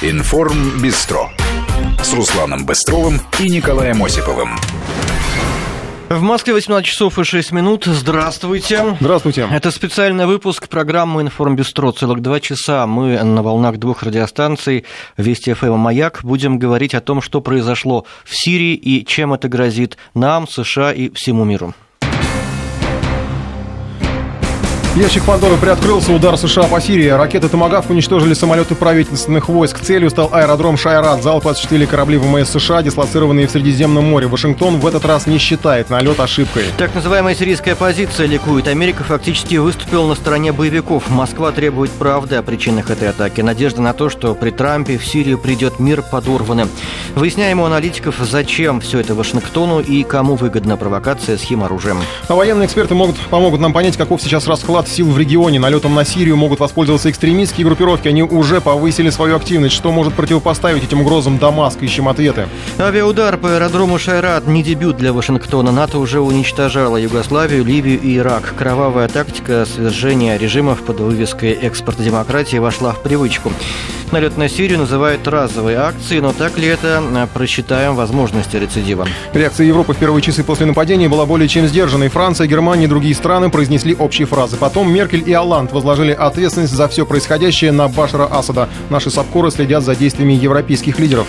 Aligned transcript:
Информ 0.00 0.80
Бистро 0.80 1.30
с 2.00 2.14
Русланом 2.14 2.64
Быстровым 2.64 3.20
и 3.40 3.48
Николаем 3.48 4.04
Осиповым. 4.04 4.50
В 6.08 6.22
Москве 6.22 6.54
18 6.54 6.86
часов 6.86 7.18
и 7.18 7.24
6 7.24 7.50
минут. 7.50 7.86
Здравствуйте. 7.86 8.96
Здравствуйте. 9.00 9.48
Это 9.50 9.72
специальный 9.72 10.26
выпуск 10.26 10.68
программы 10.68 11.22
«Информбюстро». 11.22 11.90
Целых 11.90 12.22
два 12.22 12.38
часа 12.38 12.86
мы 12.86 13.20
на 13.24 13.42
волнах 13.42 13.78
двух 13.78 14.04
радиостанций 14.04 14.84
«Вести 15.16 15.52
ФМ» 15.54 15.72
«Маяк» 15.72 16.20
будем 16.22 16.60
говорить 16.60 16.94
о 16.94 17.00
том, 17.00 17.20
что 17.20 17.40
произошло 17.40 18.06
в 18.24 18.36
Сирии 18.36 18.74
и 18.74 19.04
чем 19.04 19.34
это 19.34 19.48
грозит 19.48 19.96
нам, 20.14 20.46
США 20.46 20.92
и 20.92 21.10
всему 21.12 21.44
миру. 21.44 21.74
Ящик 24.96 25.24
Пандоры 25.24 25.58
приоткрылся, 25.58 26.10
удар 26.10 26.38
США 26.38 26.62
по 26.62 26.80
Сирии. 26.80 27.08
Ракеты 27.08 27.50
«Томагавк» 27.50 27.90
уничтожили 27.90 28.32
самолеты 28.32 28.74
правительственных 28.74 29.50
войск. 29.50 29.78
Целью 29.80 30.08
стал 30.08 30.30
аэродром 30.32 30.78
Шайрат. 30.78 31.22
Залп 31.22 31.48
осуществили 31.48 31.84
корабли 31.84 32.16
ВМС 32.16 32.48
США, 32.48 32.82
дислоцированные 32.82 33.46
в 33.46 33.50
Средиземном 33.50 34.06
море. 34.06 34.26
Вашингтон 34.26 34.80
в 34.80 34.86
этот 34.86 35.04
раз 35.04 35.26
не 35.26 35.36
считает 35.36 35.90
налет 35.90 36.18
ошибкой. 36.18 36.64
Так 36.78 36.94
называемая 36.94 37.34
сирийская 37.34 37.74
позиция 37.74 38.26
ликует. 38.26 38.68
Америка 38.68 39.04
фактически 39.04 39.56
выступила 39.56 40.06
на 40.06 40.14
стороне 40.14 40.52
боевиков. 40.52 41.10
Москва 41.10 41.52
требует 41.52 41.90
правды 41.90 42.36
о 42.36 42.42
причинах 42.42 42.88
этой 42.88 43.10
атаки. 43.10 43.42
Надежда 43.42 43.82
на 43.82 43.92
то, 43.92 44.08
что 44.08 44.34
при 44.34 44.48
Трампе 44.48 44.96
в 44.96 45.04
Сирию 45.04 45.36
придет 45.36 45.78
мир, 45.78 46.00
подорваны. 46.00 46.68
Выясняем 47.14 47.60
у 47.60 47.66
аналитиков, 47.66 48.16
зачем 48.18 48.80
все 48.80 49.00
это 49.00 49.14
Вашингтону 49.14 49.80
и 49.80 50.04
кому 50.04 50.36
выгодна 50.36 50.78
провокация 50.78 51.36
с 51.36 51.42
химоружием. 51.42 51.98
А 52.28 52.34
военные 52.34 52.64
эксперты 52.64 52.94
могут, 52.94 53.16
помогут 53.28 53.60
нам 53.60 53.74
понять, 53.74 53.98
каков 53.98 54.22
сейчас 54.22 54.46
расклад 54.46 54.85
расклад 54.86 54.88
сил 54.88 55.10
в 55.10 55.18
регионе. 55.18 55.58
Налетом 55.58 55.94
на 55.94 56.04
Сирию 56.04 56.36
могут 56.36 56.60
воспользоваться 56.60 57.10
экстремистские 57.10 57.66
группировки. 57.66 58.08
Они 58.08 58.22
уже 58.22 58.60
повысили 58.60 59.10
свою 59.10 59.36
активность. 59.36 59.74
Что 59.74 59.92
может 59.92 60.14
противопоставить 60.14 60.84
этим 60.84 61.00
угрозам 61.00 61.38
Дамаск? 61.38 61.82
Ищем 61.82 62.08
ответы. 62.08 62.48
Авиаудар 62.78 63.36
по 63.36 63.54
аэродрому 63.54 63.98
Шайрат 63.98 64.46
не 64.46 64.62
дебют 64.62 64.96
для 64.96 65.12
Вашингтона. 65.12 65.72
НАТО 65.72 65.98
уже 65.98 66.20
уничтожало 66.20 66.96
Югославию, 66.96 67.64
Ливию 67.64 68.00
и 68.00 68.16
Ирак. 68.16 68.54
Кровавая 68.56 69.08
тактика 69.08 69.66
свержения 69.66 70.38
режимов 70.38 70.82
под 70.82 71.00
вывеской 71.00 71.52
«Экспорт 71.52 72.00
демократии» 72.02 72.58
вошла 72.58 72.92
в 72.92 73.02
привычку. 73.02 73.52
Налет 74.12 74.36
на 74.36 74.48
Сирию 74.48 74.78
называют 74.78 75.26
разовой 75.26 75.74
акцией, 75.74 76.20
но 76.20 76.32
так 76.32 76.56
ли 76.56 76.66
это? 76.68 77.02
Просчитаем 77.34 77.96
возможности 77.96 78.56
рецидива. 78.56 79.06
Реакция 79.34 79.66
Европы 79.66 79.94
в 79.94 79.96
первые 79.96 80.22
часы 80.22 80.44
после 80.44 80.64
нападения 80.64 81.08
была 81.08 81.26
более 81.26 81.48
чем 81.48 81.66
сдержанной. 81.66 82.08
Франция, 82.08 82.46
Германия 82.46 82.84
и 82.84 82.88
другие 82.88 83.14
страны 83.14 83.50
произнесли 83.50 83.94
общие 83.94 84.26
фразы. 84.26 84.56
Потом 84.56 84.90
Меркель 84.92 85.28
и 85.28 85.32
Оланд 85.32 85.72
возложили 85.72 86.12
ответственность 86.12 86.72
за 86.72 86.88
все 86.88 87.04
происходящее 87.04 87.72
на 87.72 87.88
Башара 87.88 88.26
Асада. 88.26 88.68
Наши 88.90 89.10
сапкоры 89.10 89.50
следят 89.50 89.82
за 89.82 89.96
действиями 89.96 90.34
европейских 90.34 90.98
лидеров. 90.98 91.26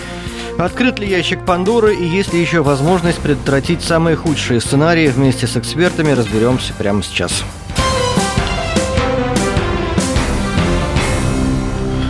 Открыт 0.56 0.98
ли 0.98 1.08
ящик 1.08 1.44
Пандоры 1.44 1.94
и 1.94 2.04
есть 2.04 2.32
ли 2.32 2.40
еще 2.40 2.62
возможность 2.62 3.18
предотвратить 3.18 3.82
самые 3.82 4.16
худшие 4.16 4.60
сценарии 4.60 5.08
вместе 5.08 5.46
с 5.46 5.56
экспертами, 5.56 6.12
разберемся 6.12 6.72
прямо 6.74 7.02
сейчас. 7.02 7.44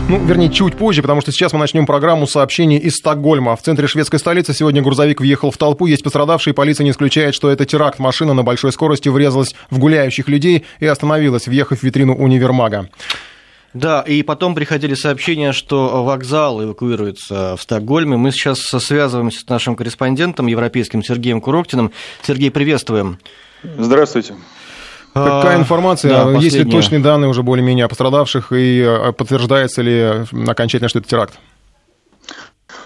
Ну, 0.08 0.24
вернее, 0.24 0.48
чуть 0.48 0.74
позже, 0.74 1.02
потому 1.02 1.20
что 1.20 1.32
сейчас 1.32 1.52
мы 1.52 1.58
начнем 1.58 1.84
программу 1.84 2.26
сообщений 2.26 2.78
из 2.78 2.94
Стокгольма. 2.94 3.54
В 3.56 3.62
центре 3.62 3.86
шведской 3.86 4.18
столицы 4.18 4.54
сегодня 4.54 4.80
грузовик 4.80 5.20
въехал 5.20 5.50
в 5.50 5.58
толпу. 5.58 5.84
Есть 5.84 6.02
пострадавшие. 6.02 6.54
Полиция 6.54 6.84
не 6.84 6.92
исключает, 6.92 7.34
что 7.34 7.50
это 7.50 7.66
теракт. 7.66 7.98
Машина 7.98 8.32
на 8.32 8.42
большой 8.42 8.72
скорости 8.72 9.10
врезалась 9.10 9.54
в 9.68 9.78
гуляющих 9.78 10.28
людей 10.28 10.64
и 10.80 10.86
остановилась, 10.86 11.46
въехав 11.46 11.80
в 11.80 11.82
витрину 11.82 12.14
универмага. 12.14 12.88
Да, 13.74 14.00
и 14.00 14.22
потом 14.22 14.54
приходили 14.54 14.94
сообщения, 14.94 15.52
что 15.52 16.02
вокзал 16.02 16.64
эвакуируется 16.64 17.54
в 17.56 17.60
Стокгольме. 17.60 18.16
Мы 18.16 18.30
сейчас 18.30 18.60
связываемся 18.60 19.40
с 19.40 19.46
нашим 19.46 19.76
корреспондентом 19.76 20.46
европейским 20.46 21.02
Сергеем 21.02 21.42
Куроктиным. 21.42 21.92
Сергей, 22.22 22.50
приветствуем. 22.50 23.18
Здравствуйте. 23.62 24.36
Какая 25.24 25.56
а, 25.56 25.60
информация? 25.60 26.10
Да, 26.10 26.30
Есть 26.38 26.56
ли 26.56 26.64
точные 26.64 27.00
данные 27.00 27.28
уже 27.28 27.42
более-менее 27.42 27.84
о 27.84 27.88
пострадавших 27.88 28.52
и 28.52 28.80
э, 28.80 29.12
подтверждается 29.12 29.82
ли 29.82 30.24
окончательно, 30.46 30.88
что 30.88 30.98
это 30.98 31.08
теракт? 31.08 31.38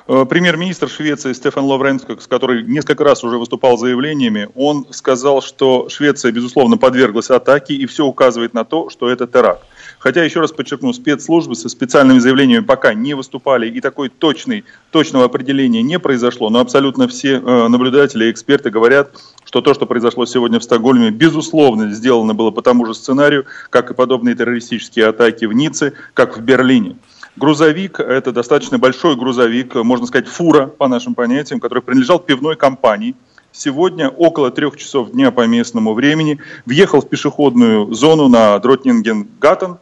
Э, 0.09 0.25
премьер-министр 0.29 0.89
Швеции 0.89 1.33
Стефан 1.33 1.65
Лавренскок, 1.65 2.27
который 2.27 2.65
несколько 2.65 3.05
раз 3.05 3.23
уже 3.25 3.39
выступал 3.39 3.79
заявлениями, 3.79 4.49
он 4.55 4.87
сказал, 4.91 5.43
что 5.43 5.89
Швеция, 5.89 6.33
безусловно, 6.33 6.77
подверглась 6.77 7.31
атаке, 7.31 7.75
и 7.75 7.87
все 7.87 8.05
указывает 8.05 8.55
на 8.55 8.65
то, 8.65 8.91
что 8.91 9.09
это 9.09 9.27
теракт. 9.27 9.65
Хотя, 10.03 10.25
еще 10.25 10.41
раз 10.41 10.51
подчеркну, 10.51 10.93
спецслужбы 10.93 11.55
со 11.55 11.69
специальными 11.69 12.19
заявлениями 12.19 12.65
пока 12.65 12.93
не 12.93 13.15
выступали, 13.15 13.69
и 13.69 13.81
такой 13.81 14.09
точный, 14.09 14.65
точного 14.91 15.27
определения 15.27 15.81
не 15.81 16.01
произошло, 16.01 16.51
но 16.51 16.59
абсолютно 16.59 17.07
все 17.07 17.35
э, 17.35 17.69
наблюдатели 17.69 18.25
и 18.25 18.31
эксперты 18.33 18.71
говорят, 18.71 19.13
что 19.45 19.61
то, 19.61 19.75
что 19.75 19.87
произошло 19.87 20.27
сегодня 20.27 20.59
в 20.59 20.65
Стокгольме, 20.65 21.11
безусловно, 21.11 21.93
сделано 21.93 22.35
было 22.35 22.51
по 22.51 22.63
тому 22.63 22.85
же 22.85 22.95
сценарию, 22.95 23.47
как 23.71 23.93
и 23.93 23.95
подобные 23.95 24.35
террористические 24.35 25.07
атаки 25.07 25.45
в 25.45 25.53
Ницце, 25.53 25.93
как 26.15 26.37
в 26.37 26.41
Берлине. 26.41 26.97
Грузовик, 27.37 28.01
это 28.01 28.33
достаточно 28.33 28.81
большой 28.81 29.15
грузовик, 29.15 29.77
можно 29.77 30.07
сказать, 30.07 30.27
фура, 30.27 30.67
по 30.67 30.89
нашим 30.89 31.15
понятиям, 31.15 31.61
который 31.61 31.81
принадлежал 31.81 32.19
пивной 32.19 32.57
компании. 32.57 33.15
Сегодня 33.55 34.09
около 34.09 34.51
трех 34.51 34.79
часов 34.79 35.11
дня 35.11 35.31
по 35.31 35.47
местному 35.47 35.93
времени 35.93 36.39
въехал 36.65 37.03
в 37.03 37.09
пешеходную 37.09 37.93
зону 37.93 38.29
на 38.29 38.57
Дроттнинггатан 38.57 39.77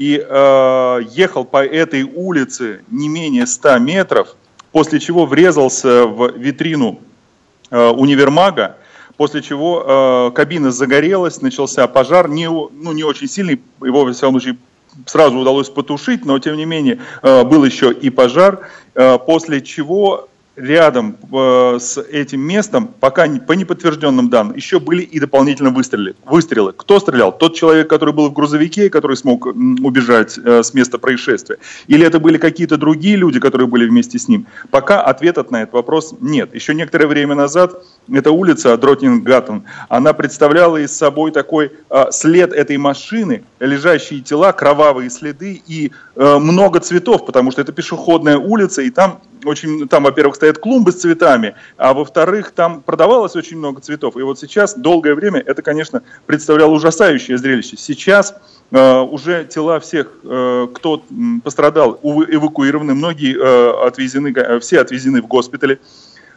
и 0.00 0.16
э, 0.16 1.00
ехал 1.10 1.44
по 1.44 1.62
этой 1.62 2.04
улице 2.04 2.80
не 2.90 3.06
менее 3.10 3.46
100 3.46 3.78
метров, 3.80 4.34
после 4.72 4.98
чего 4.98 5.26
врезался 5.26 6.06
в 6.06 6.38
витрину 6.38 7.00
э, 7.70 7.88
универмага, 7.88 8.78
после 9.18 9.42
чего 9.42 10.30
э, 10.30 10.34
кабина 10.34 10.72
загорелась, 10.72 11.42
начался 11.42 11.86
пожар, 11.86 12.30
не, 12.30 12.48
ну, 12.48 12.92
не 12.92 13.04
очень 13.04 13.28
сильный, 13.28 13.60
его, 13.82 14.06
во 14.06 14.12
всяком 14.14 14.40
случае, 14.40 14.56
сразу 15.04 15.36
удалось 15.36 15.68
потушить, 15.68 16.24
но, 16.24 16.38
тем 16.38 16.56
не 16.56 16.64
менее, 16.64 17.00
э, 17.20 17.44
был 17.44 17.62
еще 17.62 17.92
и 17.92 18.08
пожар, 18.08 18.60
э, 18.94 19.18
после 19.18 19.60
чего 19.60 20.29
рядом 20.56 21.16
э, 21.32 21.78
с 21.80 21.98
этим 21.98 22.40
местом, 22.40 22.88
пока 23.00 23.26
по 23.46 23.52
неподтвержденным 23.52 24.28
данным, 24.30 24.56
еще 24.56 24.80
были 24.80 25.02
и 25.02 25.20
дополнительно 25.20 25.70
выстрелы. 25.70 26.14
выстрелы. 26.24 26.72
Кто 26.72 26.98
стрелял? 27.00 27.36
Тот 27.36 27.54
человек, 27.54 27.88
который 27.88 28.14
был 28.14 28.28
в 28.28 28.32
грузовике, 28.32 28.90
который 28.90 29.16
смог 29.16 29.46
убежать 29.46 30.38
э, 30.38 30.62
с 30.62 30.74
места 30.74 30.98
происшествия? 30.98 31.58
Или 31.86 32.06
это 32.06 32.18
были 32.18 32.38
какие-то 32.38 32.76
другие 32.76 33.16
люди, 33.16 33.40
которые 33.40 33.68
были 33.68 33.88
вместе 33.88 34.18
с 34.18 34.28
ним? 34.28 34.46
Пока 34.70 35.00
ответа 35.00 35.46
на 35.50 35.62
этот 35.62 35.74
вопрос 35.74 36.14
нет. 36.20 36.54
Еще 36.54 36.74
некоторое 36.74 37.06
время 37.06 37.34
назад 37.34 37.82
эта 38.12 38.30
улица 38.30 38.76
Дротнингаттен, 38.76 39.64
она 39.88 40.12
представляла 40.12 40.78
из 40.78 40.96
собой 40.96 41.30
такой 41.30 41.72
э, 41.88 42.04
след 42.10 42.52
этой 42.52 42.76
машины, 42.76 43.44
лежащие 43.60 44.20
тела, 44.20 44.52
кровавые 44.52 45.10
следы 45.10 45.62
и 45.66 45.92
много 46.16 46.80
цветов, 46.80 47.24
потому 47.24 47.50
что 47.50 47.62
это 47.62 47.72
пешеходная 47.72 48.36
улица, 48.36 48.82
и 48.82 48.90
там 48.90 49.20
очень, 49.44 49.88
там, 49.88 50.04
во-первых, 50.04 50.36
стоят 50.36 50.58
клумбы 50.58 50.92
с 50.92 50.96
цветами, 50.96 51.54
а 51.76 51.94
во-вторых, 51.94 52.52
там 52.52 52.82
продавалось 52.82 53.36
очень 53.36 53.58
много 53.58 53.80
цветов. 53.80 54.16
И 54.16 54.22
вот 54.22 54.38
сейчас, 54.38 54.74
долгое 54.74 55.14
время, 55.14 55.40
это, 55.40 55.62
конечно, 55.62 56.02
представляло 56.26 56.72
ужасающее 56.72 57.38
зрелище. 57.38 57.76
Сейчас 57.76 58.34
э, 58.70 58.98
уже 59.00 59.44
тела 59.44 59.80
всех, 59.80 60.12
э, 60.24 60.68
кто 60.74 61.02
пострадал, 61.44 61.98
эвакуированы, 62.02 62.94
многие 62.94 63.36
э, 63.36 63.86
отвезены, 63.86 64.32
э, 64.34 64.60
все 64.60 64.80
отвезены 64.80 65.22
в 65.22 65.26
госпитали. 65.26 65.80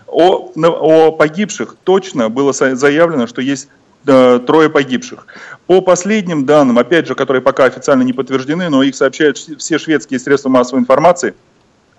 О, 0.08 0.52
о 0.56 1.12
погибших 1.12 1.76
точно 1.84 2.30
было 2.30 2.54
заявлено, 2.54 3.26
что 3.26 3.42
есть 3.42 3.68
э, 4.06 4.40
трое 4.46 4.70
погибших. 4.70 5.26
По 5.66 5.82
последним 5.82 6.46
данным, 6.46 6.78
опять 6.78 7.08
же, 7.08 7.16
которые 7.16 7.42
пока 7.42 7.66
официально 7.66 8.04
не 8.04 8.14
подтверждены, 8.14 8.70
но 8.70 8.84
их 8.84 8.96
сообщают 8.96 9.38
все 9.38 9.80
шведские 9.80 10.20
средства 10.20 10.50
массовой 10.50 10.82
информации– 10.82 11.34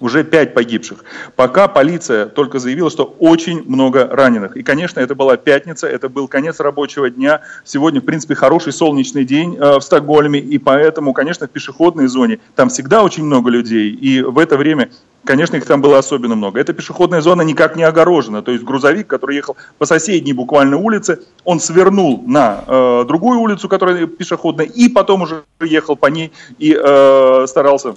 уже 0.04 0.22
пять 0.22 0.52
погибших. 0.52 1.02
Пока 1.34 1.66
полиция 1.66 2.26
только 2.26 2.58
заявила, 2.58 2.90
что 2.90 3.16
очень 3.20 3.64
много 3.66 4.06
раненых. 4.06 4.54
И, 4.54 4.62
конечно, 4.62 5.00
это 5.00 5.14
была 5.14 5.38
пятница, 5.38 5.86
это 5.86 6.10
был 6.10 6.28
конец 6.28 6.60
рабочего 6.60 7.08
дня. 7.08 7.40
Сегодня, 7.64 8.02
в 8.02 8.04
принципе, 8.04 8.34
хороший 8.34 8.74
солнечный 8.74 9.24
день 9.24 9.56
э, 9.56 9.78
в 9.78 9.80
Стокгольме, 9.80 10.40
и 10.40 10.58
поэтому, 10.58 11.14
конечно, 11.14 11.46
в 11.46 11.50
пешеходной 11.50 12.06
зоне 12.08 12.38
там 12.54 12.68
всегда 12.68 13.02
очень 13.02 13.24
много 13.24 13.48
людей, 13.48 13.90
и 13.92 14.20
в 14.20 14.38
это 14.38 14.58
время 14.58 14.90
Конечно, 15.26 15.56
их 15.56 15.64
там 15.64 15.80
было 15.80 15.96
особенно 15.96 16.34
много. 16.34 16.60
Эта 16.60 16.74
пешеходная 16.74 17.22
зона 17.22 17.40
никак 17.40 17.76
не 17.76 17.82
огорожена. 17.82 18.42
То 18.42 18.52
есть 18.52 18.62
грузовик, 18.62 19.06
который 19.06 19.36
ехал 19.36 19.56
по 19.78 19.86
соседней 19.86 20.34
буквально 20.34 20.76
улице, 20.76 21.22
он 21.44 21.60
свернул 21.60 22.22
на 22.26 22.62
э, 22.66 23.04
другую 23.08 23.40
улицу, 23.40 23.70
которая 23.70 24.06
пешеходная, 24.06 24.66
и 24.66 24.90
потом 24.90 25.22
уже 25.22 25.44
ехал 25.62 25.96
по 25.96 26.08
ней 26.08 26.30
и 26.58 26.78
э, 26.78 27.46
старался 27.48 27.94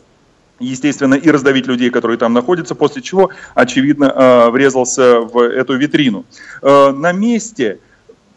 естественно, 0.60 1.16
и 1.16 1.30
раздавить 1.30 1.68
людей, 1.68 1.90
которые 1.90 2.18
там 2.18 2.34
находятся, 2.34 2.76
после 2.76 3.02
чего, 3.02 3.30
очевидно, 3.56 4.06
э, 4.06 4.50
врезался 4.50 5.20
в 5.20 5.40
эту 5.40 5.76
витрину. 5.78 6.26
Э, 6.62 6.92
на 6.92 7.12
месте 7.12 7.80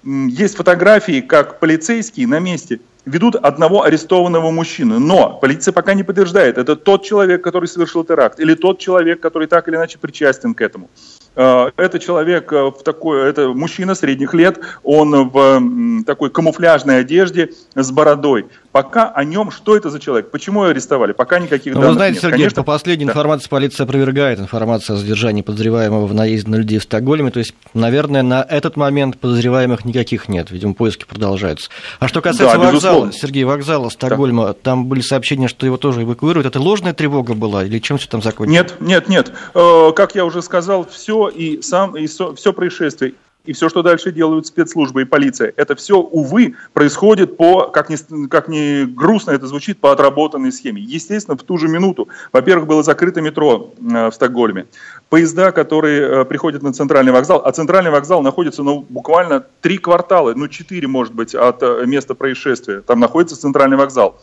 есть 0.05 0.56
фотографии, 0.56 1.20
как 1.20 1.61
полицейские 1.61 2.26
на 2.26 2.38
месте 2.38 2.81
ведут 3.05 3.37
одного 3.37 3.82
арестованного 3.82 4.50
мужчину. 4.50 4.99
Но 4.99 5.38
полиция 5.40 5.72
пока 5.72 5.94
не 5.94 6.02
подтверждает, 6.02 6.58
это 6.58 6.76
тот 6.76 7.05
человек, 7.05 7.43
который 7.43 7.67
совершил 7.67 8.05
теракт, 8.05 8.40
или 8.40 8.55
тот 8.55 8.78
человек, 8.78 9.20
который 9.20 9.49
так 9.49 9.69
или 9.69 9.76
иначе 9.76 9.99
причастен 9.99 10.55
к 10.55 10.61
этому. 10.61 10.88
Э, 11.37 11.71
это 11.77 11.99
человек 11.99 12.53
э, 12.53 12.67
в 12.67 12.82
такой, 12.82 13.29
это 13.29 13.49
мужчина 13.49 13.94
средних 13.94 14.35
лет, 14.35 14.59
он 14.82 15.29
в 15.31 16.05
такой 16.05 16.31
камуфляжной 16.31 17.00
одежде 17.00 17.50
с 17.75 17.91
бородой. 17.91 18.47
Пока 18.73 19.09
о 19.09 19.25
нем, 19.25 19.50
что 19.50 19.77
это 19.77 19.91
за 19.91 19.99
человек, 19.99 20.31
почему 20.31 20.62
его 20.62 20.71
арестовали, 20.71 21.11
пока 21.11 21.41
никаких 21.41 21.75
ну, 21.75 21.81
данных 21.81 21.91
Вы 21.91 21.94
знаете, 21.97 22.15
нет. 22.15 22.23
Сергей, 22.23 22.38
Конечно... 22.38 22.62
по 22.62 22.73
последней 22.73 23.05
да. 23.05 23.11
информации 23.11 23.49
полиция 23.49 23.85
опровергает 23.85 24.38
информацию 24.38 24.94
о 24.94 24.99
задержании 24.99 25.43
подозреваемого 25.43 26.06
в 26.06 26.15
наезде 26.15 26.50
на 26.50 26.56
людей 26.56 26.79
в 26.79 26.85
Стокгольме. 26.85 27.32
То 27.32 27.41
есть, 27.41 27.53
наверное, 27.75 28.23
на 28.23 28.47
этот 28.49 28.77
момент 28.77 29.19
подозреваемых 29.19 29.85
никаких 29.85 30.29
нет. 30.29 30.53
Видимо, 30.53 30.75
поиски 30.75 31.05
продолжаются. 31.05 31.69
А 31.99 32.06
что 32.06 32.21
касается 32.21 32.59
да, 32.59 32.65
вокзала, 32.65 32.73
безусловно. 32.73 33.12
Сергей, 33.12 33.43
вокзала 33.43 33.88
Стокгольма, 33.88 34.47
да. 34.47 34.53
там 34.53 34.87
были 34.87 35.00
сообщения, 35.00 35.49
что 35.49 35.67
его 35.67 35.77
тоже 35.77 36.05
эвакуируют. 36.05 36.47
Это 36.47 36.61
ложная 36.61 36.94
тревога 36.94 37.35
была 37.35 37.65
или 37.65 37.81
чем 37.81 37.99
все 37.99 38.09
там 38.09 38.23
закончилось? 38.23 38.56
Нет, 38.56 38.81
нет, 38.81 39.09
нет. 39.09 39.32
Э, 39.55 39.91
как 39.97 40.15
я 40.15 40.25
уже 40.25 40.43
сказал, 40.43 40.87
все 40.88 41.19
и 41.28 41.62
сам 41.62 41.96
и 41.96 42.06
все 42.06 42.52
происшествие 42.52 43.14
и 43.44 43.52
все, 43.52 43.69
что 43.69 43.82
дальше 43.82 44.12
делают 44.12 44.46
спецслужбы 44.46 45.02
и 45.02 45.05
полиция, 45.05 45.52
это 45.56 45.75
все, 45.75 45.99
увы, 45.99 46.55
происходит 46.72 47.37
по, 47.37 47.69
как 47.69 47.88
ни, 47.88 48.26
как 48.26 48.49
ни 48.49 48.84
грустно 48.84 49.32
это 49.32 49.46
звучит, 49.46 49.78
по 49.78 49.93
отработанной 49.93 50.52
схеме. 50.52 50.82
Естественно, 50.82 51.37
в 51.37 51.43
ту 51.43 51.56
же 51.58 51.69
минуту, 51.69 52.08
во-первых, 52.32 52.67
было 52.67 52.82
закрыто 52.82 53.20
метро 53.20 53.72
э, 53.78 54.11
в 54.11 54.12
Стокгольме. 54.12 54.67
Поезда, 55.08 55.52
которые 55.52 56.02
э, 56.02 56.25
приходят 56.25 56.62
на 56.62 56.72
центральный 56.72 57.12
вокзал, 57.12 57.43
а 57.44 57.50
центральный 57.52 57.90
вокзал 57.90 58.22
находится 58.22 58.62
ну, 58.62 58.84
буквально 58.88 59.44
три 59.61 59.78
квартала, 59.78 60.34
ну 60.34 60.49
четыре, 60.49 60.87
может 60.87 61.14
быть, 61.14 61.34
от 61.34 61.62
э, 61.62 61.84
места 61.87 62.14
происшествия. 62.14 62.82
Там 62.82 63.00
находится 63.00 63.40
центральный 63.40 63.76
вокзал. 63.76 64.20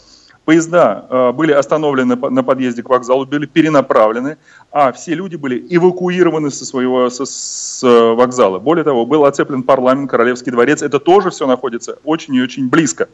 Поезда 0.48 1.06
э, 1.10 1.32
были 1.34 1.52
остановлены 1.52 2.16
на 2.16 2.42
подъезде 2.42 2.82
к 2.82 2.88
вокзалу, 2.88 3.26
были 3.26 3.46
перенаправлены, 3.46 4.38
а 4.72 4.94
все 4.94 5.14
люди 5.14 5.36
были 5.36 5.62
эвакуированы 5.70 6.52
со 6.52 6.64
своего 6.64 7.10
со, 7.10 7.26
с 7.26 7.84
э, 7.84 8.14
вокзала. 8.14 8.58
Более 8.58 8.86
того, 8.86 9.06
был 9.06 9.26
оцеплен 9.26 9.62
парламент, 9.62 10.10
Королевский 10.10 10.54
дворец. 10.54 10.82
Это 10.82 11.02
тоже 11.02 11.32
все 11.32 11.48
находится 11.48 12.00
очень 12.06 12.34
и 12.36 12.42
очень 12.42 12.70
близко. 12.70 13.10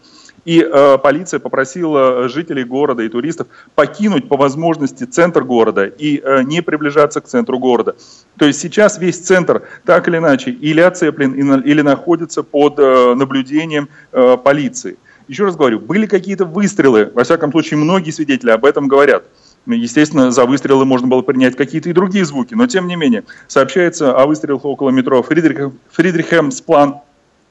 И 0.45 0.61
э, 0.61 0.97
полиция 0.99 1.39
попросила 1.39 2.29
жителей 2.29 2.65
города 2.65 3.01
и 3.01 3.09
туристов 3.09 3.47
покинуть 3.73 4.29
по 4.29 4.37
возможности 4.37 5.05
центр 5.05 5.43
города 5.43 5.85
и 5.85 6.21
э, 6.23 6.43
не 6.43 6.61
приближаться 6.61 7.19
к 7.19 7.25
центру 7.25 7.57
города. 7.57 7.95
То 8.37 8.45
есть 8.45 8.59
сейчас 8.59 8.99
весь 8.99 9.17
центр 9.17 9.63
так 9.85 10.07
или 10.07 10.17
иначе 10.17 10.51
или 10.51 10.81
оцеплен, 10.81 11.33
или 11.61 11.81
находится 11.81 12.43
под 12.43 12.77
э, 12.77 13.15
наблюдением 13.15 13.89
э, 14.11 14.37
полиции. 14.37 14.97
Еще 15.27 15.45
раз 15.45 15.55
говорю, 15.55 15.79
были 15.79 16.05
какие-то 16.05 16.45
выстрелы, 16.45 17.11
во 17.13 17.23
всяком 17.23 17.51
случае, 17.51 17.77
многие 17.77 18.11
свидетели 18.11 18.51
об 18.51 18.65
этом 18.65 18.87
говорят. 18.87 19.25
Естественно, 19.65 20.31
за 20.31 20.45
выстрелы 20.45 20.83
можно 20.83 21.07
было 21.07 21.21
принять 21.21 21.55
какие-то 21.55 21.89
и 21.89 21.93
другие 21.93 22.25
звуки, 22.25 22.53
но 22.53 22.67
тем 22.67 22.87
не 22.87 22.97
менее, 22.97 23.23
сообщается 23.47 24.13
о 24.15 24.25
выстрелах 24.25 24.65
около 24.65 24.89
метро 24.89 25.23
Фридрих, 25.23 25.71
Фридрихемсплан, 25.91 26.97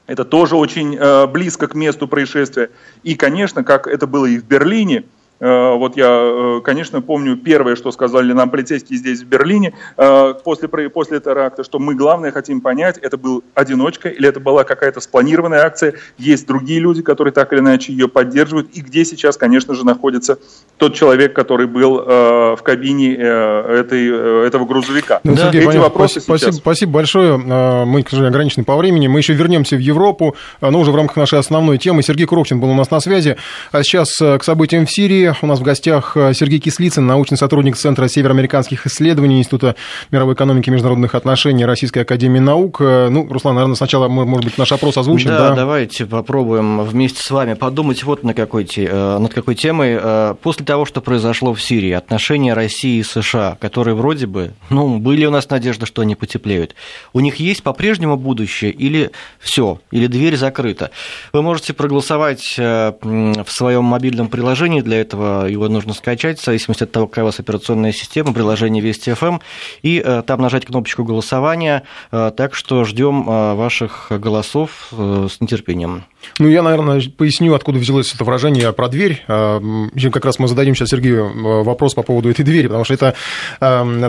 это 0.05 0.25
тоже 0.25 0.55
очень 0.55 0.97
э, 0.97 1.27
близко 1.27 1.67
к 1.67 1.75
месту 1.75 2.07
происшествия. 2.07 2.69
И, 3.03 3.15
конечно, 3.15 3.63
как 3.63 3.87
это 3.87 4.05
было 4.05 4.25
и 4.25 4.37
в 4.37 4.45
Берлине, 4.45 5.05
вот 5.43 5.97
я, 5.97 6.07
э, 6.07 6.61
конечно, 6.63 7.01
помню 7.01 7.35
первое, 7.35 7.75
что 7.75 7.91
сказали 7.91 8.31
нам 8.31 8.49
полицейские 8.49 8.97
здесь 8.97 9.23
в 9.23 9.25
Берлине 9.25 9.73
э, 9.97 10.33
после, 10.41 10.69
после 10.69 11.19
теракта, 11.19 11.65
что 11.65 11.79
мы 11.79 11.95
главное 11.95 12.31
хотим 12.31 12.61
понять, 12.61 12.97
это 12.97 13.17
был 13.17 13.43
одиночка 13.53 14.07
или 14.07 14.29
это 14.29 14.39
была 14.39 14.63
какая-то 14.63 15.01
спланированная 15.01 15.65
акция, 15.65 15.95
есть 16.17 16.47
другие 16.47 16.79
люди, 16.79 17.01
которые 17.01 17.33
так 17.33 17.51
или 17.51 17.59
иначе 17.59 17.91
ее 17.91 18.07
поддерживают, 18.07 18.69
и 18.71 18.79
где 18.79 19.03
сейчас, 19.03 19.35
конечно 19.35 19.73
же, 19.75 19.85
находится 19.85 20.39
тот 20.77 20.93
человек, 20.93 21.33
который 21.33 21.67
был 21.67 21.97
в 22.03 22.59
кабине 22.63 23.13
этой, 23.15 24.47
этого 24.47 24.65
грузовика. 24.65 25.19
Ну, 25.23 25.35
да. 25.35 25.43
Сергей, 25.43 25.59
Эти 25.59 25.67
понятно. 25.67 25.89
вопросы 25.89 26.21
спасибо, 26.21 26.51
сейчас... 26.51 26.55
спасибо 26.55 26.91
большое. 26.93 27.37
Мы, 27.37 28.03
к 28.03 28.09
сожалению, 28.09 28.29
ограничены 28.29 28.63
по 28.63 28.75
времени. 28.77 29.07
Мы 29.07 29.19
еще 29.19 29.33
вернемся 29.33 29.75
в 29.75 29.79
Европу, 29.79 30.35
но 30.61 30.79
уже 30.79 30.91
в 30.91 30.95
рамках 30.95 31.17
нашей 31.17 31.39
основной 31.39 31.77
темы. 31.77 32.01
Сергей 32.01 32.25
Коробчин 32.25 32.59
был 32.59 32.69
у 32.69 32.75
нас 32.75 32.91
на 32.91 32.99
связи. 32.99 33.37
А 33.71 33.83
сейчас 33.83 34.17
к 34.17 34.43
событиям 34.43 34.85
в 34.85 34.91
Сирии. 34.91 35.32
У 35.41 35.47
нас 35.47 35.59
в 35.59 35.63
гостях 35.63 36.17
э, 36.17 36.33
Сергей 36.33 36.59
Кислицын, 36.59 37.05
научный 37.05 37.37
сотрудник 37.37 37.77
Центра 37.77 38.07
североамериканских 38.07 38.85
исследований 38.85 39.39
Института 39.39 39.75
мировой 40.11 40.33
экономики 40.33 40.69
и 40.69 40.71
международных 40.71 41.15
отношений 41.15 41.65
Российской 41.65 41.99
Академии 41.99 42.39
Наук. 42.39 42.81
Э, 42.81 43.07
ну, 43.09 43.25
Руслан, 43.31 43.55
наверное, 43.55 43.75
сначала, 43.75 44.07
может 44.07 44.43
быть, 44.43 44.57
наш 44.57 44.71
опрос 44.71 44.97
озвучим. 44.97 45.29
Да, 45.29 45.49
да, 45.49 45.55
давайте 45.55 46.05
попробуем 46.05 46.81
вместе 46.81 47.23
с 47.23 47.31
вами 47.31 47.53
подумать 47.53 48.03
вот 48.03 48.23
на 48.23 48.33
какой, 48.33 48.67
э, 48.75 49.17
над 49.17 49.33
какой 49.33 49.55
темой. 49.55 49.99
После 50.41 50.65
того, 50.65 50.85
что 50.85 51.01
произошло 51.01 51.53
в 51.53 51.61
Сирии, 51.61 51.91
отношения 51.91 52.53
России 52.53 52.99
и 52.99 53.03
США, 53.03 53.57
которые 53.59 53.95
вроде 53.95 54.27
бы, 54.27 54.53
ну, 54.69 54.97
были 54.99 55.25
у 55.25 55.31
нас 55.31 55.49
надежды, 55.49 55.85
что 55.85 56.01
они 56.01 56.15
потеплеют, 56.15 56.75
у 57.13 57.21
них 57.21 57.37
есть 57.37 57.63
по-прежнему 57.63 58.17
будущее 58.17 58.71
или 58.71 59.11
все, 59.39 59.79
или 59.91 60.07
дверь 60.07 60.35
закрыта? 60.35 60.91
Вы 61.31 61.41
можете 61.41 61.73
проголосовать 61.73 62.55
в 62.57 63.45
своем 63.47 63.83
мобильном 63.85 64.27
приложении 64.27 64.81
для 64.81 64.99
этого 64.99 65.12
этого 65.13 65.45
его 65.45 65.67
нужно 65.69 65.93
скачать, 65.93 66.39
в 66.39 66.43
зависимости 66.43 66.83
от 66.83 66.91
того, 66.91 67.07
какая 67.07 67.21
у 67.21 67.25
вас 67.25 67.39
операционная 67.39 67.91
система, 67.91 68.33
приложение 68.33 68.81
Вести 68.81 69.11
FM, 69.11 69.41
и 69.83 70.01
э, 70.03 70.23
там 70.25 70.41
нажать 70.41 70.65
кнопочку 70.65 71.03
голосования. 71.03 71.83
Э, 72.11 72.31
так 72.35 72.55
что 72.55 72.83
ждем 72.83 73.29
э, 73.29 73.53
ваших 73.53 74.07
голосов 74.09 74.91
с 74.91 75.39
нетерпением. 75.39 76.05
Ну, 76.39 76.47
я, 76.47 76.63
наверное, 76.63 77.01
поясню, 77.17 77.53
откуда 77.53 77.79
взялось 77.79 78.13
это 78.13 78.23
выражение 78.23 78.71
про 78.71 78.87
дверь. 78.87 79.23
Как 79.27 80.25
раз 80.25 80.39
мы 80.39 80.47
зададим 80.47 80.73
сейчас 80.73 80.89
Сергею 80.89 81.63
вопрос 81.63 81.93
по 81.93 82.01
поводу 82.01 82.29
этой 82.29 82.45
двери, 82.45 82.67
потому 82.67 82.85
что 82.85 82.93
это 82.93 83.15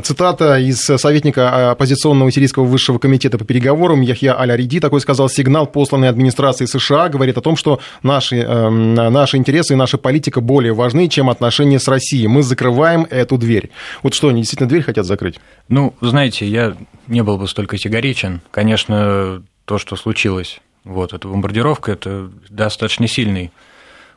цитата 0.04 0.58
из 0.58 0.78
советника 0.78 1.72
оппозиционного 1.72 2.30
сирийского 2.30 2.64
высшего 2.64 2.98
комитета 2.98 3.36
по 3.36 3.44
переговорам 3.44 4.00
Яхья 4.00 4.38
Аль-Ариди, 4.38 4.78
такой 4.78 5.00
сказал, 5.00 5.28
сигнал, 5.28 5.66
посланный 5.66 6.08
администрацией 6.08 6.68
США, 6.68 7.08
говорит 7.08 7.36
о 7.36 7.40
том, 7.40 7.56
что 7.56 7.80
наши, 8.04 8.46
наши 8.46 9.36
интересы 9.36 9.74
и 9.74 9.76
наша 9.76 9.98
политика 9.98 10.40
более 10.40 10.72
важны, 10.72 10.94
важны, 10.94 11.08
чем 11.08 11.29
отношения 11.29 11.79
с 11.79 11.88
Россией. 11.88 12.29
Мы 12.29 12.43
закрываем 12.43 13.06
эту 13.11 13.37
дверь. 13.37 13.70
Вот 14.02 14.14
что, 14.14 14.29
они 14.29 14.41
действительно 14.41 14.69
дверь 14.69 14.82
хотят 14.82 15.06
закрыть? 15.06 15.41
Ну, 15.69 15.94
знаете, 16.00 16.46
я 16.46 16.76
не 17.08 17.23
был 17.23 17.37
бы 17.37 17.49
столько 17.49 17.76
категоричен. 17.76 18.41
Конечно, 18.52 19.43
то, 19.64 19.79
что 19.79 19.96
случилось, 19.96 20.61
вот, 20.85 21.12
эта 21.12 21.26
бомбардировка, 21.26 21.93
это 21.93 22.31
достаточно 22.49 23.08
сильный 23.08 23.50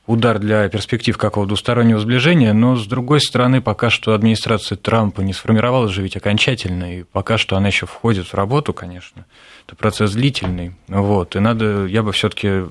удар 0.06 0.40
для 0.40 0.70
перспектив 0.70 1.18
какого-то 1.18 1.50
двустороннего 1.50 2.00
сближения, 2.00 2.54
но, 2.54 2.76
с 2.76 2.86
другой 2.86 3.20
стороны, 3.20 3.60
пока 3.62 3.90
что 3.90 4.14
администрация 4.14 4.78
Трампа 4.78 5.22
не 5.22 5.34
сформировалась 5.34 5.92
же 5.92 6.02
ведь 6.02 6.16
окончательно, 6.16 7.00
и 7.00 7.04
пока 7.04 7.38
что 7.38 7.58
она 7.58 7.68
еще 7.68 7.88
входит 7.88 8.28
в 8.28 8.34
работу, 8.34 8.74
конечно, 8.74 9.26
это 9.66 9.76
процесс 9.76 10.12
длительный, 10.12 10.76
вот, 10.88 11.36
и 11.36 11.40
надо, 11.40 11.88
я 11.88 12.04
бы 12.04 12.14
все 12.14 12.30
таки 12.30 12.68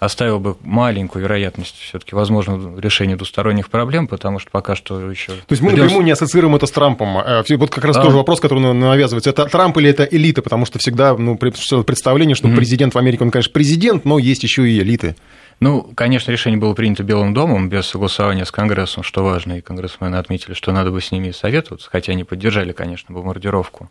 оставил 0.00 0.40
бы 0.40 0.56
маленькую 0.62 1.22
вероятность 1.22 1.76
все-таки 1.76 2.14
возможного 2.14 2.80
решения 2.80 3.16
двусторонних 3.16 3.68
проблем, 3.68 4.08
потому 4.08 4.38
что 4.38 4.50
пока 4.50 4.74
что 4.74 5.10
еще. 5.10 5.32
То 5.32 5.50
есть 5.50 5.62
мы 5.62 5.68
придёмся... 5.68 5.82
напрямую 5.82 6.04
не 6.06 6.10
ассоциируем 6.10 6.56
это 6.56 6.66
с 6.66 6.70
Трампом. 6.70 7.18
А, 7.18 7.44
вот 7.48 7.70
как 7.70 7.84
раз 7.84 7.98
а... 7.98 8.02
тоже 8.02 8.16
вопрос, 8.16 8.40
который 8.40 8.60
навязывается. 8.72 9.28
Это 9.28 9.44
Трамп 9.44 9.76
или 9.76 9.90
это 9.90 10.04
элита? 10.04 10.40
Потому 10.40 10.64
что 10.64 10.78
всегда 10.78 11.14
ну, 11.14 11.36
представление, 11.36 12.34
что 12.34 12.48
mm-hmm. 12.48 12.56
президент 12.56 12.94
в 12.94 12.98
Америке, 12.98 13.24
он, 13.24 13.30
конечно, 13.30 13.52
президент, 13.52 14.06
но 14.06 14.18
есть 14.18 14.42
еще 14.42 14.68
и 14.68 14.80
элиты. 14.80 15.16
Ну, 15.60 15.82
конечно, 15.94 16.30
решение 16.30 16.58
было 16.58 16.72
принято 16.72 17.02
Белым 17.02 17.34
домом 17.34 17.68
без 17.68 17.84
согласования 17.84 18.46
с 18.46 18.50
Конгрессом, 18.50 19.02
что 19.02 19.22
важно, 19.22 19.58
и 19.58 19.60
конгрессмены 19.60 20.16
отметили, 20.16 20.54
что 20.54 20.72
надо 20.72 20.90
бы 20.90 21.02
с 21.02 21.12
ними 21.12 21.30
советоваться, 21.32 21.90
хотя 21.90 22.12
они 22.12 22.24
поддержали, 22.24 22.72
конечно, 22.72 23.14
бомбардировку. 23.14 23.90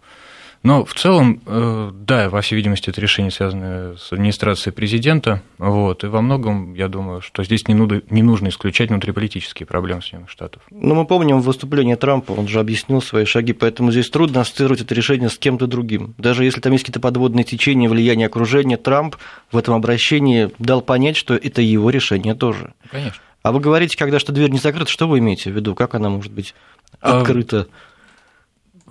Но 0.62 0.84
в 0.84 0.94
целом, 0.94 1.42
э, 1.46 1.92
да, 1.94 2.30
во 2.30 2.42
всей 2.42 2.56
видимости, 2.56 2.90
это 2.90 3.00
решение 3.00 3.32
связано 3.32 3.96
с 3.98 4.12
администрацией 4.12 4.74
президента. 4.74 5.42
Вот, 5.58 6.04
и 6.04 6.08
во 6.08 6.22
многом, 6.22 6.74
я 6.74 6.90
думаю, 6.90 7.22
что 7.22 7.44
здесь 7.44 7.68
не, 7.68 7.74
нужно, 7.74 8.02
не 8.10 8.22
нужно 8.22 8.50
исключать 8.50 8.90
внутриполитические 8.90 9.66
проблемы 9.66 10.02
Соединенных 10.02 10.30
Штатов. 10.30 10.62
Ну, 10.70 10.96
мы 10.96 11.06
помним 11.06 11.40
выступление 11.40 11.96
Трампа, 11.96 12.34
он 12.34 12.48
же 12.48 12.60
объяснил 12.60 13.02
свои 13.02 13.24
шаги, 13.24 13.54
поэтому 13.54 13.92
здесь 13.92 14.10
трудно 14.10 14.42
ассоциировать 14.42 14.82
это 14.82 14.94
решение 14.94 15.30
с 15.30 15.38
кем-то 15.38 15.66
другим. 15.66 16.14
Даже 16.18 16.44
если 16.44 16.60
там 16.60 16.74
есть 16.74 16.84
какие-то 16.84 17.00
подводные 17.00 17.46
течения, 17.46 17.88
влияние 17.88 18.28
окружения, 18.28 18.76
Трамп 18.76 19.16
в 19.52 19.58
этом 19.58 19.76
обращении 19.76 20.50
дал 20.60 20.82
понять, 20.82 21.16
что 21.16 21.36
это 21.36 21.62
его 21.62 21.90
решение 21.90 22.36
тоже. 22.36 22.74
Конечно. 22.92 23.22
А 23.42 23.54
вы 23.54 23.62
говорите, 23.62 23.98
когда 23.98 24.20
что 24.20 24.34
дверь 24.34 24.50
не 24.50 24.60
закрыта, 24.60 24.92
что 24.92 25.08
вы 25.08 25.20
имеете 25.20 25.52
в 25.52 25.56
виду? 25.56 25.74
Как 25.74 25.96
она 25.96 26.10
может 26.10 26.34
быть 26.34 26.54
а, 27.00 27.20
открыта? 27.20 27.68
А 27.70 27.90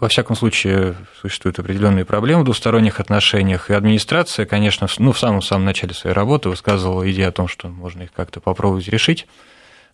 во 0.00 0.08
всяком 0.08 0.36
случае, 0.36 0.94
существуют 1.20 1.58
определенные 1.58 2.04
проблемы 2.04 2.42
в 2.42 2.44
двусторонних 2.44 3.00
отношениях, 3.00 3.70
и 3.70 3.74
администрация, 3.74 4.46
конечно, 4.46 4.86
ну, 4.98 5.12
в 5.12 5.18
самом-самом 5.18 5.64
начале 5.64 5.94
своей 5.94 6.14
работы 6.14 6.48
высказывала 6.48 7.10
идею 7.10 7.28
о 7.28 7.32
том, 7.32 7.48
что 7.48 7.68
можно 7.68 8.02
их 8.02 8.12
как-то 8.12 8.40
попробовать 8.40 8.88
решить. 8.88 9.26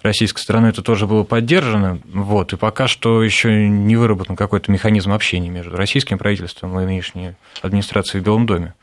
Российской 0.02 0.40
стороной 0.40 0.70
это 0.70 0.82
тоже 0.82 1.06
было 1.06 1.24
поддержано, 1.24 1.98
вот, 2.04 2.52
и 2.52 2.56
пока 2.56 2.88
что 2.88 3.22
еще 3.22 3.68
не 3.68 3.96
выработан 3.96 4.36
какой-то 4.36 4.70
механизм 4.70 5.12
общения 5.12 5.48
между 5.48 5.76
российским 5.76 6.18
правительством 6.18 6.78
и 6.78 6.84
нынешней 6.84 7.32
администрацией 7.62 8.20
в 8.20 8.24
Белом 8.26 8.44
доме. 8.44 8.74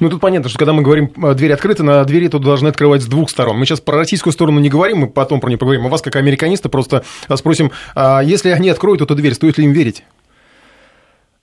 Ну, 0.00 0.10
тут 0.10 0.20
понятно, 0.20 0.48
что 0.48 0.58
когда 0.58 0.72
мы 0.72 0.82
говорим, 0.82 1.12
э, 1.16 1.34
дверь 1.34 1.52
открыта, 1.52 1.82
на 1.82 2.04
двери 2.04 2.28
тут 2.28 2.42
должны 2.42 2.68
открывать 2.68 3.02
с 3.02 3.06
двух 3.06 3.30
сторон. 3.30 3.56
Мы 3.56 3.66
сейчас 3.66 3.80
про 3.80 3.96
российскую 3.96 4.32
сторону 4.32 4.60
не 4.60 4.68
говорим, 4.68 4.98
мы 4.98 5.06
потом 5.06 5.40
про 5.40 5.48
нее 5.48 5.58
поговорим. 5.58 5.84
Мы 5.84 5.90
вас, 5.90 6.02
как 6.02 6.16
американиста, 6.16 6.68
просто 6.68 7.04
спросим, 7.34 7.70
а 7.94 8.20
если 8.20 8.50
они 8.50 8.68
откроют 8.68 9.00
эту 9.00 9.14
дверь, 9.14 9.34
стоит 9.34 9.58
ли 9.58 9.64
им 9.64 9.72
верить? 9.72 10.04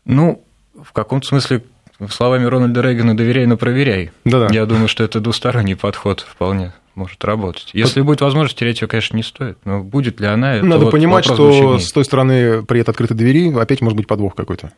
Ну, 0.05 0.43
в 0.81 0.91
каком-то 0.91 1.27
смысле, 1.27 1.63
словами 2.09 2.45
Рональда 2.45 2.81
Рейгана, 2.81 3.15
доверяй, 3.15 3.45
но 3.45 3.57
проверяй. 3.57 4.11
Да-да. 4.25 4.53
Я 4.53 4.65
думаю, 4.65 4.87
что 4.87 5.03
это 5.03 5.19
двусторонний 5.19 5.75
подход 5.75 6.21
вполне 6.21 6.73
может 6.95 7.23
работать. 7.25 7.71
Если 7.73 8.01
будет 8.01 8.21
возможность, 8.21 8.57
терять 8.57 8.81
ее, 8.81 8.87
конечно, 8.87 9.15
не 9.15 9.23
стоит. 9.23 9.57
Но 9.65 9.83
будет 9.83 10.19
ли 10.19 10.27
она, 10.27 10.55
это 10.55 10.65
Надо 10.65 10.85
вот 10.85 10.91
понимать, 10.91 11.25
что 11.25 11.79
с 11.79 11.91
той 11.91 12.05
стороны 12.05 12.63
при 12.63 12.81
этой 12.81 12.91
открытой 12.91 13.17
двери 13.17 13.53
опять 13.57 13.81
может 13.81 13.97
быть 13.97 14.07
подвох 14.07 14.35
какой-то. 14.35 14.71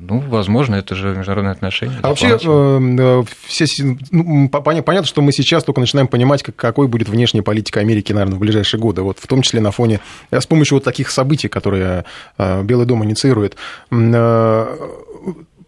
Ну, 0.00 0.20
возможно, 0.20 0.76
это 0.76 0.94
же 0.94 1.08
международные 1.08 1.50
отношения. 1.50 1.98
А 2.02 2.10
вообще, 2.10 2.38
э, 2.40 3.22
все, 3.46 3.66
ну, 4.12 4.48
понятно, 4.48 5.04
что 5.04 5.22
мы 5.22 5.32
сейчас 5.32 5.64
только 5.64 5.80
начинаем 5.80 6.06
понимать, 6.06 6.44
какой 6.44 6.86
будет 6.86 7.08
внешняя 7.08 7.42
политика 7.42 7.80
Америки, 7.80 8.12
наверное, 8.12 8.36
в 8.36 8.38
ближайшие 8.38 8.80
годы. 8.80 9.02
Вот 9.02 9.18
в 9.18 9.26
том 9.26 9.42
числе 9.42 9.60
на 9.60 9.72
фоне, 9.72 9.98
э, 10.30 10.40
с 10.40 10.46
помощью 10.46 10.76
вот 10.76 10.84
таких 10.84 11.10
событий, 11.10 11.48
которые 11.48 12.04
э, 12.38 12.62
Белый 12.62 12.86
дом 12.86 13.04
инициирует 13.04 13.56
в 13.90 14.68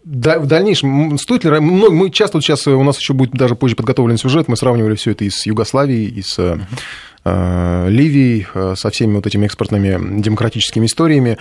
дальнейшем, 0.05 1.17
стоит 1.17 1.43
ли... 1.43 1.59
Мы 1.59 2.09
часто 2.09 2.37
вот 2.37 2.43
сейчас, 2.43 2.65
у 2.67 2.83
нас 2.83 2.97
еще 2.99 3.13
будет 3.13 3.31
даже 3.33 3.55
позже 3.55 3.75
подготовлен 3.75 4.17
сюжет, 4.17 4.47
мы 4.47 4.55
сравнивали 4.55 4.95
все 4.95 5.11
это 5.11 5.25
и 5.25 5.29
с 5.29 5.45
Югославией, 5.45 6.07
и 6.07 6.21
с. 6.21 6.57
Ливией, 7.23 8.47
со 8.75 8.89
всеми 8.89 9.13
вот 9.13 9.27
этими 9.27 9.45
экспортными 9.45 10.21
демократическими 10.21 10.87
историями 10.87 11.37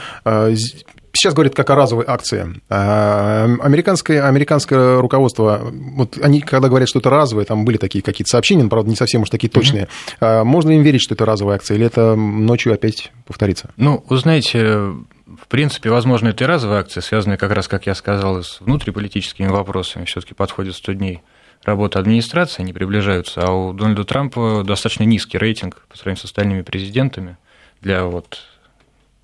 сейчас 1.12 1.35
говорят 1.35 1.55
как 1.55 1.71
о 1.71 1.75
разовой 1.75 2.05
акции. 2.07 2.61
А, 2.69 3.45
американское, 3.61 4.26
американское 4.26 5.00
руководство, 5.00 5.61
вот 5.73 6.19
они, 6.23 6.40
когда 6.40 6.69
говорят, 6.69 6.88
что 6.88 6.99
это 6.99 7.11
разовое, 7.11 7.45
там 7.45 7.64
были 7.64 7.76
такие 7.76 8.02
какие-то 8.02 8.31
сообщения, 8.31 8.62
но, 8.62 8.69
правда, 8.69 8.90
не 8.90 8.97
совсем 8.97 9.23
уж 9.23 9.31
такие 9.31 9.49
точные. 9.49 9.88
Mm-hmm. 10.21 10.45
Можно 10.45 10.73
им 10.73 10.83
верить, 10.83 11.02
что 11.02 11.14
это 11.14 11.25
разовая 11.25 11.57
акция, 11.57 11.76
или 11.76 11.87
это 11.87 12.14
ночью 12.14 12.73
опять 12.73 13.12
повторится? 13.26 13.71
Ну, 13.76 14.05
вы 14.09 14.17
знаете, 14.19 14.95
в 15.40 15.47
принципе, 15.49 15.90
возможно, 15.90 16.29
это 16.29 16.45
и 16.45 16.47
разовая 16.47 16.81
акция, 16.81 17.00
связанная 17.00 17.37
как 17.37 17.52
раз, 17.52 17.69
как 17.69 17.87
я 17.87 17.95
сказал, 17.95 18.43
с 18.43 18.61
внутриполитическими 18.61 19.49
вопросами. 19.49 20.05
все 20.05 20.21
таки 20.21 20.35
подходит 20.35 20.75
100 20.75 20.93
дней 20.93 21.23
работы 21.64 21.99
администрации, 21.99 22.62
они 22.62 22.73
приближаются, 22.73 23.43
а 23.43 23.52
у 23.52 23.73
Дональда 23.73 24.05
Трампа 24.05 24.62
достаточно 24.64 25.05
низкий 25.05 25.38
рейтинг 25.38 25.83
по 25.88 25.97
сравнению 25.97 26.21
с 26.21 26.25
остальными 26.25 26.62
президентами 26.62 27.37
для 27.81 28.05
вот 28.05 28.38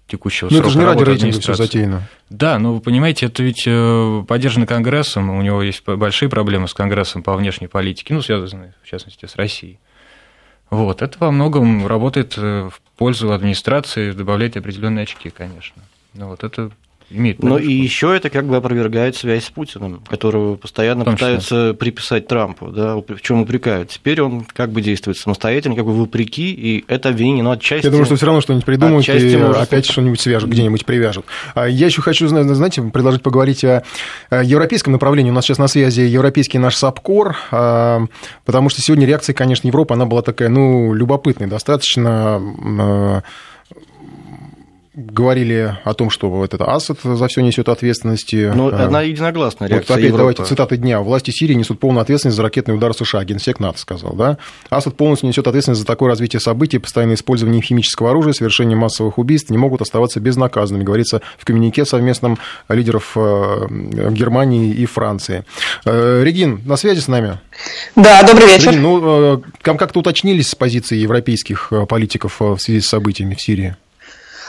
текущего 0.07 0.49
но 0.51 0.57
ну, 0.57 0.63
срока 0.63 0.69
это 0.69 0.73
же 0.73 0.79
не 0.79 0.85
ради 0.85 1.05
рейтинга 1.05 1.41
все 1.41 1.55
затеяно. 1.55 2.09
Да, 2.31 2.59
но 2.59 2.75
вы 2.75 2.81
понимаете, 2.81 3.27
это 3.27 3.43
ведь 3.43 3.65
э, 3.67 4.25
поддержано 4.27 4.67
Конгрессом, 4.67 5.31
у 5.31 5.43
него 5.43 5.63
есть 5.63 5.85
большие 5.85 6.29
проблемы 6.29 6.69
с 6.69 6.75
Конгрессом 6.75 7.23
по 7.23 7.35
внешней 7.35 7.67
политике, 7.67 8.15
ну, 8.15 8.23
связанные, 8.23 8.75
в 8.83 8.87
частности, 8.89 9.27
с 9.27 9.37
Россией. 9.37 9.79
Вот, 10.71 11.03
это 11.03 11.17
во 11.21 11.31
многом 11.31 11.87
работает 11.87 12.35
э, 12.37 12.69
в 12.73 12.81
пользу 12.97 13.33
администрации, 13.33 14.13
добавляет 14.13 14.57
определенные 14.57 15.05
очки, 15.05 15.31
конечно. 15.31 15.83
Ну, 16.15 16.29
вот 16.29 16.45
это 16.45 16.71
имеет 17.11 17.43
Ну 17.43 17.59
и 17.59 17.73
еще 17.73 18.17
это 18.17 18.31
как 18.31 18.47
бы 18.47 18.57
опровергает 18.57 19.17
связь 19.17 19.45
с 19.45 19.51
Путиным, 19.51 20.01
которого 20.09 20.57
постоянно 20.57 21.05
пытаются 21.05 21.75
приписать 21.75 22.27
Трампу, 22.27 22.69
да, 22.69 22.97
в 22.97 23.21
чем 23.21 23.43
упрекают. 23.43 23.91
Теперь 23.91 24.21
он 24.23 24.45
как 24.45 24.71
бы 24.71 24.81
действует 24.81 25.17
самостоятельно, 25.17 25.77
как 25.77 25.85
бы 25.85 25.93
вопреки, 25.93 26.53
и 26.53 26.85
это 26.89 27.11
обвинение, 27.11 27.45
но 27.45 27.53
отчасти... 27.53 27.87
Я 27.87 27.91
думаю, 27.91 28.07
что 28.07 28.17
все 28.17 28.27
равно 28.27 28.41
что-нибудь 28.41 28.65
придумают 28.65 29.09
и 29.09 29.37
может... 29.37 29.63
опять 29.63 29.87
что-нибудь 29.87 30.21
свяжут, 30.21 30.51
где-нибудь 30.51 30.85
привяжут. 30.85 31.27
А 31.55 31.67
я 31.67 31.87
еще 31.87 32.03
хочу, 32.03 32.27
знаете, 32.29 32.83
предложить 32.83 33.23
поговорить 33.23 33.65
о 33.65 33.83
европейском 34.31 34.93
направлении. 34.93 35.31
У 35.31 35.35
нас 35.35 35.45
сейчас 35.45 35.59
на 35.59 35.69
связи 35.69 36.01
европейский 36.01 36.59
наш 36.59 36.77
САПКОР, 36.77 37.37
а, 37.51 38.05
потому 38.45 38.69
что 38.69 38.83
сегодня 38.83 39.07
реакция, 39.07 39.35
конечно, 39.35 39.67
Европы, 39.67 39.95
она 39.95 40.07
была 40.07 40.23
такая, 40.23 40.49
ну, 40.49 40.93
любопытная, 40.93 41.49
достаточно 41.49 42.41
а, 42.79 43.23
говорили 44.97 45.76
о 45.85 45.93
том, 45.93 46.09
что 46.09 46.31
вот 46.31 46.55
это 46.55 46.65
Асад 46.65 46.99
за 47.03 47.29
все 47.29 47.43
несет 47.43 47.69
ответственность. 47.69 48.33
Ну, 48.33 48.75
она 48.75 49.03
единогласная 49.03 49.69
реакция 49.69 49.95
Вот 49.95 49.99
опять 49.99 50.05
Европы. 50.05 50.19
давайте 50.19 50.45
цитаты 50.45 50.79
дня. 50.79 51.00
Власти 51.03 51.31
Сирии 51.31 51.53
несут 51.53 51.79
полную 51.79 52.00
ответственность 52.00 52.37
за 52.37 52.43
ракетный 52.43 52.75
удар 52.75 52.95
США. 52.95 53.23
Генсек 53.25 53.61
НАТО 53.61 53.79
сказал, 53.79 54.15
да? 54.15 54.38
Асад 54.71 54.97
полностью 54.97 55.29
несет 55.29 55.47
ответственность 55.47 55.83
за 55.83 55.87
такое 55.87 56.09
развитие 56.09 56.41
событий, 56.41 56.79
постоянное 56.79 57.17
использование 57.17 57.61
химического 57.61 58.11
оружия, 58.11 58.33
совершение 58.33 58.76
массовых 58.76 59.19
убийств 59.19 59.50
не 59.50 59.59
могут 59.59 59.83
оставаться 59.83 60.19
безнаказанными, 60.19 60.83
говорится 60.83 61.21
в 61.37 61.45
коммюнике 61.45 61.85
совместном 61.85 62.38
лидеров 62.71 63.12
э, 63.17 63.67
Германии 64.11 64.73
и 64.73 64.87
Франции. 64.87 65.45
Э, 65.85 66.23
Регин, 66.25 66.62
на 66.65 66.76
связи 66.76 67.00
с 67.00 67.09
нами? 67.09 67.38
Да, 67.97 68.23
добрый 68.23 68.49
вечер. 68.49 68.71
Регин, 68.71 68.83
ну, 68.83 69.35
э, 69.35 69.41
как-то 69.61 70.00
уточнились 70.00 70.49
с 70.49 70.55
позиции 70.55 70.97
европейских 70.97 71.71
политиков 71.87 72.41
в 72.41 72.59
связи 72.59 72.81
с 72.81 72.88
событиями 72.88 73.35
в 73.35 73.43
Сирии? 73.43 73.76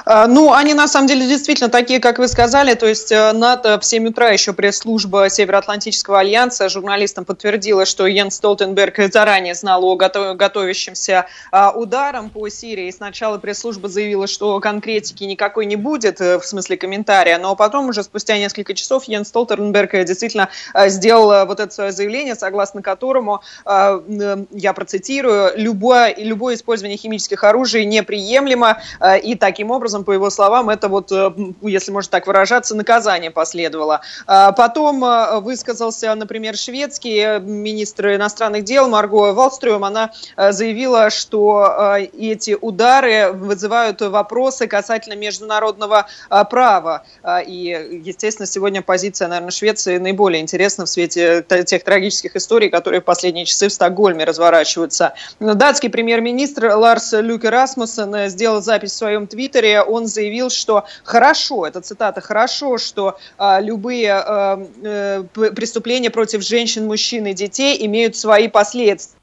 А, 0.09 0.25
ну, 0.25 0.53
они 0.53 0.73
на 0.73 0.87
самом 0.87 1.07
деле 1.07 1.27
действительно 1.27 1.69
такие, 1.69 1.99
как 1.99 2.17
вы 2.17 2.29
сказали. 2.29 2.75
То 2.75 2.87
есть 2.87 3.11
э, 3.11 3.33
НАТО 3.33 3.77
в 3.77 3.85
7 3.85 4.07
утра 4.07 4.29
еще 4.29 4.53
пресс-служба 4.53 5.29
Североатлантического 5.29 6.19
альянса 6.19 6.69
журналистам 6.69 7.25
подтвердила, 7.25 7.85
что 7.85 8.07
Йен 8.07 8.31
Столтенберг 8.31 9.11
заранее 9.11 9.53
знал 9.53 9.83
о 9.83 9.95
готовящемся 9.97 11.25
а, 11.51 11.71
ударом 11.71 12.29
по 12.29 12.47
Сирии. 12.47 12.89
Сначала 12.89 13.37
пресс-служба 13.37 13.89
заявила, 13.89 14.27
что 14.27 14.57
конкретики 14.61 15.25
никакой 15.25 15.65
не 15.65 15.75
будет, 15.75 16.21
э, 16.21 16.39
в 16.39 16.45
смысле 16.45 16.77
комментария, 16.77 17.37
но 17.37 17.57
потом 17.57 17.89
уже 17.89 18.01
спустя 18.01 18.37
несколько 18.37 18.73
часов 18.75 19.03
Йен 19.09 19.25
Столтенберг 19.25 19.91
действительно 20.05 20.47
э, 20.73 20.87
сделал 20.87 21.45
вот 21.45 21.59
это 21.59 21.73
свое 21.73 21.91
заявление, 21.91 22.35
согласно 22.35 22.81
которому, 22.81 23.41
я 23.65 24.73
процитирую, 24.73 25.51
любое, 25.55 26.15
любое 26.15 26.55
использование 26.55 26.97
химических 26.97 27.43
оружий 27.43 27.85
неприемлемо, 27.85 28.81
и 29.23 29.35
таким 29.35 29.71
образом 29.71 29.96
образом, 29.97 30.03
по 30.03 30.11
его 30.11 30.29
словам, 30.29 30.69
это 30.69 30.87
вот, 30.87 31.11
э, 31.11 31.31
если 31.61 31.91
можно 31.91 32.11
так 32.11 32.27
выражаться, 32.27 32.75
наказание 32.75 33.31
последовало. 33.31 34.01
А 34.25 34.51
потом 34.51 35.03
э, 35.03 35.39
высказался, 35.39 36.15
например, 36.15 36.55
шведский 36.55 37.39
министр 37.39 38.15
иностранных 38.15 38.63
дел 38.63 38.87
Марго 38.89 39.33
Валстрюм. 39.33 39.83
Она 39.83 40.11
э, 40.35 40.51
заявила, 40.51 41.09
что 41.09 41.97
эти 42.17 42.57
удары 42.59 43.31
вызывают 43.31 44.01
вопросы 44.01 44.67
касательно 44.67 45.15
международного 45.15 46.07
права. 46.49 47.03
И, 47.47 48.01
естественно, 48.05 48.45
сегодня 48.45 48.81
позиция, 48.81 49.27
наверное, 49.27 49.51
Швеции 49.51 49.97
наиболее 49.97 50.41
интересна 50.41 50.85
в 50.85 50.89
свете 50.89 51.43
тех 51.65 51.83
трагических 51.83 52.35
историй, 52.35 52.69
которые 52.69 53.01
в 53.01 53.03
последние 53.03 53.45
часы 53.45 53.67
в 53.67 53.73
Стокгольме 53.73 54.25
разворачиваются. 54.25 55.13
Датский 55.39 55.89
премьер-министр 55.89 56.75
Ларс 56.75 57.13
Люке 57.13 57.49
Расмуссен 57.49 58.29
сделал 58.29 58.61
запись 58.61 58.91
в 58.91 58.95
своем 58.95 59.27
твиттере 59.27 59.83
он 59.87 60.07
заявил, 60.07 60.49
что 60.49 60.85
хорошо, 61.03 61.65
это 61.65 61.81
цитата, 61.81 62.21
хорошо, 62.21 62.77
что 62.77 63.17
а, 63.37 63.59
любые 63.59 64.13
а, 64.13 64.63
э, 64.83 65.23
преступления 65.33 66.09
против 66.09 66.43
женщин, 66.43 66.85
мужчин 66.87 67.25
и 67.27 67.33
детей 67.33 67.85
имеют 67.85 68.15
свои 68.15 68.47
последствия. 68.47 69.17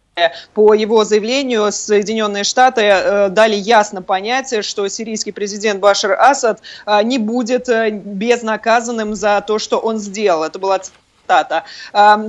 По 0.55 0.75
его 0.75 1.05
заявлению, 1.05 1.73
Соединенные 1.73 2.45
Штаты 2.45 2.83
э, 2.83 3.29
дали 3.31 3.57
ясно 3.57 4.01
понять, 4.01 4.65
что 4.65 4.87
сирийский 4.87 5.33
президент 5.33 5.81
Башар 5.81 6.13
Асад 6.13 6.61
э, 6.87 7.03
не 7.03 7.19
будет 7.19 7.69
э, 7.69 7.91
безнаказанным 7.91 9.17
за 9.17 9.43
то, 9.45 9.59
что 9.59 9.79
он 9.79 9.99
сделал. 9.99 10.45
Это 10.45 10.61
была 10.61 10.81
цитата. 11.25 11.65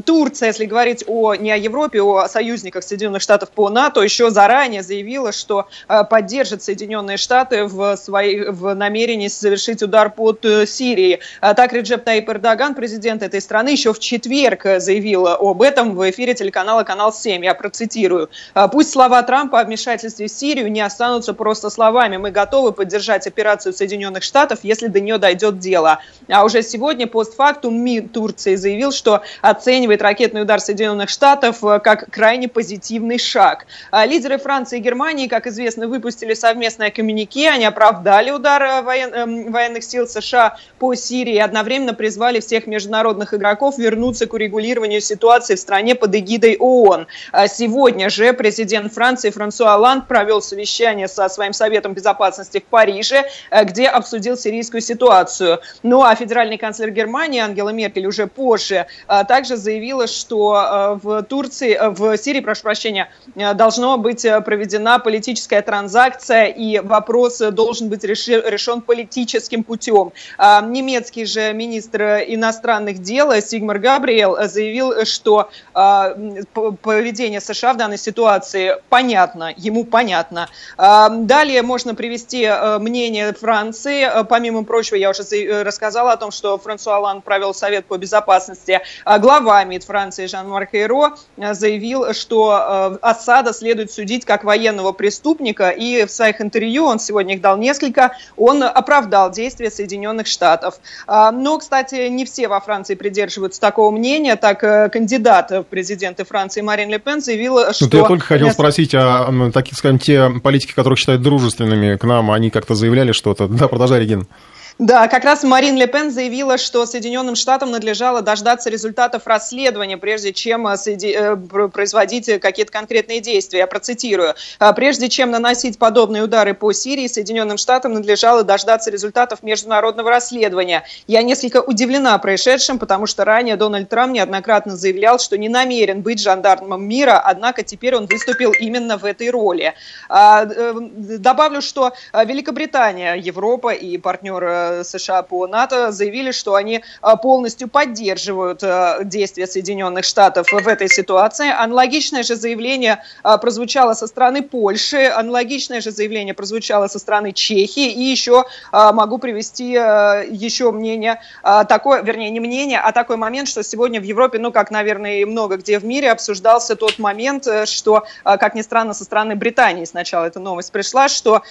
Турция, 0.05 0.47
если 0.47 0.65
говорить 0.65 1.03
о, 1.07 1.35
не 1.35 1.51
о 1.51 1.57
Европе, 1.57 2.01
о 2.01 2.27
союзниках 2.27 2.83
Соединенных 2.83 3.21
Штатов 3.21 3.49
по 3.49 3.69
НАТО, 3.69 4.01
еще 4.01 4.29
заранее 4.29 4.83
заявила, 4.83 5.31
что 5.31 5.67
а, 5.87 6.03
поддержит 6.03 6.63
Соединенные 6.63 7.17
Штаты 7.17 7.65
в, 7.65 7.95
своей, 7.97 8.49
в 8.49 8.73
намерении 8.73 9.27
совершить 9.27 9.83
удар 9.83 10.09
под 10.09 10.45
э, 10.45 10.65
Сирией. 10.65 11.19
А 11.41 11.53
так 11.53 11.73
Реджеп 11.73 12.03
Таип 12.03 12.29
Эрдоган, 12.29 12.75
президент 12.75 13.23
этой 13.23 13.41
страны, 13.41 13.69
еще 13.69 13.93
в 13.93 13.99
четверг 13.99 14.65
заявил 14.77 15.27
об 15.27 15.61
этом 15.61 15.95
в 15.95 16.09
эфире 16.09 16.33
телеканала 16.33 16.83
«Канал 16.83 17.11
7». 17.11 17.43
Я 17.43 17.53
процитирую. 17.53 18.29
«А 18.53 18.67
«Пусть 18.67 18.91
слова 18.91 19.21
Трампа 19.23 19.59
о 19.59 19.63
вмешательстве 19.63 20.27
в 20.27 20.31
Сирию 20.31 20.71
не 20.71 20.81
останутся 20.81 21.33
просто 21.33 21.69
словами. 21.69 22.17
Мы 22.17 22.31
готовы 22.31 22.71
поддержать 22.71 23.27
операцию 23.27 23.73
Соединенных 23.73 24.23
Штатов, 24.23 24.59
если 24.63 24.87
до 24.87 24.99
нее 24.99 25.17
дойдет 25.17 25.59
дело». 25.59 25.99
А 26.29 26.43
уже 26.43 26.63
сегодня 26.63 27.07
постфактум 27.07 27.75
МИД 27.75 28.11
Турции 28.11 28.55
заявил, 28.55 28.84
заявил, 28.85 28.91
что 28.91 29.21
оценивает 29.41 30.01
ракетный 30.01 30.41
удар 30.41 30.59
Соединенных 30.59 31.09
Штатов 31.09 31.63
э, 31.63 31.79
как 31.79 32.09
крайне 32.11 32.47
позитивный 32.47 33.17
шаг. 33.17 33.65
А 33.91 34.05
лидеры 34.05 34.37
Франции 34.37 34.79
и 34.79 34.81
Германии, 34.81 35.27
как 35.27 35.47
известно, 35.47 35.87
выпустили 35.87 36.33
совместное 36.33 36.91
коммюнике. 36.91 37.49
Они 37.49 37.65
оправдали 37.65 38.31
удар 38.31 38.61
э. 38.61 38.85
Эм, 38.95 39.51
военных 39.51 39.83
сил 39.83 40.07
США 40.07 40.57
по 40.79 40.95
Сирии 40.95 41.35
и 41.35 41.39
одновременно 41.39 41.93
призвали 41.93 42.39
всех 42.39 42.67
международных 42.67 43.33
игроков 43.33 43.77
вернуться 43.77 44.27
к 44.27 44.33
урегулированию 44.33 45.01
ситуации 45.01 45.55
в 45.55 45.59
стране 45.59 45.95
под 45.95 46.15
эгидой 46.15 46.57
ООН. 46.59 47.07
А 47.31 47.47
сегодня 47.47 48.09
же 48.09 48.33
президент 48.33 48.93
Франции 48.93 49.29
Франсуа 49.31 49.73
Оланд 49.73 50.07
провел 50.07 50.41
совещание 50.41 51.07
со 51.07 51.29
своим 51.29 51.53
Советом 51.53 51.93
Безопасности 51.93 52.59
в 52.59 52.63
Париже, 52.63 53.23
э, 53.51 53.63
где 53.63 53.87
обсудил 53.87 54.37
сирийскую 54.37 54.81
ситуацию. 54.81 55.59
Ну 55.83 56.03
а 56.03 56.15
федеральный 56.15 56.57
канцлер 56.57 56.91
Германии 56.91 57.39
Ангела 57.41 57.69
Меркель 57.69 58.07
уже 58.07 58.27
позже 58.27 58.74
оружия, 58.75 58.87
также 59.25 59.57
заявила, 59.57 60.07
что 60.07 60.99
в 61.01 61.23
Турции, 61.23 61.77
в 61.81 62.17
Сирии, 62.17 62.41
прошу 62.41 62.63
прощения, 62.63 63.09
должно 63.35 63.97
быть 63.97 64.25
проведена 64.45 64.99
политическая 64.99 65.61
транзакция, 65.61 66.45
и 66.45 66.79
вопрос 66.79 67.39
должен 67.39 67.89
быть 67.89 68.03
решен 68.03 68.81
политическим 68.81 69.63
путем. 69.63 70.11
Немецкий 70.39 71.25
же 71.25 71.53
министр 71.53 72.23
иностранных 72.27 72.99
дел 72.99 73.31
Сигмар 73.41 73.79
Габриэл 73.79 74.47
заявил, 74.47 75.05
что 75.05 75.49
поведение 75.73 77.41
США 77.41 77.73
в 77.73 77.77
данной 77.77 77.97
ситуации 77.97 78.77
понятно, 78.89 79.53
ему 79.55 79.83
понятно. 79.85 80.49
Далее 80.77 81.61
можно 81.61 81.95
привести 81.95 82.49
мнение 82.79 83.33
Франции. 83.33 84.07
Помимо 84.29 84.63
прочего, 84.63 84.95
я 84.95 85.09
уже 85.09 85.23
рассказала 85.63 86.13
о 86.13 86.17
том, 86.17 86.31
что 86.31 86.57
Франсуа 86.57 86.97
Оланд 86.97 87.23
провел 87.23 87.53
совет 87.53 87.85
по 87.85 87.97
безопасности. 87.97 88.64
Глава 89.05 89.63
МИД 89.63 89.83
Франции 89.83 90.25
Жан-Марк 90.27 90.73
Эйро 90.73 91.15
заявил, 91.37 92.13
что 92.13 92.97
Асада 93.01 93.53
следует 93.53 93.91
судить 93.91 94.25
как 94.25 94.43
военного 94.43 94.91
преступника, 94.91 95.69
и 95.69 96.05
в 96.05 96.11
своих 96.11 96.41
интервью, 96.41 96.85
он 96.85 96.99
сегодня 96.99 97.35
их 97.35 97.41
дал 97.41 97.57
несколько, 97.57 98.11
он 98.37 98.63
оправдал 98.63 99.31
действия 99.31 99.69
Соединенных 99.69 100.27
Штатов. 100.27 100.75
Но, 101.07 101.57
кстати, 101.57 102.07
не 102.07 102.25
все 102.25 102.47
во 102.47 102.59
Франции 102.59 102.95
придерживаются 102.95 103.61
такого 103.61 103.91
мнения. 103.91 104.35
Так, 104.35 104.59
кандидат 104.91 105.51
в 105.51 105.63
президенты 105.63 106.25
Франции 106.25 106.61
Марин 106.61 106.89
Ле 106.89 106.99
Пен 106.99 107.21
заявила, 107.21 107.73
что... 107.73 107.87
Ну, 107.91 107.97
я 107.97 108.07
только 108.07 108.25
хотел 108.25 108.51
спросить, 108.51 108.93
а, 108.95 109.31
такие, 109.53 109.75
скажем, 109.75 109.99
те 109.99 110.29
политики, 110.43 110.73
которых 110.73 110.99
считают 110.99 111.21
дружественными 111.21 111.97
к 111.97 112.03
нам, 112.03 112.31
они 112.31 112.49
как-то 112.49 112.75
заявляли 112.75 113.11
что-то? 113.11 113.47
Да, 113.47 113.67
продолжай, 113.67 113.99
Регин. 113.99 114.27
Да, 114.77 115.07
как 115.07 115.23
раз 115.23 115.43
Марин 115.43 115.77
Ле 115.77 115.87
Пен 115.87 116.11
заявила, 116.11 116.57
что 116.57 116.85
Соединенным 116.85 117.35
Штатам 117.35 117.71
надлежало 117.71 118.21
дождаться 118.21 118.69
результатов 118.69 119.25
расследования, 119.25 119.95
прежде 119.95 120.33
чем 120.33 120.67
э, 120.67 120.75
э, 120.85 121.37
производить 121.37 122.41
какие-то 122.41 122.73
конкретные 122.73 123.21
действия. 123.21 123.59
Я 123.59 123.67
процитирую. 123.67 124.33
«А 124.59 124.73
прежде 124.73 125.07
чем 125.07 125.31
наносить 125.31 125.79
подобные 125.79 126.23
удары 126.23 126.53
по 126.53 126.73
Сирии, 126.73 127.07
Соединенным 127.07 127.55
Штатам 127.57 127.93
надлежало 127.93 128.43
дождаться 128.43 128.91
результатов 128.91 129.43
международного 129.43 130.09
расследования. 130.09 130.83
Я 131.07 131.23
несколько 131.23 131.61
удивлена 131.61 132.17
происшедшим, 132.17 132.77
потому 132.77 133.05
что 133.05 133.23
ранее 133.23 133.55
Дональд 133.55 133.87
Трамп 133.87 134.15
неоднократно 134.15 134.75
заявлял, 134.75 135.19
что 135.19 135.37
не 135.37 135.47
намерен 135.47 136.01
быть 136.01 136.21
жандармом 136.21 136.83
мира, 136.85 137.17
однако 137.23 137.63
теперь 137.63 137.95
он 137.95 138.07
выступил 138.07 138.51
именно 138.51 138.97
в 138.97 139.05
этой 139.05 139.29
роли. 139.29 139.73
А, 140.09 140.43
э, 140.43 140.73
добавлю, 140.75 141.61
что 141.61 141.93
Великобритания, 142.13 143.13
Европа 143.13 143.69
и 143.69 143.97
партнеры 143.97 144.64
США 144.83 145.21
по 145.23 145.47
НАТО 145.47 145.91
заявили, 145.91 146.31
что 146.31 146.55
они 146.55 146.83
а, 147.01 147.15
полностью 147.15 147.67
поддерживают 147.67 148.63
а, 148.63 149.03
действия 149.03 149.47
Соединенных 149.47 150.05
Штатов 150.05 150.51
в 150.51 150.67
этой 150.67 150.89
ситуации. 150.89 151.49
Аналогичное 151.49 152.23
же 152.23 152.35
заявление 152.35 153.03
а, 153.23 153.37
прозвучало 153.37 153.93
со 153.93 154.07
стороны 154.07 154.41
Польши, 154.41 155.05
аналогичное 155.07 155.81
же 155.81 155.91
заявление 155.91 156.33
прозвучало 156.33 156.87
со 156.87 156.99
стороны 156.99 157.31
Чехии, 157.31 157.91
и 157.91 158.03
еще 158.03 158.45
могу 158.71 159.17
привести 159.17 159.71
еще 159.71 160.71
мнение, 160.71 161.21
такое, 161.43 162.01
вернее, 162.01 162.29
не 162.29 162.39
мнение, 162.39 162.79
а 162.79 162.91
такой 162.91 163.17
момент, 163.17 163.47
что 163.47 163.63
сегодня 163.63 163.99
в 163.99 164.03
Европе, 164.03 164.39
ну, 164.39 164.51
как, 164.51 164.71
наверное, 164.71 165.21
и 165.21 165.25
много 165.25 165.57
где 165.57 165.79
в 165.79 165.85
мире, 165.85 166.11
обсуждался 166.11 166.75
тот 166.75 166.99
момент, 166.99 167.47
что, 167.65 168.05
как 168.23 168.55
ни 168.55 168.61
странно, 168.61 168.93
со 168.93 169.03
стороны 169.03 169.35
Британии 169.35 169.85
сначала 169.85 170.25
эта 170.25 170.39
новость 170.39 170.71
пришла, 170.71 171.07
что 171.07 171.43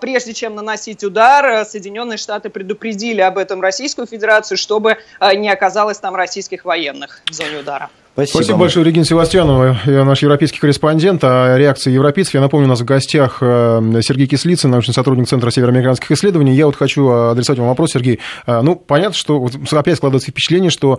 прежде 0.00 0.32
чем 0.32 0.54
наносить 0.54 1.04
удар, 1.04 1.64
Соединенные 1.64 2.18
Штаты 2.18 2.50
предупредили 2.60 3.22
об 3.22 3.38
этом 3.38 3.62
Российскую 3.62 4.06
Федерацию, 4.06 4.58
чтобы 4.58 4.98
э, 5.18 5.34
не 5.34 5.48
оказалось 5.48 5.98
там 5.98 6.14
российских 6.14 6.66
военных 6.66 7.22
в 7.30 7.32
зоне 7.32 7.60
удара. 7.60 7.88
Спасибо. 8.12 8.36
Спасибо 8.36 8.58
большое, 8.58 8.84
Регина 8.84 9.06
Севастьянова, 9.06 9.78
наш 9.86 10.20
европейский 10.20 10.58
корреспондент. 10.58 11.24
О 11.24 11.56
реакции 11.56 11.90
европейцев. 11.90 12.34
Я 12.34 12.42
напомню, 12.42 12.66
у 12.66 12.68
нас 12.68 12.80
в 12.80 12.84
гостях 12.84 13.38
э, 13.40 13.80
Сергей 14.02 14.26
Кислицын, 14.26 14.70
научный 14.70 14.92
сотрудник 14.92 15.26
Центра 15.26 15.50
североамериканских 15.50 16.10
исследований. 16.10 16.54
Я 16.54 16.66
вот 16.66 16.76
хочу 16.76 17.08
адресовать 17.08 17.60
вам 17.60 17.68
вопрос, 17.68 17.92
Сергей. 17.92 18.20
Э, 18.46 18.60
ну, 18.60 18.76
понятно, 18.76 19.14
что 19.14 19.48
опять 19.72 19.96
складывается 19.96 20.30
впечатление, 20.30 20.70
что 20.70 20.98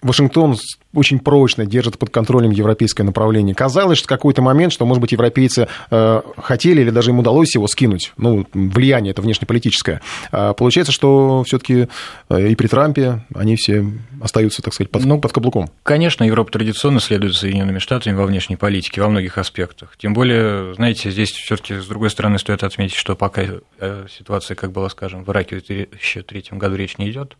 Вашингтон 0.00 0.56
очень 0.94 1.18
прочно 1.18 1.66
держит 1.66 1.98
под 1.98 2.10
контролем 2.10 2.50
европейское 2.50 3.04
направление. 3.04 3.54
Казалось, 3.54 3.98
что 3.98 4.06
в 4.06 4.08
какой-то 4.08 4.42
момент, 4.42 4.72
что, 4.72 4.86
может 4.86 5.00
быть, 5.00 5.12
европейцы 5.12 5.68
э, 5.90 6.22
хотели 6.36 6.82
или 6.82 6.90
даже 6.90 7.10
им 7.10 7.18
удалось 7.18 7.54
его 7.54 7.66
скинуть, 7.66 8.12
ну, 8.16 8.46
влияние 8.52 9.10
это 9.10 9.22
внешнеполитическое. 9.22 10.00
А 10.30 10.54
получается, 10.54 10.92
что 10.92 11.42
все-таки 11.46 11.88
э, 12.28 12.48
и 12.48 12.54
при 12.54 12.68
Трампе 12.68 13.24
они 13.34 13.56
все 13.56 13.84
остаются, 14.20 14.62
так 14.62 14.72
сказать, 14.72 14.90
под, 14.90 15.04
ну, 15.04 15.20
под 15.20 15.32
каблуком. 15.32 15.70
Конечно, 15.82 16.24
Европа 16.24 16.52
традиционно 16.52 17.00
следует 17.00 17.32
за 17.32 17.40
Соединенными 17.40 17.78
Штатами 17.78 18.14
во 18.14 18.24
внешней 18.24 18.56
политике 18.56 19.00
во 19.00 19.08
многих 19.08 19.36
аспектах. 19.36 19.96
Тем 19.98 20.14
более, 20.14 20.74
знаете, 20.74 21.10
здесь 21.10 21.30
все-таки 21.32 21.74
с 21.74 21.86
другой 21.86 22.10
стороны 22.10 22.38
стоит 22.38 22.62
отметить, 22.62 22.96
что 22.96 23.16
пока 23.16 23.42
э, 23.80 24.06
ситуация, 24.16 24.54
как 24.54 24.72
было 24.72 24.88
скажем, 24.88 25.24
в 25.24 25.30
Ираке 25.30 25.60
в 25.60 25.66
2003 25.66 26.44
году 26.52 26.76
речь 26.76 26.98
не 26.98 27.10
идет, 27.10 27.36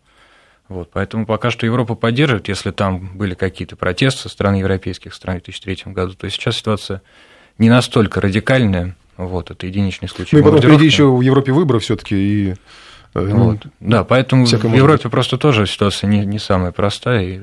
вот, 0.68 0.90
поэтому 0.92 1.24
пока 1.24 1.50
что 1.50 1.64
Европа 1.64 1.94
поддерживает, 1.94 2.48
если 2.48 2.70
там 2.70 3.16
были 3.16 3.34
какие-то 3.34 3.76
протесты 3.76 4.22
со 4.22 4.28
стороны 4.28 4.56
европейских 4.56 5.14
стран 5.14 5.40
в 5.40 5.44
2003 5.44 5.92
году, 5.92 6.14
то 6.14 6.28
сейчас 6.28 6.56
ситуация 6.56 7.02
не 7.56 7.70
настолько 7.70 8.20
радикальная. 8.20 8.94
Вот, 9.16 9.50
это 9.50 9.66
единичный 9.66 10.08
случай. 10.08 10.36
Ну 10.36 10.40
и 10.40 10.44
потом 10.44 10.60
впереди 10.60 10.84
еще 10.84 11.10
в 11.10 11.20
Европе 11.22 11.52
выборы 11.52 11.80
все-таки 11.80 12.14
и 12.16 12.50
э, 12.50 12.54
ну, 13.14 13.52
вот. 13.52 13.66
Да, 13.80 14.04
поэтому 14.04 14.44
в 14.44 14.74
Европе 14.74 15.04
быть. 15.04 15.12
просто 15.12 15.38
тоже 15.38 15.66
ситуация 15.66 16.08
не, 16.08 16.24
не 16.24 16.38
самая 16.38 16.70
простая. 16.70 17.22
И 17.22 17.40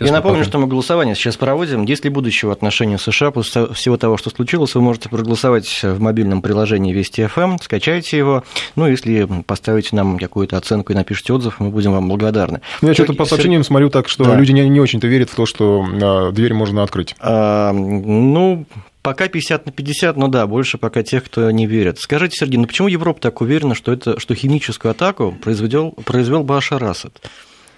я 0.00 0.12
напомню, 0.12 0.38
пока... 0.40 0.48
что 0.48 0.58
мы 0.58 0.66
голосование 0.66 1.14
сейчас 1.14 1.36
проводим. 1.36 1.84
Есть 1.84 2.04
ли 2.04 2.10
будущего 2.10 2.52
отношения 2.52 2.98
США 2.98 3.30
после 3.30 3.66
всего 3.74 3.96
того, 3.96 4.16
что 4.16 4.30
случилось, 4.30 4.74
вы 4.74 4.80
можете 4.80 5.08
проголосовать 5.08 5.82
в 5.82 6.00
мобильном 6.00 6.42
приложении 6.42 6.92
Вести 6.92 7.26
ФМ, 7.26 7.58
скачайте 7.60 8.16
его. 8.16 8.44
Ну, 8.76 8.86
если 8.88 9.28
поставите 9.46 9.96
нам 9.96 10.18
какую-то 10.18 10.56
оценку 10.56 10.92
и 10.92 10.96
напишите 10.96 11.32
отзыв, 11.32 11.60
мы 11.60 11.70
будем 11.70 11.92
вам 11.92 12.08
благодарны. 12.08 12.60
Ну, 12.80 12.88
я 12.88 12.94
что-то 12.94 13.14
по 13.14 13.24
сообщениям 13.24 13.64
смотрю 13.64 13.90
так, 13.90 14.08
что 14.08 14.24
да. 14.24 14.36
люди 14.36 14.52
не, 14.52 14.68
не 14.68 14.80
очень-то 14.80 15.06
верят 15.06 15.30
в 15.30 15.34
то, 15.34 15.46
что 15.46 15.86
а, 16.02 16.32
дверь 16.32 16.54
можно 16.54 16.82
открыть. 16.82 17.14
А, 17.20 17.72
ну, 17.72 18.66
Пока 19.02 19.26
50 19.26 19.66
на 19.66 19.72
50, 19.72 20.16
но 20.16 20.28
да, 20.28 20.46
больше 20.46 20.78
пока 20.78 21.02
тех, 21.02 21.24
кто 21.24 21.50
не 21.50 21.66
верит. 21.66 21.98
Скажите, 21.98 22.36
Сергей, 22.36 22.58
ну 22.58 22.66
почему 22.66 22.86
Европа 22.86 23.20
так 23.20 23.40
уверена, 23.40 23.74
что, 23.74 23.92
это, 23.92 24.20
что 24.20 24.36
химическую 24.36 24.92
атаку 24.92 25.36
произвел, 25.42 25.90
произвел 25.90 26.44
Башар 26.44 26.84
Асад? 26.84 27.20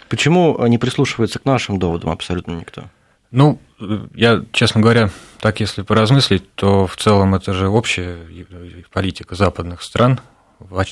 Почему 0.09 0.65
не 0.67 0.79
прислушивается 0.79 1.39
к 1.39 1.45
нашим 1.45 1.79
доводам 1.79 2.11
абсолютно 2.11 2.53
никто? 2.53 2.85
Ну, 3.31 3.59
я, 4.15 4.45
честно 4.53 4.81
говоря, 4.81 5.11
так 5.41 5.59
если 5.61 5.83
поразмыслить, 5.83 6.55
то 6.55 6.87
в 6.87 6.97
целом 6.97 7.35
это 7.35 7.53
же 7.53 7.69
общая 7.69 8.19
политика 8.93 9.35
западных 9.35 9.83
стран. 9.83 10.21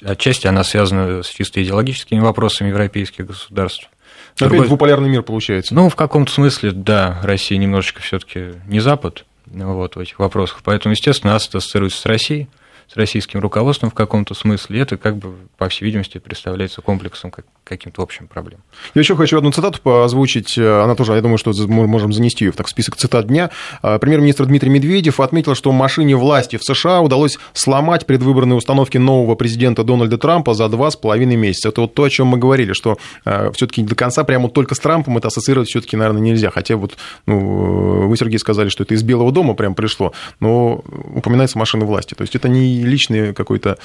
Отчасти 0.05 0.49
она 0.49 0.65
связана 0.65 1.23
с 1.23 1.29
чисто 1.29 1.63
идеологическими 1.63 2.19
вопросами 2.19 2.69
европейских 2.69 3.27
государств. 3.27 3.89
Опять 4.35 4.49
Другой... 4.49 4.67
двуполярный 4.67 5.09
мир 5.09 5.23
получается. 5.23 5.75
Ну, 5.75 5.89
в 5.89 5.95
каком-то 5.95 6.33
смысле, 6.33 6.73
да, 6.73 7.21
Россия 7.23 7.59
немножечко 7.59 8.03
все 8.03 8.19
таки 8.19 8.55
не 8.67 8.81
Запад 8.81 9.25
вот, 9.47 9.97
в 9.97 10.01
этих 10.01 10.19
вопросах. 10.19 10.63
Поэтому, 10.65 10.93
естественно, 10.93 11.37
АСТ 11.37 11.55
ассоциируется 11.55 12.01
с 12.01 12.07
Россией 12.07 12.49
с 12.93 12.97
российским 12.97 13.41
руководством 13.41 13.91
в 13.91 13.95
каком-то 13.95 14.35
смысле. 14.35 14.81
Это, 14.81 14.97
как 14.97 15.17
бы, 15.17 15.35
по 15.57 15.69
всей 15.69 15.85
видимости, 15.87 16.19
представляется 16.19 16.83
комплексом 16.83 17.31
как, 17.31 17.47
каким-то 17.65 18.03
общим 18.03 18.27
проблем. 18.27 18.61
Я 18.95 19.01
еще 19.01 19.17
хочу 19.17 19.39
одну 19.39 19.53
цитату 19.53 20.03
озвучить. 20.03 20.59
Она 20.59 20.95
тоже, 20.95 21.15
я 21.15 21.21
думаю, 21.21 21.39
что 21.39 21.53
мы 21.69 21.87
можем 21.87 22.13
занести 22.13 22.45
ее 22.45 22.53
в 22.53 22.57
так, 22.57 22.69
список 22.69 22.97
цитат 22.97 23.29
дня. 23.29 23.51
А, 23.83 23.99
премьер-министр 23.99 24.47
Дмитрий 24.47 24.71
Медведев 24.71 25.21
отметил, 25.21 25.55
что 25.55 25.73
машине 25.73 26.17
власти 26.17 26.57
в 26.57 26.65
США 26.65 27.01
удалось 27.01 27.39
сломать 27.53 28.07
предвыборные 28.07 28.57
установки 28.57 28.99
нового 28.99 29.35
президента 29.35 29.85
Дональда 29.85 30.19
Трампа 30.19 30.55
за 30.55 30.69
два 30.69 30.91
с 30.91 30.97
половиной 30.97 31.37
месяца. 31.37 31.69
Это 31.69 31.83
вот 31.83 31.95
то, 31.95 32.05
о 32.05 32.11
чем 32.11 32.29
мы 32.29 32.39
говорили, 32.39 32.73
что 32.73 32.99
а, 33.25 33.53
все-таки 33.53 33.83
до 33.83 33.95
конца 33.95 34.25
прямо 34.25 34.49
только 34.49 34.75
с 34.75 34.79
Трампом 34.79 35.19
это 35.19 35.29
ассоциировать 35.29 35.69
все-таки, 35.69 35.97
наверное, 35.97 36.23
нельзя. 36.23 36.51
Хотя 36.51 36.77
вот 36.77 36.97
ну, 37.27 38.09
вы, 38.09 38.17
Сергей, 38.17 38.39
сказали, 38.39 38.69
что 38.69 38.83
это 38.83 38.95
из 38.95 39.03
Белого 39.03 39.33
дома 39.33 39.55
прям 39.55 39.75
пришло, 39.75 40.13
но 40.41 40.83
упоминается 41.15 41.59
машина 41.59 41.85
власти. 41.85 42.15
То 42.15 42.23
есть 42.23 42.35
это 42.35 42.49
не 42.49 42.83
личное 42.83 43.33
какое-то 43.33 43.71
э, 43.71 43.77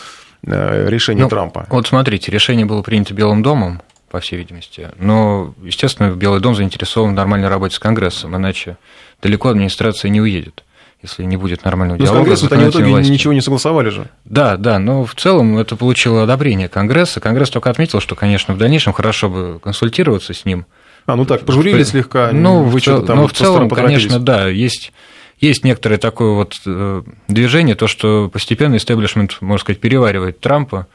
решение 0.44 1.24
ну, 1.24 1.30
Трампа. 1.30 1.66
Вот 1.70 1.88
смотрите, 1.88 2.32
решение 2.32 2.66
было 2.66 2.82
принято 2.82 3.14
Белым 3.14 3.44
домом, 3.44 3.82
по 4.10 4.20
всей 4.22 4.38
видимости. 4.38 4.90
Но, 4.98 5.54
естественно, 5.62 6.12
Белый 6.12 6.40
дом 6.40 6.56
заинтересован 6.56 7.12
в 7.12 7.14
нормальной 7.14 7.50
работе 7.50 7.76
с 7.76 7.80
Конгрессом, 7.80 8.36
иначе 8.36 8.78
далеко 9.22 9.50
администрация 9.50 10.10
не 10.10 10.22
уедет 10.22 10.64
если 11.04 11.24
не 11.24 11.38
будет 11.38 11.64
нормального 11.64 12.00
но 12.00 12.04
диалога. 12.04 12.32
Но 12.32 12.36
с 12.36 12.40
Конгрессом 12.40 12.58
они 12.58 12.68
в 12.68 12.70
итоге 12.72 12.92
власти. 12.92 13.12
ничего 13.12 13.34
не 13.34 13.42
согласовали 13.42 13.90
же. 13.90 14.08
Да, 14.26 14.58
да, 14.58 14.80
но 14.80 15.06
в 15.06 15.14
целом 15.14 15.58
это 15.58 15.76
получило 15.76 16.24
одобрение 16.24 16.70
Конгресса. 16.70 17.20
Конгресс 17.20 17.52
только 17.52 17.70
отметил, 17.70 18.00
что, 18.00 18.16
конечно, 18.16 18.56
в 18.56 18.58
дальнейшем 18.58 18.94
хорошо 18.94 19.30
бы 19.30 19.60
консультироваться 19.60 20.34
с 20.34 20.44
ним. 20.44 20.66
А, 21.06 21.16
ну 21.16 21.26
так, 21.26 21.46
пожурили 21.46 21.84
слегка. 21.84 22.32
Ну, 22.34 22.64
вы 22.64 22.80
что-то 22.80 23.08
там 23.08 23.18
но 23.18 23.28
в 23.28 23.34
целом, 23.34 23.70
конечно, 23.70 24.20
да, 24.20 24.48
есть 24.48 24.92
есть 25.40 25.64
некоторое 25.64 25.98
такое 25.98 26.32
вот 26.32 26.56
э, 26.66 27.04
движение, 27.28 27.76
то, 27.76 27.88
что 27.88 28.30
постепенно 28.32 28.78
истеблишмент, 28.78 29.38
можно 29.42 29.62
сказать, 29.62 29.80
переваривает 29.80 30.40
Трампа, 30.40 30.88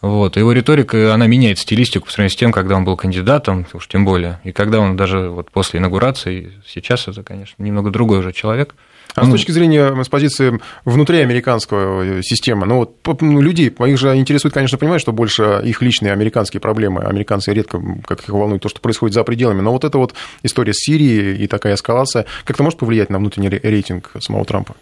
Вот. 0.00 0.36
Его 0.36 0.52
риторика, 0.52 1.12
она 1.12 1.26
меняет 1.26 1.58
стилистику 1.58 2.06
по 2.06 2.12
сравнению 2.12 2.36
с 2.36 2.38
тем, 2.38 2.52
когда 2.52 2.76
он 2.76 2.84
был 2.84 2.96
кандидатом, 2.96 3.66
уж 3.72 3.88
тем 3.88 4.04
более. 4.04 4.40
И 4.44 4.52
когда 4.52 4.78
он 4.78 4.96
даже 4.96 5.28
вот 5.28 5.50
после 5.50 5.80
инаугурации, 5.80 6.52
сейчас 6.66 7.08
это, 7.08 7.22
конечно, 7.24 7.60
немного 7.62 7.90
другой 7.90 8.20
уже 8.20 8.32
человек. 8.32 8.74
А 9.20 9.24
с 9.24 9.30
точки 9.30 9.50
зрения, 9.50 10.02
с 10.02 10.08
позиции 10.08 10.60
внутриамериканского 10.84 12.22
системы, 12.22 12.66
ну 12.66 12.78
вот 12.78 13.20
ну, 13.20 13.40
людей, 13.40 13.68
их 13.68 13.98
же 13.98 14.16
интересует, 14.16 14.54
конечно, 14.54 14.78
понимать, 14.78 15.00
что 15.00 15.12
больше 15.12 15.60
их 15.64 15.82
личные 15.82 16.12
американские 16.12 16.60
проблемы. 16.60 17.02
Американцы 17.02 17.52
редко, 17.52 17.82
как 18.06 18.20
их 18.22 18.28
волнует 18.28 18.62
то, 18.62 18.68
что 18.68 18.80
происходит 18.80 19.14
за 19.14 19.24
пределами. 19.24 19.60
Но 19.60 19.72
вот 19.72 19.84
эта 19.84 19.98
вот 19.98 20.14
история 20.42 20.72
с 20.72 20.78
Сирией 20.78 21.36
и 21.36 21.46
такая 21.46 21.74
эскалация, 21.74 22.26
как-то 22.44 22.62
может 22.62 22.78
повлиять 22.78 23.10
на 23.10 23.18
внутренний 23.18 23.48
рейтинг 23.48 24.12
самого 24.20 24.44
Трампа? 24.44 24.74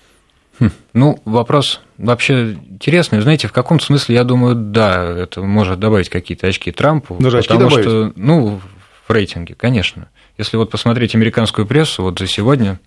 Хм. 0.58 0.70
Ну, 0.94 1.18
вопрос 1.24 1.80
вообще 1.98 2.52
интересный. 2.70 3.20
Знаете, 3.20 3.48
в 3.48 3.52
каком 3.52 3.78
смысле, 3.78 4.14
я 4.14 4.24
думаю, 4.24 4.54
да, 4.54 5.04
это 5.04 5.42
может 5.42 5.78
добавить 5.78 6.08
какие-то 6.08 6.46
очки 6.46 6.72
Трампу. 6.72 7.16
Даже 7.18 7.38
очки 7.38 7.52
потому 7.52 7.70
добавить? 7.70 7.86
что, 7.86 8.12
ну, 8.16 8.60
в 9.06 9.12
рейтинге, 9.12 9.54
конечно. 9.54 10.08
Если 10.38 10.56
вот 10.56 10.70
посмотреть 10.70 11.14
американскую 11.14 11.66
прессу, 11.66 12.02
вот 12.02 12.18
за 12.18 12.26
сегодня 12.26 12.80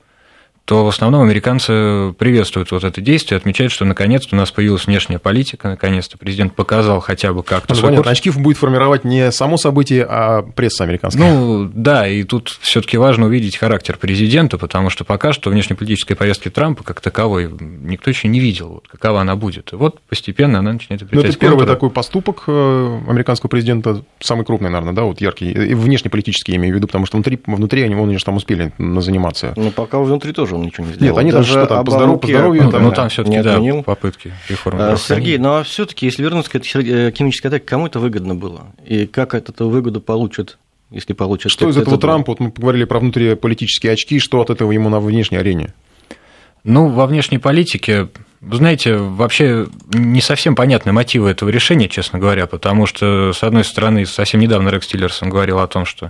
то 0.69 0.85
в 0.85 0.87
основном 0.87 1.23
американцы 1.23 2.13
приветствуют 2.19 2.69
вот 2.69 2.83
это 2.83 3.01
действие, 3.01 3.37
отмечают, 3.37 3.73
что 3.73 3.85
наконец-то 3.85 4.35
у 4.35 4.37
нас 4.37 4.51
появилась 4.51 4.85
внешняя 4.85 5.17
политика, 5.17 5.67
наконец-то 5.67 6.15
президент 6.15 6.53
показал 6.53 6.99
хотя 6.99 7.33
бы 7.33 7.41
как-то. 7.41 7.73
Ну, 7.73 7.81
понятно, 7.81 8.11
очки 8.11 8.29
будет 8.29 8.59
формировать 8.59 9.03
не 9.03 9.31
само 9.31 9.57
событие, 9.57 10.05
а 10.07 10.43
пресса 10.43 10.83
американская. 10.83 11.27
Ну, 11.27 11.67
да, 11.73 12.07
и 12.07 12.21
тут 12.21 12.59
все 12.61 12.81
таки 12.81 12.97
важно 12.97 13.25
увидеть 13.25 13.57
характер 13.57 13.97
президента, 13.97 14.59
потому 14.59 14.91
что 14.91 15.05
пока 15.05 15.33
что 15.33 15.49
внешнеполитической 15.49 16.13
повестки 16.13 16.49
Трампа 16.49 16.83
как 16.83 17.01
таковой 17.01 17.49
никто 17.59 18.11
еще 18.11 18.27
не 18.27 18.39
видел, 18.39 18.67
вот, 18.67 18.87
какова 18.87 19.21
она 19.21 19.35
будет. 19.35 19.73
И 19.73 19.75
вот 19.75 19.99
постепенно 20.01 20.59
она 20.59 20.73
начинает 20.73 21.01
обретать 21.01 21.23
Ну, 21.23 21.29
это 21.31 21.39
первый 21.39 21.65
такой 21.65 21.89
поступок 21.89 22.43
э, 22.45 22.99
американского 23.07 23.49
президента, 23.49 24.03
самый 24.19 24.45
крупный, 24.45 24.69
наверное, 24.69 24.93
да, 24.93 25.01
вот 25.01 25.19
яркий, 25.19 25.51
внешнеполитический, 25.73 26.53
я 26.53 26.59
имею 26.59 26.75
в 26.75 26.77
виду, 26.77 26.85
потому 26.85 27.07
что 27.07 27.17
внутри, 27.17 27.39
внутри 27.47 27.81
они, 27.81 27.95
они 27.95 28.19
же 28.19 28.23
там 28.23 28.35
успели 28.35 28.71
заниматься. 28.77 29.53
Ну, 29.55 29.71
пока 29.71 29.97
внутри 29.97 30.31
тоже 30.31 30.58
он 30.59 30.65
ничего 30.65 30.85
не 30.85 30.93
сделал. 30.93 31.11
Нет, 31.11 31.17
они 31.17 31.31
даже 31.31 31.51
что 31.51 31.65
там, 31.65 31.85
по, 31.85 31.91
здоров, 31.91 32.21
по 32.21 32.27
здоровью... 32.27 32.63
Ну, 32.63 32.71
там, 32.71 32.83
ну, 32.83 32.91
там 32.91 33.09
все 33.09 33.23
таки 33.23 33.41
да, 33.41 33.59
попытки 33.83 34.33
реформы. 34.47 34.81
А, 34.81 34.97
Сергей, 34.97 35.37
ну, 35.37 35.55
а 35.55 35.63
все 35.63 35.85
таки 35.85 36.05
если 36.05 36.23
вернуться 36.23 36.51
к 36.51 36.55
этой 36.55 36.67
химической 37.11 37.47
атаке, 37.47 37.65
кому 37.65 37.87
это 37.87 37.99
выгодно 37.99 38.35
было? 38.35 38.67
И 38.85 39.05
как 39.05 39.33
эту 39.33 39.69
выгоду 39.69 40.01
получат 40.01 40.57
если 40.91 41.13
получат. 41.13 41.51
Что 41.51 41.69
из 41.69 41.77
этого 41.77 41.95
это 41.95 42.01
Трампа, 42.01 42.31
вот 42.31 42.39
мы 42.39 42.51
поговорили 42.51 42.83
про 42.85 42.99
внутриполитические 42.99 43.93
очки, 43.93 44.19
что 44.19 44.41
от 44.41 44.49
этого 44.49 44.71
ему 44.71 44.89
на 44.89 44.99
внешней 44.99 45.37
арене? 45.37 45.73
Ну, 46.63 46.87
во 46.87 47.05
внешней 47.05 47.37
политике, 47.37 48.09
вы 48.41 48.57
знаете, 48.57 48.97
вообще 48.97 49.67
не 49.93 50.21
совсем 50.21 50.55
понятны 50.55 50.91
мотивы 50.91 51.29
этого 51.29 51.49
решения, 51.49 51.87
честно 51.87 52.19
говоря, 52.19 52.47
потому 52.47 52.85
что, 52.85 53.31
с 53.33 53.43
одной 53.43 53.63
стороны, 53.63 54.05
совсем 54.05 54.41
недавно 54.41 54.69
Рекс 54.69 54.87
Тиллерсон 54.87 55.29
говорил 55.29 55.59
о 55.59 55.67
том, 55.67 55.85
что 55.85 56.09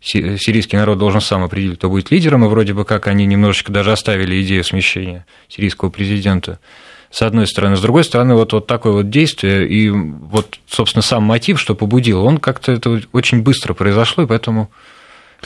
сирийский 0.00 0.76
народ 0.76 0.98
должен 0.98 1.20
сам 1.20 1.42
определить, 1.42 1.78
кто 1.78 1.88
будет 1.88 2.10
лидером, 2.10 2.44
и 2.44 2.48
вроде 2.48 2.72
бы 2.72 2.84
как 2.84 3.06
они 3.06 3.26
немножечко 3.26 3.72
даже 3.72 3.92
оставили 3.92 4.42
идею 4.42 4.64
смещения 4.64 5.26
сирийского 5.48 5.90
президента 5.90 6.60
с 7.10 7.22
одной 7.22 7.46
стороны. 7.46 7.76
С 7.76 7.80
другой 7.80 8.04
стороны, 8.04 8.34
вот, 8.34 8.52
вот 8.52 8.66
такое 8.66 8.92
вот 8.92 9.10
действие, 9.10 9.66
и 9.68 9.90
вот, 9.90 10.58
собственно, 10.68 11.02
сам 11.02 11.24
мотив, 11.24 11.58
что 11.58 11.74
побудил, 11.74 12.24
он 12.24 12.38
как-то 12.38 12.72
это 12.72 13.00
очень 13.12 13.42
быстро 13.42 13.74
произошло, 13.74 14.24
и 14.24 14.26
поэтому 14.26 14.70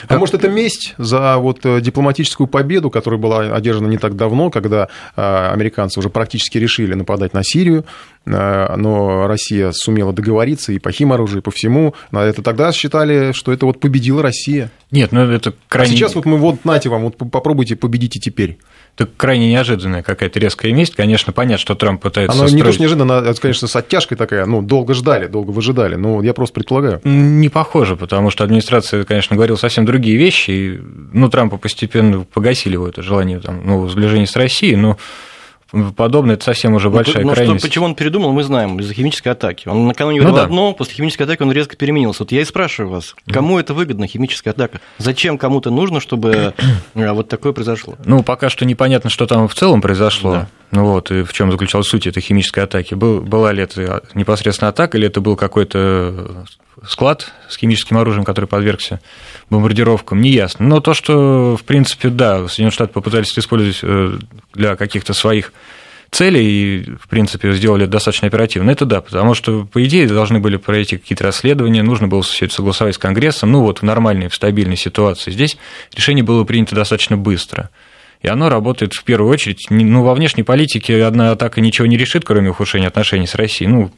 а 0.09 0.18
может, 0.18 0.35
это 0.35 0.48
месть 0.48 0.94
за 0.98 1.37
вот 1.37 1.64
э, 1.64 1.81
дипломатическую 1.81 2.46
победу, 2.46 2.90
которая 2.90 3.20
была 3.20 3.40
одержана 3.40 3.88
не 3.88 3.98
так 3.98 4.16
давно, 4.16 4.50
когда 4.50 4.88
э, 5.16 5.50
американцы 5.52 5.98
уже 6.00 6.09
практически 6.09 6.59
решили 6.59 6.94
нападать 6.94 7.35
на 7.35 7.42
Сирию, 7.44 7.85
э, 8.24 8.76
но 8.76 9.26
Россия 9.26 9.70
сумела 9.72 10.12
договориться 10.12 10.72
и 10.72 10.78
по 10.78 10.90
химоружию, 10.92 11.40
и 11.40 11.42
по 11.42 11.50
всему. 11.50 11.94
Это 12.11 12.42
тогда 12.42 12.72
считали, 12.72 13.33
что 13.33 13.52
это 13.52 13.66
вот 13.66 13.81
победила 13.81 14.22
Россия. 14.22 14.70
Нет, 14.90 15.12
ну 15.12 15.20
это 15.20 15.55
крайне... 15.68 15.92
А 15.92 15.96
сейчас 15.96 16.14
вот 16.14 16.24
мы 16.24 16.38
вот, 16.38 16.64
нате 16.64 16.88
вам, 16.88 17.02
вот 17.02 17.16
попробуйте 17.16 17.76
победите 17.76 18.18
теперь. 18.18 18.59
Это 18.98 19.09
крайне 19.16 19.50
неожиданная 19.50 20.02
какая-то 20.02 20.38
резкая 20.38 20.72
месть. 20.72 20.94
Конечно, 20.94 21.33
понятно, 21.33 21.59
что 21.59 21.74
Трамп 21.74 22.02
пытается 22.02 22.37
Она 22.37 22.46
строить... 22.46 22.55
не 22.55 22.62
то, 22.62 22.72
что 22.72 22.83
неожиданно, 22.83 23.18
она, 23.18 23.35
конечно, 23.35 23.66
с 23.66 23.74
оттяжкой 23.74 24.18
такая, 24.18 24.44
ну, 24.44 24.61
долго 24.61 24.92
ждали, 24.92 25.28
долго 25.28 25.50
выжидали, 25.50 25.94
но 25.94 26.22
я 26.22 26.35
просто 26.35 26.55
предполагаю. 26.55 27.00
Не 27.05 27.48
похоже, 27.48 27.96
потому 27.96 28.31
что 28.31 28.44
администрация, 28.44 29.05
конечно, 29.05 29.35
говорила 29.35 29.57
совсем 29.57 29.87
другие 29.87 30.18
вещи, 30.18 30.50
и, 30.50 30.81
ну, 31.12 31.31
Трампа 31.31 31.57
постепенно 31.57 32.24
погасили 32.24 32.74
его 32.74 32.87
это 32.87 33.02
желание 33.02 33.40
там, 33.40 33.62
ну, 33.64 33.88
сближения 33.88 34.26
с 34.26 34.37
Россией, 34.37 34.76
но 34.76 34.98
подобное, 35.97 36.35
это 36.35 36.45
совсем 36.45 36.75
уже 36.75 36.89
ну, 36.89 36.97
большая 36.97 37.25
ну, 37.25 37.33
крайность. 37.33 37.61
Что, 37.61 37.69
почему 37.69 37.85
он 37.87 37.95
передумал, 37.95 38.33
мы 38.33 38.43
знаем, 38.43 38.79
из-за 38.81 38.95
химической 38.95 39.31
атаки. 39.31 39.69
Он 39.69 39.87
накануне 39.87 40.21
ну 40.21 40.25
говорил 40.25 40.37
ну, 40.37 40.41
да. 40.41 40.45
одно, 40.45 40.73
после 40.75 40.95
химической 40.95 41.23
атаки 41.23 41.43
он 41.43 41.53
резко 41.53 41.77
переменился. 41.77 42.23
Вот 42.23 42.33
я 42.33 42.43
и 42.43 42.45
спрашиваю 42.45 42.93
вас, 42.93 43.15
кому 43.27 43.59
это 43.59 43.75
выгодно, 43.75 44.07
химическая 44.07 44.53
атака? 44.53 44.81
Зачем 44.99 45.39
кому-то 45.39 45.71
нужно, 45.71 46.01
чтобы 46.01 46.55
э, 46.95 47.13
вот 47.13 47.29
такое 47.29 47.53
произошло? 47.53 47.97
Ну, 48.05 48.23
пока 48.23 48.51
что 48.51 48.65
непонятно, 48.65 49.11
что 49.11 49.27
там 49.27 49.49
в 49.49 49.55
целом 49.55 49.81
произошло. 49.81 50.33
Да. 50.33 50.49
Ну 50.73 50.87
вот, 50.87 51.11
и 51.11 51.23
в 51.23 51.33
чем 51.35 51.51
заключалась 51.53 51.87
суть 51.87 52.07
этой 52.07 52.23
химической 52.23 52.61
атаки. 52.61 52.95
Был, 52.95 53.21
была 53.21 53.53
ли 53.53 53.63
это 53.63 54.03
непосредственно 54.15 54.71
атака, 54.71 54.97
или 54.97 55.07
это 55.07 55.21
был 55.21 55.37
какой-то 55.37 56.47
склад 56.87 57.33
с 57.49 57.57
химическим 57.57 57.99
оружием, 57.99 58.25
который 58.25 58.47
подвергся 58.47 59.01
бомбардировкам, 59.51 60.21
не 60.21 60.31
ясно. 60.31 60.66
Но 60.66 60.81
то, 60.81 60.95
что, 60.95 61.57
в 61.57 61.64
принципе, 61.64 62.09
да, 62.09 62.49
Соединенные 62.49 62.73
Штаты 62.73 62.92
попытались 62.92 63.33
это 63.33 63.40
использовать 63.40 63.79
э, 63.83 64.18
для 64.55 64.77
каких-то 64.77 65.14
своих 65.14 65.53
целей 66.11 66.45
и, 66.45 66.90
в 67.01 67.09
принципе, 67.09 67.53
сделали 67.53 67.85
это 67.85 67.92
достаточно 67.92 68.29
оперативно, 68.29 68.71
это 68.71 68.85
да, 68.85 69.01
потому 69.01 69.35
что, 69.35 69.64
по 69.64 69.83
идее, 69.85 70.07
должны 70.07 70.40
были 70.40 70.57
пройти 70.57 70.99
какие-то 70.99 71.25
расследования, 71.25 71.83
нужно 71.83 72.07
было 72.07 72.23
все 72.23 72.45
это 72.45 72.55
согласовать 72.55 72.95
с 72.95 72.99
Конгрессом, 72.99 73.51
ну 73.51 73.62
вот 73.62 73.79
в 73.79 73.83
нормальной, 73.83 74.29
в 74.29 74.35
стабильной 74.35 74.77
ситуации. 74.77 75.31
Здесь 75.31 75.57
решение 75.97 76.23
было 76.23 76.45
принято 76.45 76.75
достаточно 76.75 77.16
быстро. 77.16 77.71
И 78.21 78.29
оно 78.29 78.49
работает 78.49 78.92
в 78.92 79.03
первую 79.03 79.33
очередь, 79.33 79.66
ну, 79.71 80.05
во 80.05 80.14
внешней 80.14 80.45
политике 80.45 81.03
одна 81.05 81.33
атака 81.33 81.61
ничего 81.61 81.87
не 81.87 81.97
решит, 81.97 82.25
кроме 82.25 82.51
ухудшения 82.51 82.87
отношений 82.87 83.27
с 83.27 83.35
Россией. 83.35 83.68
Ну, 83.68 83.90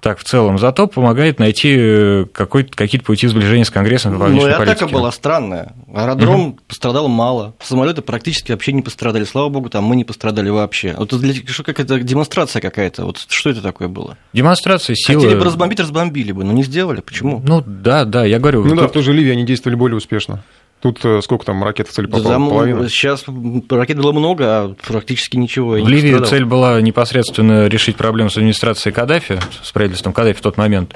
так 0.00 0.18
в 0.18 0.24
целом, 0.24 0.58
зато 0.58 0.86
помогает 0.86 1.38
найти 1.38 1.74
э, 1.76 2.26
какие-то 2.34 3.04
пути 3.04 3.26
сближения 3.26 3.64
с 3.64 3.70
Конгрессом 3.70 4.18
во 4.18 4.28
Ну 4.28 4.46
и 4.46 4.50
атака 4.50 4.66
политике. 4.66 4.94
была 4.94 5.10
странная. 5.10 5.72
Аэродром 5.92 6.40
угу. 6.40 6.58
пострадал 6.68 7.08
мало, 7.08 7.54
самолеты 7.60 8.02
практически 8.02 8.52
вообще 8.52 8.72
не 8.72 8.82
пострадали. 8.82 9.24
Слава 9.24 9.48
богу, 9.48 9.70
там 9.70 9.84
мы 9.84 9.96
не 9.96 10.04
пострадали 10.04 10.50
вообще. 10.50 10.94
Вот 10.96 11.14
для, 11.18 11.34
что 11.34 11.62
какая-то 11.62 11.98
демонстрация 12.00 12.60
какая-то. 12.60 13.06
Вот 13.06 13.24
что 13.28 13.50
это 13.50 13.62
такое 13.62 13.88
было? 13.88 14.16
Демонстрация 14.32 14.94
силы. 14.96 15.22
Хотели 15.22 15.38
бы 15.38 15.44
разбомбить, 15.44 15.80
разбомбили 15.80 16.32
бы, 16.32 16.44
но 16.44 16.52
не 16.52 16.62
сделали. 16.62 17.00
Почему? 17.00 17.42
Ну 17.44 17.62
да, 17.66 18.04
да, 18.04 18.24
я 18.24 18.38
говорю. 18.38 18.62
Ну 18.62 18.70
тут... 18.70 18.78
да, 18.78 18.88
в 18.88 18.92
той 18.92 19.02
же 19.02 19.12
Ливии 19.12 19.32
они 19.32 19.44
действовали 19.44 19.76
более 19.76 19.96
успешно. 19.96 20.42
Тут 20.80 21.04
э, 21.04 21.20
сколько 21.22 21.46
там 21.46 21.64
ракет 21.64 21.88
в 21.88 21.92
цель 21.92 22.06
попало? 22.06 22.48
Половина? 22.50 22.88
Сейчас 22.88 23.24
ракет 23.70 23.96
было 23.98 24.12
много, 24.12 24.44
а 24.44 24.74
практически 24.86 25.36
ничего. 25.36 25.70
В 25.72 25.88
Ливии 25.88 26.22
цель 26.24 26.44
была 26.44 26.80
непосредственно 26.80 27.66
решить 27.66 27.96
проблему 27.96 28.30
с 28.30 28.36
администрацией 28.36 28.92
Каддафи, 28.92 29.38
с 29.62 29.72
правительством 29.72 30.12
Каддафи 30.12 30.38
в 30.38 30.42
тот 30.42 30.58
момент. 30.58 30.94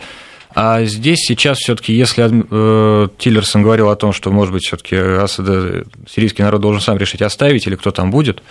А 0.55 0.83
здесь 0.85 1.21
сейчас 1.21 1.59
все-таки, 1.59 1.93
если 1.93 2.25
э, 2.29 3.09
Тиллерсон 3.19 3.63
говорил 3.63 3.89
о 3.89 3.97
том, 3.97 4.13
что, 4.13 4.31
может 4.33 4.53
быть, 4.53 4.65
все-таки 4.65 4.97
Асада, 4.97 5.85
сирийский 6.09 6.43
народ 6.43 6.61
должен 6.61 6.81
сам 6.81 6.99
решить, 6.99 7.23
оставить 7.23 7.67
или 7.67 7.77
кто 7.77 7.93
там 7.93 8.11
будет, 8.11 8.43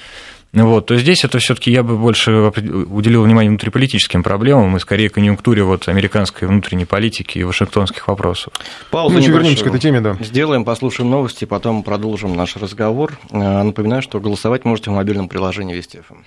вот, 0.53 0.87
то 0.87 0.97
здесь 0.97 1.23
это 1.23 1.37
все-таки 1.37 1.71
я 1.71 1.83
бы 1.83 1.97
больше 1.97 2.31
уделил 2.31 3.23
внимание 3.23 3.49
внутриполитическим 3.49 4.23
проблемам 4.23 4.75
и 4.77 4.79
скорее 4.79 5.09
конъюнктуре 5.09 5.63
вот 5.63 5.87
американской 5.87 6.47
внутренней 6.47 6.85
политики 6.85 7.37
и 7.37 7.43
вашингтонских 7.43 8.07
вопросов. 8.07 8.53
Паузу 8.89 9.13
Мы 9.13 9.21
еще 9.21 9.31
вернемся 9.31 9.63
к 9.63 9.67
этой 9.67 9.79
теме, 9.79 10.01
да. 10.01 10.17
Сделаем, 10.19 10.65
послушаем 10.65 11.11
новости, 11.11 11.45
потом 11.45 11.83
продолжим 11.83 12.35
наш 12.35 12.55
разговор. 12.57 13.17
Э, 13.31 13.61
напоминаю, 13.63 14.01
что 14.01 14.19
голосовать 14.19 14.65
можете 14.65 14.89
в 14.89 14.93
мобильном 14.93 15.29
приложении 15.29 15.75
Вести 15.75 15.99
ФМ. 15.99 16.23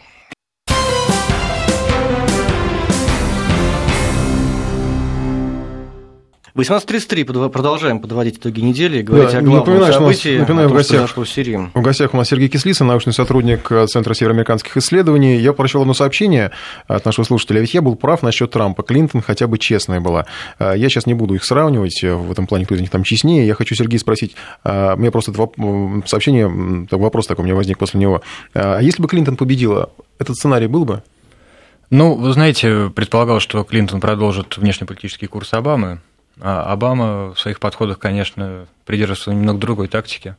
18.33, 6.55 7.49
продолжаем 7.49 7.99
подводить 7.99 8.37
итоги 8.37 8.61
недели, 8.61 9.01
говорить 9.01 9.33
да, 9.33 9.39
о 9.39 9.41
главном 9.41 9.61
напоминаю, 9.61 9.93
событии, 9.95 10.37
напоминаю, 10.37 10.67
о 10.67 10.69
том, 10.69 10.77
в 10.77 10.81
гостях, 10.81 11.09
что 11.09 11.25
в 11.25 11.29
Сирии. 11.29 11.71
В 11.73 11.81
гостях 11.81 12.13
у 12.13 12.17
нас 12.19 12.29
Сергей 12.29 12.49
Кислицын, 12.49 12.87
научный 12.87 13.15
сотрудник 13.15 13.73
э, 13.73 13.87
Центра 13.87 14.13
североамериканских 14.13 14.77
исследований. 14.77 15.39
Я 15.39 15.55
прочел 15.55 15.81
одно 15.81 15.95
сообщение 15.95 16.51
от 16.89 17.07
нашего 17.07 17.25
слушателя. 17.25 17.63
Ведь 17.63 17.73
я 17.73 17.81
был 17.81 17.97
прав 17.97 18.23
насчет 18.23 18.51
Трампа. 18.51 18.83
Клинтон 18.83 19.23
хотя 19.23 19.47
бы 19.47 19.57
честная 19.57 20.01
была. 20.01 20.27
Э, 20.59 20.75
я 20.77 20.91
сейчас 20.91 21.07
не 21.07 21.15
буду 21.15 21.35
их 21.35 21.43
сравнивать, 21.43 22.05
э, 22.05 22.13
в 22.13 22.31
этом 22.31 22.47
плане 22.47 22.67
кто 22.67 22.75
из 22.75 22.83
них 22.83 22.91
там 22.91 23.03
честнее. 23.03 23.47
Я 23.47 23.55
хочу 23.55 23.75
Сергей 23.75 23.99
спросить, 23.99 24.37
мне 24.63 25.11
просто 25.11 25.33
это 25.33 25.49
сообщение, 26.05 26.49
вопрос 26.91 27.29
такой 27.29 27.45
у 27.45 27.47
меня 27.47 27.55
возник 27.55 27.79
после 27.79 27.99
него. 27.99 28.21
А 28.53 28.81
если 28.81 29.01
бы 29.01 29.09
Клинтон 29.09 29.37
победила, 29.37 29.89
этот 30.19 30.37
сценарий 30.37 30.67
был 30.67 30.85
бы? 30.85 31.03
Ну, 31.89 32.15
вы 32.15 32.33
знаете, 32.35 32.91
предполагал, 32.95 33.41
что 33.41 33.65
Клинтон 33.65 34.01
продолжит 34.01 34.59
внешнеполитический 34.59 35.29
курс 35.29 35.53
Обамы, 35.55 36.01
а 36.41 36.73
Обама 36.73 37.35
в 37.35 37.39
своих 37.39 37.61
подходах, 37.61 37.99
конечно, 37.99 38.67
придерживался 38.85 39.33
немного 39.33 39.59
другой 39.59 39.89
тактики. 39.89 40.37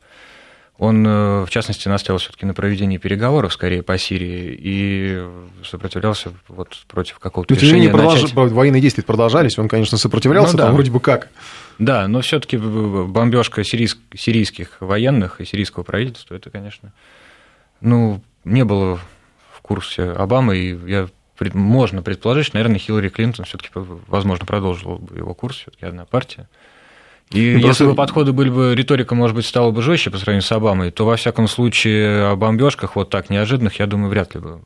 он, 0.80 1.06
э, 1.06 1.46
в 1.46 1.50
частности, 1.50 1.88
настаивал 1.88 2.20
все-таки 2.20 2.46
на 2.46 2.54
проведении 2.54 2.98
переговоров, 2.98 3.54
скорее, 3.54 3.84
по 3.84 3.98
Сирии, 3.98 4.58
и 4.60 5.24
сопротивлялся 5.64 6.34
вот 6.48 6.78
против 6.88 7.20
какого-то 7.20 7.54
но, 7.54 7.60
решения 7.60 7.90
продолж... 7.90 8.24
начать... 8.24 8.34
Военные 8.34 8.82
действия 8.82 9.04
продолжались, 9.04 9.58
он, 9.58 9.70
конечно, 9.70 9.98
сопротивлялся, 9.98 10.54
ну, 10.54 10.58
да. 10.58 10.66
там 10.66 10.74
вроде 10.74 10.92
бы 10.92 11.00
как. 11.00 11.30
Да, 11.80 12.08
но 12.08 12.22
все-таки 12.22 12.58
бомбежка 12.58 13.64
сирийск... 13.64 14.00
сирийских 14.16 14.78
военных 14.80 15.42
и 15.42 15.46
сирийского 15.46 15.84
правительства, 15.84 16.36
это, 16.36 16.50
конечно, 16.50 16.92
ну, 17.80 18.22
не 18.44 18.66
было 18.66 19.00
в 19.52 19.62
курсе 19.62 20.04
Обамы, 20.04 20.58
и 20.58 20.90
я 20.90 21.08
можно 21.54 22.02
предположить, 22.02 22.48
что, 22.48 22.58
наверное, 22.58 22.80
Хиллари 22.80 23.10
Клинтон 23.10 23.46
все-таки, 23.46 23.70
возможно, 23.74 24.46
продолжила 24.46 24.98
бы 24.98 25.18
его 25.18 25.34
курс, 25.34 25.58
все-таки 25.58 25.86
одна 25.86 26.06
партия. 26.06 26.48
И 27.32 27.58
ну, 27.60 27.68
если 27.68 27.86
бы 27.86 27.96
подходы 27.96 28.32
были 28.32 28.50
бы, 28.50 28.76
риторика, 28.76 29.16
может 29.16 29.36
быть, 29.36 29.46
стала 29.46 29.72
бы 29.72 29.82
жестче 29.82 30.12
по 30.12 30.18
сравнению 30.18 30.44
с 30.44 30.52
Обамой, 30.52 30.92
то, 30.92 31.06
во 31.06 31.16
всяком 31.16 31.48
случае, 31.48 32.28
о 32.28 32.36
бомбежках 32.36 32.96
вот 32.96 33.10
так 33.10 33.30
неожиданных, 33.30 33.80
я 33.80 33.88
думаю, 33.88 34.10
вряд 34.10 34.36
ли 34.36 34.42
бы 34.42 34.62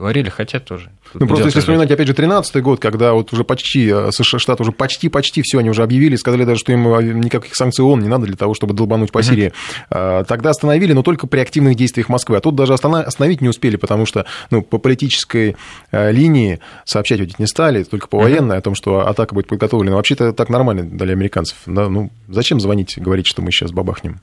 говорили, 0.00 0.30
хотя 0.30 0.58
тоже. 0.58 0.90
Ну, 1.14 1.26
просто 1.26 1.46
если 1.46 1.60
вспоминать, 1.60 1.90
опять 1.90 2.06
же, 2.06 2.14
13 2.14 2.62
год, 2.62 2.80
когда 2.80 3.12
вот 3.12 3.32
уже 3.32 3.44
почти, 3.44 3.88
э, 3.88 4.10
США, 4.10 4.38
Штаты 4.38 4.62
уже 4.62 4.72
почти-почти 4.72 5.42
все 5.42 5.58
они 5.58 5.68
уже 5.68 5.82
объявили, 5.82 6.16
сказали 6.16 6.44
даже, 6.44 6.60
что 6.60 6.72
им 6.72 6.88
э, 6.88 7.02
никаких 7.02 7.54
санкций 7.54 7.84
ООН 7.84 8.00
не 8.00 8.08
надо 8.08 8.26
для 8.26 8.36
того, 8.36 8.54
чтобы 8.54 8.74
долбануть 8.74 9.12
по 9.12 9.22
Сирии. 9.22 9.52
Uh-huh. 9.90 10.24
Тогда 10.24 10.50
остановили, 10.50 10.94
но 10.94 11.02
только 11.02 11.26
при 11.26 11.40
активных 11.40 11.76
действиях 11.76 12.08
Москвы. 12.08 12.38
А 12.38 12.40
тут 12.40 12.54
даже 12.54 12.72
остановить 12.74 13.40
не 13.40 13.48
успели, 13.48 13.76
потому 13.76 14.06
что 14.06 14.24
ну, 14.50 14.62
по 14.62 14.78
политической 14.78 15.56
э, 15.92 16.12
линии 16.12 16.60
сообщать 16.84 17.20
ведь 17.20 17.38
не 17.38 17.46
стали, 17.46 17.84
только 17.84 18.08
по 18.08 18.18
военной, 18.18 18.56
uh-huh. 18.56 18.58
о 18.58 18.62
том, 18.62 18.74
что 18.74 19.06
атака 19.06 19.34
будет 19.34 19.48
подготовлена. 19.48 19.96
Вообще-то 19.96 20.32
так 20.32 20.48
нормально 20.48 20.84
для 20.84 21.12
американцев. 21.12 21.58
Да? 21.66 21.88
Ну, 21.88 22.10
зачем 22.28 22.58
звонить, 22.60 22.94
говорить, 22.96 23.26
что 23.26 23.42
мы 23.42 23.52
сейчас 23.52 23.70
бабахнем? 23.70 24.20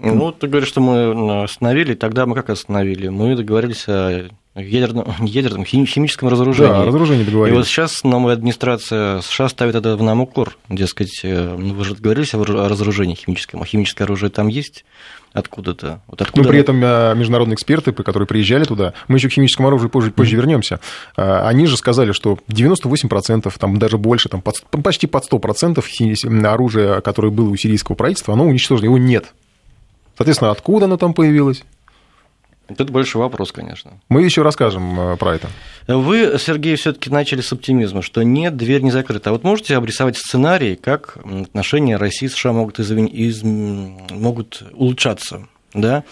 Ну, 0.00 0.32
ты 0.32 0.46
говоришь, 0.46 0.68
что 0.68 0.80
мы 0.80 1.42
остановили, 1.42 1.94
тогда 1.94 2.26
мы 2.26 2.34
как 2.34 2.50
остановили? 2.50 3.08
Мы 3.08 3.34
договорились 3.36 3.84
о 3.88 4.28
ядерном, 4.54 5.06
ядерном 5.20 5.64
химическом 5.64 6.28
разоружении. 6.28 6.70
Да, 6.70 6.84
разоружение 6.84 7.24
договорились. 7.24 7.54
И 7.54 7.58
вот 7.58 7.66
сейчас 7.66 8.04
новая 8.04 8.34
администрация 8.34 9.20
США 9.20 9.48
ставит 9.48 9.74
это 9.74 9.96
в 9.96 10.02
нам 10.02 10.20
укор. 10.20 10.56
Дескать, 10.68 11.20
э, 11.22 11.56
ну, 11.56 11.74
вы 11.74 11.84
же 11.84 11.94
договорились 11.94 12.34
о 12.34 12.44
разоружении 12.44 13.14
химическом, 13.14 13.62
а 13.62 13.66
химическое 13.66 14.04
оружие 14.04 14.30
там 14.30 14.48
есть 14.48 14.84
откуда-то. 15.32 16.00
Вот 16.06 16.20
откуда... 16.22 16.42
Но 16.42 16.48
при 16.48 16.60
этом 16.60 16.82
э, 16.82 17.14
международные 17.14 17.54
эксперты, 17.54 17.92
которые 17.92 18.26
приезжали 18.26 18.64
туда, 18.64 18.94
мы 19.08 19.18
еще 19.18 19.28
к 19.28 19.32
химическому 19.32 19.68
оружию 19.68 19.90
позже, 19.90 20.10
позже 20.10 20.32
mm-hmm. 20.32 20.36
вернемся, 20.36 20.80
э, 21.16 21.22
они 21.22 21.66
же 21.66 21.76
сказали, 21.76 22.12
что 22.12 22.38
98%, 22.48 23.52
там 23.58 23.78
даже 23.78 23.98
больше, 23.98 24.28
там 24.28 24.40
под, 24.40 24.62
почти 24.82 25.06
под 25.06 25.30
100% 25.30 26.46
оружия, 26.46 27.00
которое 27.00 27.30
было 27.30 27.50
у 27.50 27.56
сирийского 27.56 27.94
правительства, 27.94 28.34
оно 28.34 28.46
уничтожено, 28.46 28.86
его 28.86 28.98
нет. 28.98 29.34
Соответственно, 30.18 30.50
откуда 30.50 30.86
оно 30.86 30.96
там 30.96 31.14
появилось? 31.14 31.62
Это 32.66 32.84
больше 32.84 33.18
вопрос, 33.18 33.52
конечно. 33.52 33.92
Мы 34.08 34.24
еще 34.24 34.42
расскажем 34.42 35.00
э, 35.00 35.16
про 35.16 35.36
это. 35.36 35.48
Вы, 35.86 36.36
Сергей, 36.38 36.74
все-таки 36.74 37.08
начали 37.08 37.40
с 37.40 37.52
оптимизма, 37.52 38.02
что 38.02 38.22
нет, 38.22 38.56
дверь 38.56 38.82
не 38.82 38.90
закрыта. 38.90 39.30
А 39.30 39.32
вот 39.32 39.44
можете 39.44 39.76
обрисовать 39.76 40.18
сценарий, 40.18 40.74
как 40.74 41.16
отношения 41.24 41.96
России 41.96 42.26
и 42.26 42.28
США 42.28 42.52
могут, 42.52 42.80
извин... 42.80 43.06
из... 43.06 43.42
могут 43.44 44.64
улучшаться? 44.72 45.46
Да? 45.72 46.02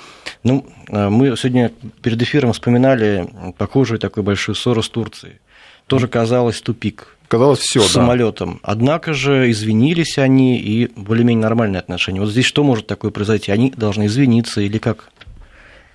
Ну, 0.44 0.64
э, 0.88 1.08
мы 1.08 1.36
сегодня 1.36 1.72
перед 2.00 2.22
эфиром 2.22 2.52
вспоминали 2.52 3.28
похожую 3.58 3.98
такую 3.98 4.22
большую 4.22 4.54
ссору 4.54 4.82
с 4.84 4.88
Турцией. 4.88 5.40
Тоже 5.88 6.06
казалось 6.06 6.62
тупик. 6.62 7.15
Казалось 7.28 7.58
все, 7.60 7.80
с 7.80 7.86
да. 7.86 8.00
самолетом. 8.00 8.60
Однако 8.62 9.12
же 9.12 9.50
извинились 9.50 10.18
они 10.18 10.58
и 10.58 10.90
более-менее 10.94 11.42
нормальные 11.42 11.80
отношения. 11.80 12.20
Вот 12.20 12.30
здесь 12.30 12.44
что 12.46 12.62
может 12.62 12.86
такое 12.86 13.10
произойти? 13.10 13.50
Они 13.50 13.70
должны 13.70 14.06
извиниться 14.06 14.60
или 14.60 14.78
как? 14.78 15.10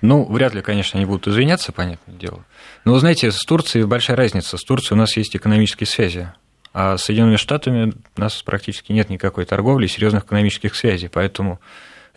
Ну, 0.02 0.24
вряд 0.24 0.52
ли, 0.52 0.62
конечно, 0.62 0.98
они 0.98 1.06
будут 1.06 1.28
извиняться, 1.28 1.72
понятное 1.72 2.16
дело. 2.16 2.44
Но, 2.84 2.92
вы 2.92 2.98
знаете, 2.98 3.30
с 3.30 3.40
Турцией 3.44 3.84
большая 3.84 4.16
разница. 4.16 4.58
С 4.58 4.64
Турцией 4.64 4.94
у 4.94 4.98
нас 4.98 5.16
есть 5.16 5.34
экономические 5.36 5.86
связи. 5.86 6.32
А 6.74 6.98
с 6.98 7.04
Соединенными 7.04 7.36
Штатами 7.36 7.92
у 8.16 8.20
нас 8.20 8.42
практически 8.42 8.92
нет 8.92 9.08
никакой 9.10 9.44
торговли 9.44 9.86
и 9.86 9.88
серьезных 9.88 10.24
экономических 10.24 10.74
связей. 10.74 11.08
Поэтому 11.08 11.60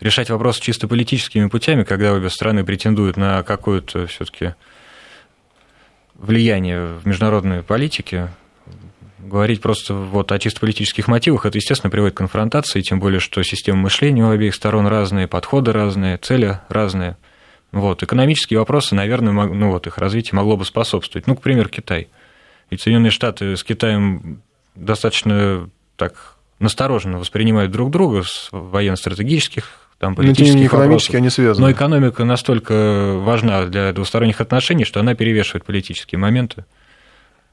решать 0.00 0.30
вопрос 0.30 0.58
чисто 0.58 0.88
политическими 0.88 1.46
путями, 1.48 1.84
когда 1.84 2.12
обе 2.12 2.28
страны 2.28 2.64
претендуют 2.64 3.16
на 3.16 3.42
какое-то 3.42 4.06
все-таки 4.06 4.54
влияние 6.14 6.98
в 6.98 7.06
международной 7.06 7.62
политике, 7.62 8.30
говорить 9.26 9.60
просто 9.60 9.94
вот 9.94 10.32
о 10.32 10.38
чисто 10.38 10.60
политических 10.60 11.08
мотивах, 11.08 11.46
это, 11.46 11.58
естественно, 11.58 11.90
приводит 11.90 12.14
к 12.14 12.18
конфронтации, 12.18 12.80
тем 12.80 13.00
более, 13.00 13.20
что 13.20 13.42
системы 13.42 13.78
мышления 13.78 14.24
у 14.24 14.30
обеих 14.30 14.54
сторон 14.54 14.86
разные, 14.86 15.26
подходы 15.28 15.72
разные, 15.72 16.16
цели 16.16 16.60
разные. 16.68 17.16
Вот. 17.72 18.02
Экономические 18.02 18.58
вопросы, 18.58 18.94
наверное, 18.94 19.32
ну, 19.32 19.70
вот, 19.70 19.86
их 19.86 19.98
развитие 19.98 20.36
могло 20.36 20.56
бы 20.56 20.64
способствовать. 20.64 21.26
Ну, 21.26 21.36
к 21.36 21.42
примеру, 21.42 21.68
Китай. 21.68 22.08
Ведь 22.70 22.80
Соединенные 22.80 23.10
Штаты 23.10 23.56
с 23.56 23.64
Китаем 23.64 24.42
достаточно 24.74 25.68
так 25.96 26.36
настороженно 26.58 27.18
воспринимают 27.18 27.70
друг 27.70 27.90
друга 27.90 28.22
с 28.22 28.48
военно-стратегических 28.50 29.86
там, 29.98 30.14
политических 30.14 30.54
но, 30.54 30.66
экономически 30.66 31.12
вопросов. 31.12 31.14
они 31.14 31.30
связаны. 31.30 31.66
Но 31.66 31.72
экономика 31.72 32.24
настолько 32.24 33.14
важна 33.16 33.64
для 33.66 33.92
двусторонних 33.92 34.40
отношений, 34.40 34.84
что 34.84 35.00
она 35.00 35.14
перевешивает 35.14 35.64
политические 35.64 36.18
моменты. 36.18 36.64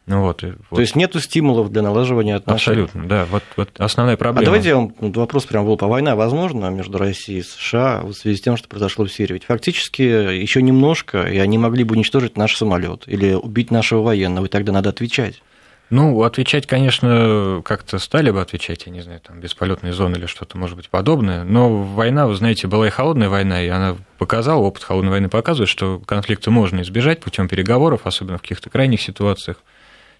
Ну 0.06 0.22
вот, 0.22 0.44
вот. 0.44 0.56
То 0.70 0.82
есть 0.82 0.98
нет 0.98 1.16
стимулов 1.16 1.72
для 1.72 1.82
налаживания 1.82 2.36
отношений. 2.36 2.84
Абсолютно, 2.84 3.08
да. 3.08 3.26
Вот, 3.32 3.44
вот 3.56 3.70
основная 3.78 4.18
проблема. 4.18 4.42
А 4.42 4.46
давайте 4.46 4.70
я 4.70 4.76
вам 4.76 4.94
вопрос 5.00 5.46
прям 5.46 5.66
был 5.66 5.78
по 5.78 5.88
война 5.88 6.16
возможно 6.16 6.70
между 6.70 6.98
Россией 6.98 7.39
и 7.39 7.44
США 7.44 8.02
в 8.04 8.13
связи 8.13 8.38
с 8.38 8.42
тем, 8.42 8.58
что 8.58 8.68
произошло 8.68 9.06
в 9.06 9.12
Сирии. 9.12 9.34
Ведь 9.34 9.46
фактически 9.46 10.02
еще 10.02 10.62
немножко, 10.62 11.24
и 11.24 11.38
они 11.38 11.58
могли 11.58 11.86
бы 11.86 11.96
уничтожить 11.96 12.38
наш 12.38 12.56
самолет 12.58 13.04
или 13.08 13.34
убить 13.34 13.72
нашего 13.72 14.02
военного, 14.02 14.48
и 14.48 14.50
тогда 14.50 14.74
надо 14.74 14.89
отвечать. 14.89 15.42
Ну, 15.89 16.24
отвечать, 16.24 16.66
конечно, 16.66 17.62
как-то 17.63 18.00
стали 18.00 18.32
бы 18.32 18.42
отвечать, 18.42 18.88
я 18.88 18.92
не 18.92 19.02
знаю, 19.02 19.20
там, 19.20 19.39
бесполетные 19.39 19.94
зоны 19.94 20.16
или 20.16 20.26
что-то, 20.26 20.58
может 20.58 20.76
быть, 20.76 20.89
подобное. 20.89 21.44
Но 21.44 21.84
война, 21.84 22.26
вы 22.26 22.36
знаете, 22.36 22.68
была 22.68 22.88
и 22.88 22.89
холодная 22.89 23.30
война, 23.30 23.62
и 23.62 23.68
она 23.68 23.96
показала, 24.18 24.62
опыт 24.63 24.84
холодной 24.84 25.12
войны 25.12 25.30
показывает, 25.30 25.70
что 25.70 26.00
конфликта 26.00 26.50
можно 26.50 26.82
избежать 26.82 27.20
путем 27.20 27.48
переговоров, 27.48 28.02
особенно 28.06 28.38
в 28.38 28.42
каких-то 28.42 28.70
крайних 28.70 29.02
ситуациях. 29.02 29.58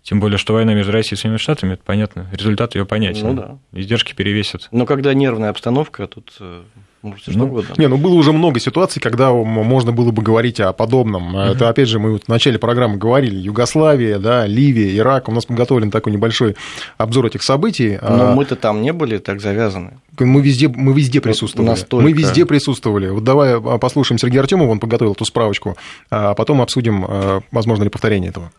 Тем 0.04 0.20
более, 0.20 0.38
что 0.38 0.54
война 0.54 0.74
между 0.74 0.92
Россией 0.92 1.16
и 1.16 1.18
Соединенными 1.18 1.40
Штатами, 1.40 1.74
это 1.74 1.84
понятно, 1.84 2.28
результат 2.34 2.76
ее 2.76 2.86
понятен. 2.86 3.28
Ну, 3.28 3.34
да. 3.34 3.58
Издержки 3.72 4.14
перевесят. 4.14 4.68
Но 4.72 4.86
когда 4.86 5.14
нервная 5.14 5.50
обстановка, 5.50 6.08
тут 6.08 6.36
э, 6.42 6.64
может, 7.04 7.24
что 7.24 7.38
ну, 7.38 7.46
угодно. 7.46 7.74
Не, 7.78 7.88
ну 7.88 7.98
было 7.98 8.14
уже 8.14 8.32
много 8.32 8.62
ситуаций, 8.62 9.02
когда 9.02 9.32
можно 9.32 9.92
было 9.92 10.12
бы 10.12 10.22
говорить 10.22 10.62
о 10.62 10.72
подобном. 10.72 11.36
Угу. 11.36 11.38
Это, 11.38 11.68
опять 11.68 11.90
же, 11.90 12.00
мы 12.00 12.14
вот 12.14 12.24
в 12.24 12.28
начале 12.30 12.58
программы 12.58 12.98
говорили, 12.98 13.36
Югославия, 13.36 14.20
да, 14.20 14.48
Ливия, 14.48 14.98
Ирак. 14.98 15.28
У 15.28 15.34
нас 15.34 15.46
подготовлен 15.46 15.92
такой 15.92 16.14
небольшой 16.14 16.56
обзор 16.98 17.26
этих 17.26 17.44
событий. 17.44 18.00
Но 18.02 18.32
а... 18.32 18.36
мы-то 18.36 18.56
там 18.56 18.82
не 18.82 18.94
были 18.94 19.18
так 19.18 19.42
завязаны. 19.42 20.00
Мы 20.18 20.42
везде, 20.42 20.70
мы 20.70 20.94
везде 20.94 21.20
присутствовали. 21.20 21.72
Настолько... 21.72 22.04
Мы 22.04 22.14
везде 22.14 22.46
присутствовали. 22.46 23.10
Вот 23.10 23.24
давай 23.24 23.56
а, 23.56 23.78
послушаем 23.78 24.18
Сергея 24.18 24.42
Артемова, 24.42 24.70
он 24.70 24.80
подготовил 24.80 25.12
эту 25.12 25.26
справочку, 25.26 25.76
а 26.10 26.34
потом 26.36 26.62
обсудим, 26.62 27.06
а, 27.06 27.42
возможно 27.52 27.84
ли 27.84 27.90
повторение 27.90 28.30
этого. 28.30 28.52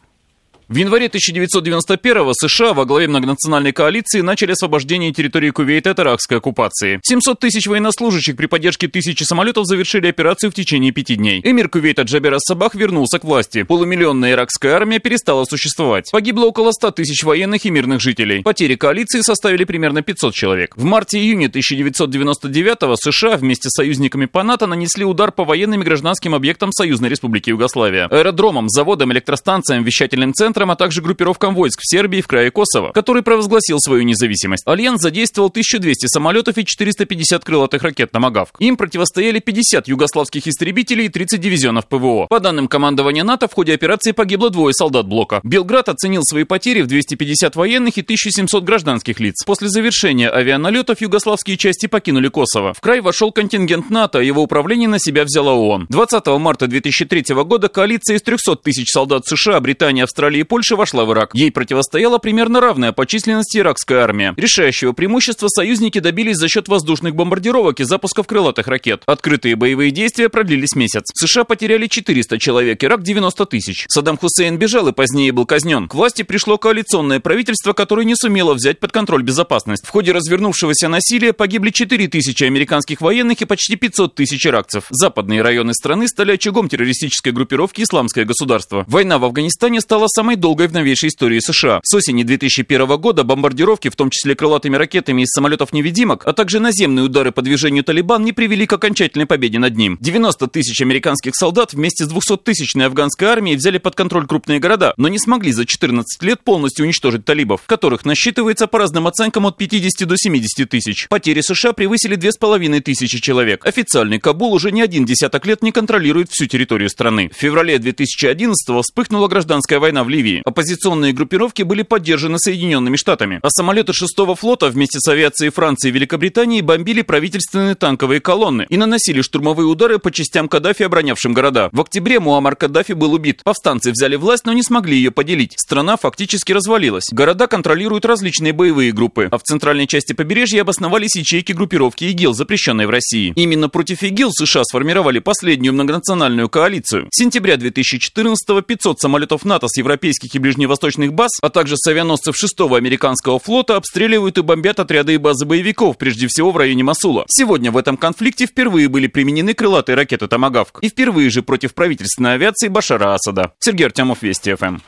В 0.66 0.76
январе 0.76 1.08
1991-го 1.08 2.32
США 2.32 2.72
во 2.72 2.86
главе 2.86 3.06
многонациональной 3.06 3.72
коалиции 3.72 4.22
начали 4.22 4.52
освобождение 4.52 5.12
территории 5.12 5.50
Кувейта 5.50 5.90
от 5.90 5.98
иракской 5.98 6.38
оккупации. 6.38 7.00
700 7.04 7.38
тысяч 7.38 7.66
военнослужащих 7.66 8.34
при 8.34 8.46
поддержке 8.46 8.88
тысячи 8.88 9.24
самолетов 9.24 9.66
завершили 9.66 10.06
операцию 10.06 10.50
в 10.50 10.54
течение 10.54 10.90
пяти 10.90 11.16
дней. 11.16 11.42
Эмир 11.44 11.68
Кувейта 11.68 12.02
Джабер 12.02 12.36
Сабах 12.38 12.74
вернулся 12.74 13.18
к 13.18 13.24
власти. 13.24 13.62
Полумиллионная 13.62 14.32
иракская 14.32 14.72
армия 14.72 15.00
перестала 15.00 15.44
существовать. 15.44 16.10
Погибло 16.10 16.46
около 16.46 16.72
100 16.72 16.92
тысяч 16.92 17.24
военных 17.24 17.66
и 17.66 17.70
мирных 17.70 18.00
жителей. 18.00 18.42
Потери 18.42 18.76
коалиции 18.76 19.20
составили 19.20 19.64
примерно 19.64 20.00
500 20.00 20.32
человек. 20.32 20.76
В 20.78 20.84
марте-июне 20.84 21.48
1999-го 21.48 22.96
США 22.96 23.36
вместе 23.36 23.68
с 23.68 23.74
союзниками 23.74 24.24
по 24.24 24.42
НАТО 24.42 24.66
нанесли 24.66 25.04
удар 25.04 25.30
по 25.30 25.44
военным 25.44 25.82
и 25.82 25.84
гражданским 25.84 26.34
объектам 26.34 26.72
Союзной 26.72 27.10
Республики 27.10 27.50
Югославия. 27.50 28.06
Аэродромам, 28.06 28.70
заводам, 28.70 29.12
электростанциям, 29.12 29.84
вещательным 29.84 30.32
центрам 30.32 30.53
центром, 30.54 30.70
а 30.70 30.76
также 30.76 31.02
группировкам 31.02 31.54
войск 31.54 31.80
в 31.80 31.90
Сербии 31.90 32.20
и 32.20 32.22
в 32.22 32.28
крае 32.28 32.50
Косово, 32.50 32.92
который 32.92 33.22
провозгласил 33.22 33.78
свою 33.80 34.02
независимость. 34.02 34.62
Альянс 34.66 35.02
задействовал 35.02 35.48
1200 35.48 36.06
самолетов 36.06 36.56
и 36.58 36.64
450 36.64 37.44
крылатых 37.44 37.82
ракет 37.82 38.12
«Томагавк». 38.12 38.54
Им 38.60 38.76
противостояли 38.76 39.40
50 39.40 39.88
югославских 39.88 40.46
истребителей 40.46 41.06
и 41.06 41.08
30 41.08 41.40
дивизионов 41.40 41.88
ПВО. 41.88 42.26
По 42.28 42.38
данным 42.38 42.68
командования 42.68 43.24
НАТО, 43.24 43.48
в 43.48 43.52
ходе 43.52 43.74
операции 43.74 44.12
погибло 44.12 44.50
двое 44.50 44.72
солдат 44.72 45.06
блока. 45.08 45.40
Белград 45.42 45.88
оценил 45.88 46.22
свои 46.22 46.44
потери 46.44 46.82
в 46.82 46.86
250 46.86 47.56
военных 47.56 47.98
и 47.98 48.02
1700 48.02 48.62
гражданских 48.62 49.18
лиц. 49.18 49.44
После 49.44 49.68
завершения 49.68 50.30
авианалетов 50.30 51.00
югославские 51.00 51.56
части 51.56 51.86
покинули 51.86 52.28
Косово. 52.28 52.74
В 52.74 52.80
край 52.80 53.00
вошел 53.00 53.32
контингент 53.32 53.90
НАТО, 53.90 54.20
его 54.20 54.42
управление 54.42 54.88
на 54.88 55.00
себя 55.00 55.24
взяла 55.24 55.52
ООН. 55.54 55.86
20 55.88 56.26
марта 56.38 56.68
2003 56.68 57.34
года 57.44 57.68
коалиция 57.68 58.16
из 58.16 58.22
300 58.22 58.56
тысяч 58.56 58.90
солдат 58.90 59.26
США, 59.26 59.58
Британии, 59.60 60.02
Австралии 60.02 60.43
Польши 60.44 60.76
вошла 60.76 61.04
в 61.04 61.12
Ирак. 61.12 61.34
Ей 61.34 61.50
противостояла 61.50 62.18
примерно 62.18 62.60
равная 62.60 62.92
по 62.92 63.06
численности 63.06 63.58
иракская 63.58 64.00
армия. 64.00 64.34
Решающего 64.36 64.92
преимущества 64.92 65.48
союзники 65.48 65.98
добились 65.98 66.36
за 66.36 66.48
счет 66.48 66.68
воздушных 66.68 67.14
бомбардировок 67.14 67.80
и 67.80 67.84
запусков 67.84 68.26
крылатых 68.26 68.68
ракет. 68.68 69.02
Открытые 69.06 69.56
боевые 69.56 69.90
действия 69.90 70.28
продлились 70.28 70.74
месяц. 70.74 71.04
США 71.14 71.44
потеряли 71.44 71.86
400 71.86 72.38
человек, 72.38 72.82
Ирак 72.84 73.02
90 73.02 73.46
тысяч. 73.46 73.86
Саддам 73.88 74.18
Хусейн 74.18 74.58
бежал 74.58 74.88
и 74.88 74.92
позднее 74.92 75.32
был 75.32 75.46
казнен. 75.46 75.88
К 75.88 75.94
власти 75.94 76.22
пришло 76.22 76.58
коалиционное 76.58 77.20
правительство, 77.20 77.72
которое 77.72 78.04
не 78.04 78.16
сумело 78.16 78.54
взять 78.54 78.80
под 78.80 78.92
контроль 78.92 79.22
безопасность. 79.22 79.86
В 79.86 79.90
ходе 79.90 80.12
развернувшегося 80.12 80.88
насилия 80.88 81.32
погибли 81.32 81.70
4 81.70 82.08
тысячи 82.08 82.44
американских 82.44 83.00
военных 83.00 83.40
и 83.42 83.44
почти 83.44 83.76
500 83.76 84.14
тысяч 84.14 84.46
иракцев. 84.46 84.86
Западные 84.90 85.42
районы 85.42 85.74
страны 85.74 86.08
стали 86.08 86.32
очагом 86.32 86.68
террористической 86.68 87.32
группировки 87.32 87.82
«Исламское 87.82 88.24
государство». 88.24 88.84
Война 88.86 89.18
в 89.18 89.24
Афганистане 89.24 89.80
стала 89.80 90.06
самой 90.08 90.33
долгой 90.36 90.68
в 90.68 90.72
новейшей 90.72 91.08
истории 91.08 91.40
США. 91.40 91.80
С 91.82 91.94
осени 91.94 92.22
2001 92.22 92.86
года 92.96 93.24
бомбардировки, 93.24 93.88
в 93.88 93.96
том 93.96 94.10
числе 94.10 94.34
крылатыми 94.34 94.76
ракетами 94.76 95.22
из 95.22 95.28
самолетов-невидимок, 95.28 96.26
а 96.26 96.32
также 96.32 96.60
наземные 96.60 97.04
удары 97.04 97.32
по 97.32 97.42
движению 97.42 97.84
Талибан 97.84 98.24
не 98.24 98.32
привели 98.32 98.66
к 98.66 98.72
окончательной 98.72 99.26
победе 99.26 99.58
над 99.58 99.76
ним. 99.76 99.98
90 100.00 100.46
тысяч 100.48 100.80
американских 100.80 101.34
солдат 101.34 101.72
вместе 101.72 102.04
с 102.04 102.12
200-тысячной 102.12 102.86
афганской 102.86 103.28
армией 103.28 103.56
взяли 103.56 103.78
под 103.78 103.94
контроль 103.94 104.26
крупные 104.26 104.58
города, 104.58 104.94
но 104.96 105.08
не 105.08 105.18
смогли 105.18 105.52
за 105.52 105.66
14 105.66 106.22
лет 106.22 106.42
полностью 106.42 106.84
уничтожить 106.84 107.24
талибов, 107.24 107.62
которых 107.66 108.04
насчитывается 108.04 108.66
по 108.66 108.78
разным 108.78 109.06
оценкам 109.06 109.46
от 109.46 109.56
50 109.56 110.08
до 110.08 110.16
70 110.16 110.68
тысяч. 110.68 111.08
Потери 111.08 111.40
США 111.40 111.72
превысили 111.72 112.16
2,5 112.16 112.80
тысячи 112.80 113.20
человек. 113.20 113.66
Официальный 113.66 114.18
Кабул 114.18 114.52
уже 114.52 114.72
не 114.72 114.82
один 114.82 115.04
десяток 115.04 115.46
лет 115.46 115.62
не 115.62 115.72
контролирует 115.72 116.30
всю 116.30 116.46
территорию 116.46 116.88
страны. 116.88 117.30
В 117.34 117.38
феврале 117.38 117.78
2011 117.78 118.56
вспыхнула 118.82 119.28
гражданская 119.28 119.78
война 119.78 120.04
в 120.04 120.08
Ливии. 120.08 120.23
Оппозиционные 120.44 121.12
группировки 121.12 121.62
были 121.62 121.82
поддержаны 121.82 122.38
Соединенными 122.38 122.96
Штатами, 122.96 123.40
а 123.42 123.50
самолеты 123.50 123.92
6-го 123.92 124.34
флота 124.34 124.68
вместе 124.68 124.98
с 125.00 125.08
авиацией 125.08 125.50
Франции 125.50 125.88
и 125.88 125.92
Великобритании 125.92 126.60
бомбили 126.60 127.02
правительственные 127.02 127.74
танковые 127.74 128.20
колонны 128.20 128.66
и 128.68 128.76
наносили 128.76 129.22
штурмовые 129.22 129.66
удары 129.66 129.98
по 129.98 130.10
частям 130.10 130.48
Каддафи, 130.48 130.84
оборонявшим 130.84 131.32
города. 131.32 131.68
В 131.72 131.80
октябре 131.80 132.20
Муаммар 132.20 132.56
Каддафи 132.56 132.92
был 132.92 133.12
убит. 133.12 133.42
Повстанцы 133.44 133.90
взяли 133.90 134.16
власть, 134.16 134.46
но 134.46 134.52
не 134.52 134.62
смогли 134.62 134.96
ее 134.96 135.10
поделить. 135.10 135.54
Страна 135.56 135.96
фактически 135.96 136.52
развалилась. 136.52 137.08
Города 137.12 137.46
контролируют 137.46 138.04
различные 138.04 138.52
боевые 138.52 138.92
группы, 138.92 139.28
а 139.30 139.38
в 139.38 139.42
центральной 139.42 139.86
части 139.86 140.12
побережья 140.12 140.62
обосновались 140.62 141.16
ячейки 141.16 141.52
группировки 141.52 142.04
ИГИЛ, 142.04 142.34
запрещенной 142.34 142.86
в 142.86 142.90
России. 142.90 143.32
Именно 143.36 143.68
против 143.68 144.02
ИГИЛ 144.02 144.30
США 144.32 144.64
сформировали 144.64 145.18
последнюю 145.18 145.74
многонациональную 145.74 146.48
коалицию. 146.48 147.08
С 147.10 147.18
сентября 147.18 147.54
2014-го 147.54 148.60
500 148.62 149.00
самолетов 149.00 149.44
НАТО 149.44 149.68
с 149.68 149.78
европейских 150.14 150.34
и 150.34 150.38
ближневосточных 150.38 151.12
баз, 151.12 151.30
а 151.42 151.50
также 151.50 151.76
с 151.76 151.86
авианосцев 151.86 152.34
6-го 152.34 152.74
американского 152.74 153.38
флота 153.38 153.76
обстреливают 153.76 154.38
и 154.38 154.42
бомбят 154.42 154.80
отряды 154.80 155.14
и 155.14 155.18
базы 155.18 155.44
боевиков, 155.44 155.98
прежде 155.98 156.26
всего 156.28 156.50
в 156.50 156.56
районе 156.56 156.84
Масула. 156.84 157.24
Сегодня 157.28 157.70
в 157.70 157.76
этом 157.76 157.96
конфликте 157.96 158.46
впервые 158.46 158.88
были 158.88 159.06
применены 159.06 159.54
крылатые 159.54 159.96
ракеты 159.96 160.28
«Томагавк». 160.28 160.78
И 160.82 160.88
впервые 160.88 161.30
же 161.30 161.42
против 161.42 161.74
правительственной 161.74 162.34
авиации 162.34 162.68
Башара 162.68 163.14
Асада. 163.14 163.52
Сергей 163.60 163.86
Артемов, 163.86 164.22
Вести 164.22 164.54
ФМ. 164.54 164.78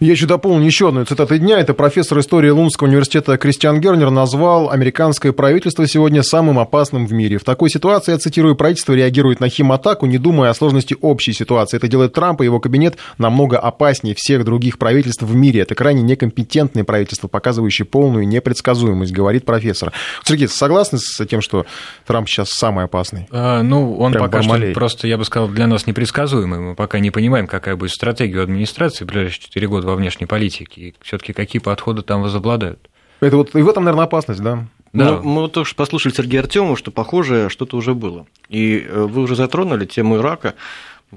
Я 0.00 0.12
еще 0.12 0.26
дополню 0.26 0.66
еще 0.66 0.88
одну 0.88 1.04
цитату 1.04 1.38
дня. 1.38 1.58
Это 1.58 1.72
профессор 1.72 2.18
истории 2.18 2.50
Лунского 2.50 2.88
университета 2.88 3.36
Кристиан 3.38 3.80
Гернер 3.80 4.10
назвал 4.10 4.70
американское 4.70 5.32
правительство 5.32 5.86
сегодня 5.86 6.22
самым 6.22 6.58
опасным 6.58 7.06
в 7.06 7.12
мире. 7.12 7.38
В 7.38 7.44
такой 7.44 7.70
ситуации, 7.70 8.12
я 8.12 8.18
цитирую, 8.18 8.56
правительство 8.56 8.92
реагирует 8.92 9.40
на 9.40 9.48
химатаку, 9.48 10.06
не 10.06 10.18
думая 10.18 10.50
о 10.50 10.54
сложности 10.54 10.96
общей 11.00 11.32
ситуации. 11.32 11.76
Это 11.76 11.88
делает 11.88 12.12
Трамп 12.12 12.42
и 12.42 12.44
его 12.44 12.60
кабинет 12.60 12.96
намного 13.18 13.58
опаснее 13.58 14.14
всех 14.14 14.44
других 14.44 14.78
правительств 14.78 15.22
в 15.22 15.34
мире. 15.34 15.60
Это 15.60 15.74
крайне 15.74 16.02
некомпетентное 16.02 16.84
правительство, 16.84 17.28
показывающее 17.28 17.86
полную 17.86 18.26
непредсказуемость, 18.26 19.12
говорит 19.12 19.44
профессор. 19.44 19.92
Сергей, 20.24 20.48
согласны 20.48 20.98
с 20.98 21.24
тем, 21.26 21.40
что 21.40 21.66
Трамп 22.06 22.28
сейчас 22.28 22.50
самый 22.50 22.84
опасный? 22.84 23.26
А, 23.30 23.62
ну, 23.62 23.96
он 23.96 24.12
Прям 24.12 24.24
пока 24.24 24.42
что 24.42 24.58
просто, 24.74 25.06
я 25.06 25.16
бы 25.16 25.24
сказал, 25.24 25.48
для 25.48 25.66
нас 25.66 25.86
непредсказуемый. 25.86 26.58
Мы 26.58 26.74
пока 26.74 26.98
не 26.98 27.10
понимаем, 27.10 27.46
какая 27.46 27.76
будет 27.76 27.92
стратегия 27.92 28.42
администрации 28.42 29.04
в 29.04 29.08
ближайшие 29.08 29.53
4 29.54 29.68
года 29.68 29.86
во 29.86 29.94
внешней 29.94 30.26
политике, 30.26 30.80
и 30.80 30.94
все-таки 31.00 31.32
какие 31.32 31.62
подходы 31.62 32.02
там 32.02 32.22
возобладают. 32.22 32.90
Это 33.20 33.36
вот 33.36 33.54
и 33.54 33.62
в 33.62 33.68
этом, 33.68 33.84
наверное, 33.84 34.06
опасность, 34.06 34.42
да? 34.42 34.66
Да. 34.92 35.12
Ну, 35.12 35.22
мы 35.22 35.40
вот 35.42 35.52
только 35.52 35.68
что 35.68 35.76
послушали 35.76 36.12
Сергея 36.12 36.40
Артемова, 36.42 36.76
что 36.76 36.90
похожее 36.90 37.48
что-то 37.48 37.76
уже 37.76 37.94
было. 37.94 38.26
И 38.48 38.84
э, 38.84 39.04
вы 39.04 39.22
уже 39.22 39.36
затронули 39.36 39.86
тему 39.86 40.16
Ирака. 40.16 40.54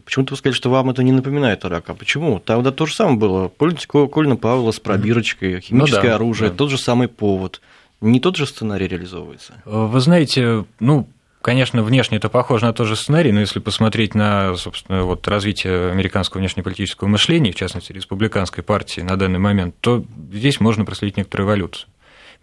Почему-то 0.05 0.33
вы 0.33 0.37
сказали, 0.37 0.55
что 0.55 0.69
вам 0.69 0.91
это 0.91 1.01
не 1.01 1.11
напоминает 1.11 1.65
Ирак. 1.65 1.89
А 1.89 1.95
почему? 1.95 2.39
Там 2.39 2.61
да, 2.61 2.71
то 2.71 2.85
же 2.85 2.93
самое 2.93 3.17
было. 3.17 3.47
Помните 3.47 3.87
Кольна 3.87 4.35
Павла 4.35 4.71
с 4.71 4.79
пробирочкой, 4.79 5.59
химическое 5.59 6.01
ну, 6.01 6.07
да, 6.07 6.15
оружие, 6.15 6.49
да. 6.51 6.57
тот 6.57 6.69
же 6.69 6.77
самый 6.77 7.07
повод. 7.07 7.61
Не 8.01 8.19
тот 8.19 8.35
же 8.35 8.45
сценарий 8.45 8.87
реализовывается? 8.87 9.53
Вы 9.65 9.99
знаете, 9.99 10.65
ну, 10.79 11.07
Конечно, 11.41 11.83
внешне 11.83 12.17
это 12.17 12.29
похоже 12.29 12.65
на 12.65 12.73
тот 12.73 12.87
же 12.87 12.95
сценарий, 12.95 13.31
но 13.31 13.39
если 13.39 13.59
посмотреть 13.59 14.15
на, 14.15 14.55
собственно, 14.55 15.03
вот 15.03 15.27
развитие 15.27 15.91
американского 15.91 16.39
внешнеполитического 16.39 17.07
мышления, 17.07 17.51
в 17.51 17.55
частности, 17.55 17.93
республиканской 17.93 18.63
партии 18.63 19.01
на 19.01 19.15
данный 19.15 19.39
момент, 19.39 19.75
то 19.79 20.03
здесь 20.33 20.59
можно 20.59 20.83
проследить 20.83 21.17
некоторую 21.17 21.47
эволюцию. 21.47 21.89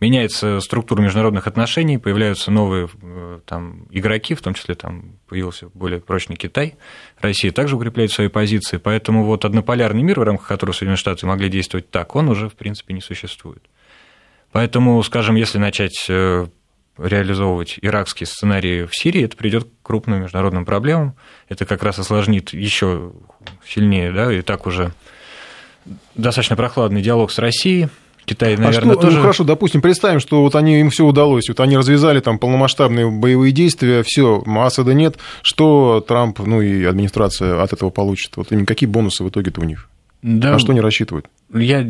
Меняется 0.01 0.61
структура 0.61 1.03
международных 1.03 1.47
отношений, 1.47 1.99
появляются 1.99 2.51
новые 2.51 2.89
э, 3.01 3.41
там, 3.47 3.87
игроки, 3.91 4.35
в 4.35 4.43
том 4.43 4.55
числе 4.55 4.75
там 4.75 5.19
появился 5.29 5.69
более 5.73 6.01
прочный 6.01 6.37
Китай, 6.37 6.75
Россия 7.21 7.53
также 7.53 7.77
укрепляет 7.77 8.11
свои 8.11 8.29
позиции, 8.29 8.79
поэтому 8.79 9.25
вот 9.25 9.45
однополярный 9.45 10.03
мир, 10.03 10.19
в 10.19 10.25
рамках 10.25 10.49
которого 10.49 10.75
Соединенные 10.75 10.97
Штаты 10.97 11.27
могли 11.27 11.49
действовать 11.49 11.91
так, 11.91 12.17
он 12.17 12.29
уже, 12.29 12.49
в 12.49 12.55
принципе, 12.55 12.93
не 12.93 13.01
существует. 13.01 13.63
Поэтому, 14.51 15.01
скажем, 15.03 15.37
если 15.37 15.59
начать 15.59 16.07
э, 16.09 16.47
реализовывать 16.99 17.79
иракский 17.83 18.27
сценарий 18.27 18.85
в 18.85 18.95
Сирии, 18.95 19.25
это 19.25 19.37
придет 19.37 19.65
к 19.65 19.69
крупным 19.83 20.23
международным 20.23 20.65
проблемам. 20.65 21.15
Это 21.49 21.67
как 21.67 21.83
раз 21.83 21.99
осложнит 21.99 22.53
еще 22.53 23.13
сильнее, 23.67 24.13
да, 24.13 24.33
и 24.33 24.43
так 24.43 24.67
уже 24.67 24.93
достаточно 26.15 26.57
прохладный 26.57 27.03
диалог 27.03 27.31
с 27.31 27.39
Россией. 27.39 27.89
Китай, 28.25 28.57
наверное, 28.57 28.93
а 28.93 28.95
что, 28.95 29.03
тоже... 29.03 29.17
Ну, 29.17 29.23
хорошо, 29.23 29.45
допустим, 29.45 29.83
представим, 29.83 30.19
что 30.19 30.41
вот 30.41 30.55
они, 30.55 30.81
им 30.81 30.89
все 30.89 31.05
удалось, 31.05 31.49
вот 31.49 31.61
они 31.61 31.77
развязали 31.77 32.21
там 32.21 32.39
полномасштабные 32.39 33.11
боевые 33.11 33.53
действия, 33.53 34.03
все, 34.03 34.43
Асада 34.47 34.95
нет, 34.95 35.19
что 35.43 36.03
Трамп, 36.07 36.39
ну 36.39 36.63
и 36.63 36.85
администрация 36.85 37.63
от 37.63 37.75
этого 37.75 37.91
получит? 37.91 38.37
Вот 38.37 38.49
какие 38.67 38.89
бонусы 38.89 39.25
в 39.25 39.29
итоге-то 39.29 39.61
у 39.61 39.65
них? 39.65 39.91
Да, 40.25 40.53
На 40.53 40.59
что 40.59 40.73
они 40.73 40.81
рассчитывают? 40.81 41.27
Я, 41.53 41.87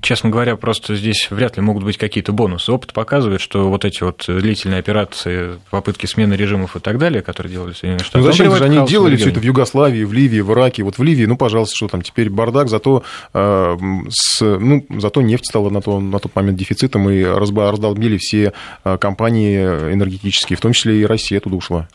честно 0.00 0.30
говоря, 0.30 0.56
просто 0.56 0.96
здесь 0.96 1.28
вряд 1.30 1.58
ли 1.58 1.62
могут 1.62 1.84
быть 1.84 1.98
какие-то 1.98 2.32
бонусы. 2.32 2.72
Опыт 2.72 2.94
показывает, 2.94 3.42
что 3.42 3.68
вот 3.68 3.84
эти 3.84 4.02
вот 4.02 4.24
длительные 4.26 4.78
операции, 4.78 5.58
попытки 5.70 6.06
смены 6.06 6.32
режимов 6.32 6.76
и 6.76 6.80
так 6.80 6.96
далее, 6.96 7.20
которые 7.20 7.52
делали 7.52 7.74
Соединенные 7.74 8.04
Штаты... 8.04 8.24
Ну, 8.24 8.32
зачем 8.32 8.56
же 8.56 8.64
они 8.64 8.86
делали 8.86 9.16
все 9.16 9.28
это 9.28 9.40
в 9.40 9.42
Югославии, 9.42 10.02
в 10.04 10.14
Ливии, 10.14 10.40
в 10.40 10.50
Ираке? 10.52 10.82
Вот 10.82 10.96
в 10.96 11.02
Ливии, 11.02 11.26
ну, 11.26 11.36
пожалуйста, 11.36 11.76
что 11.76 11.88
там 11.88 12.00
теперь 12.00 12.30
бардак, 12.30 12.70
зато, 12.70 13.04
э, 13.34 13.76
с, 14.08 14.40
ну, 14.40 14.86
зато 14.88 15.20
нефть 15.20 15.44
стала 15.44 15.68
на, 15.68 15.82
то, 15.82 16.00
на 16.00 16.18
тот 16.20 16.34
момент 16.34 16.56
дефицитом, 16.56 17.10
и 17.10 17.22
раздолбили 17.22 18.16
все 18.16 18.54
э, 18.84 18.96
компании 18.96 19.58
энергетические, 19.62 20.56
в 20.56 20.60
том 20.60 20.72
числе 20.72 21.02
и 21.02 21.04
Россия 21.04 21.38
туда 21.38 21.56
ушла. 21.56 21.88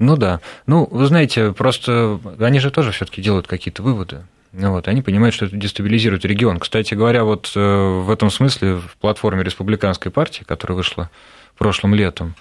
Ну 0.00 0.16
да. 0.16 0.40
Ну, 0.66 0.88
вы 0.90 1.06
знаете, 1.06 1.52
просто 1.52 2.18
они 2.40 2.58
же 2.58 2.72
тоже 2.72 2.90
все-таки 2.90 3.22
делают 3.22 3.46
какие-то 3.46 3.84
выводы. 3.84 4.22
Ну 4.52 4.72
вот, 4.72 4.86
они 4.86 5.00
понимают, 5.00 5.34
что 5.34 5.46
это 5.46 5.56
дестабилизирует 5.56 6.24
регион. 6.24 6.58
Кстати 6.58 6.94
говоря, 6.94 7.24
вот 7.24 7.52
э, 7.56 7.60
в 7.60 8.10
этом 8.10 8.30
смысле 8.30 8.76
в 8.76 8.96
платформе 9.00 9.42
республиканской 9.42 10.12
партии, 10.12 10.44
которая 10.44 10.76
вышла 10.76 11.10
прошлым 11.56 11.94
летом, 11.94 12.34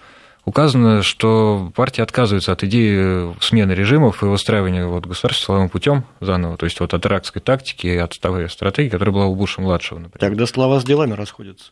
указано, 0.44 1.04
что 1.04 1.72
партия 1.76 2.04
отказывается 2.04 2.52
от 2.52 2.64
идеи 2.64 3.34
смены 3.40 3.72
режимов 3.72 4.24
и 4.24 4.26
выстраивания 4.26 4.86
вот 4.86 5.06
государства 5.06 5.46
силовым 5.46 5.70
путем 5.70 6.04
заново, 6.20 6.58
то 6.58 6.66
есть 6.66 6.80
вот 6.80 6.94
от 6.94 7.06
иракской 7.06 7.42
тактики 7.42 7.88
и 7.88 7.98
от 7.98 8.20
той 8.20 8.50
стратегии, 8.50 8.90
которая 8.90 9.14
была 9.14 9.26
у 9.28 9.36
Буша-младшего, 9.36 10.00
например. 10.00 10.20
Тогда 10.20 10.46
слова 10.46 10.80
с 10.80 10.84
делами 10.84 11.14
расходятся. 11.14 11.72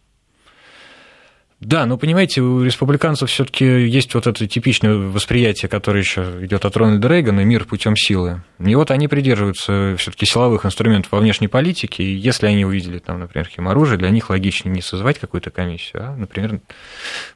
Да, 1.60 1.86
но 1.86 1.98
понимаете, 1.98 2.42
у 2.42 2.64
республиканцев 2.64 3.30
все-таки 3.30 3.66
есть 3.66 4.14
вот 4.14 4.28
это 4.28 4.48
типичное 4.48 4.96
восприятие, 4.96 5.68
которое 5.68 6.00
еще 6.00 6.46
идет 6.46 6.64
от 6.64 6.78
Рональда 6.78 7.10
Рейгана, 7.10 7.42
мир 7.42 7.66
путем 7.66 7.98
силы. 7.98 8.44
И 8.60 8.76
вот 8.76 8.92
они 8.92 9.10
придерживаются 9.10 9.96
все-таки 9.98 10.26
силовых 10.26 10.66
инструментов 10.66 11.12
во 11.12 11.20
внешней 11.20 11.50
политике. 11.50 12.04
И 12.04 12.16
если 12.16 12.48
они 12.48 12.64
увидели 12.64 13.00
там, 13.00 13.20
например, 13.20 13.46
химоружие, 13.48 13.98
для 13.98 14.10
них 14.10 14.30
логичнее 14.30 14.74
не 14.74 14.82
созвать 14.82 15.20
какую-то 15.20 15.52
комиссию, 15.52 16.04
а, 16.06 16.16
например, 16.16 16.62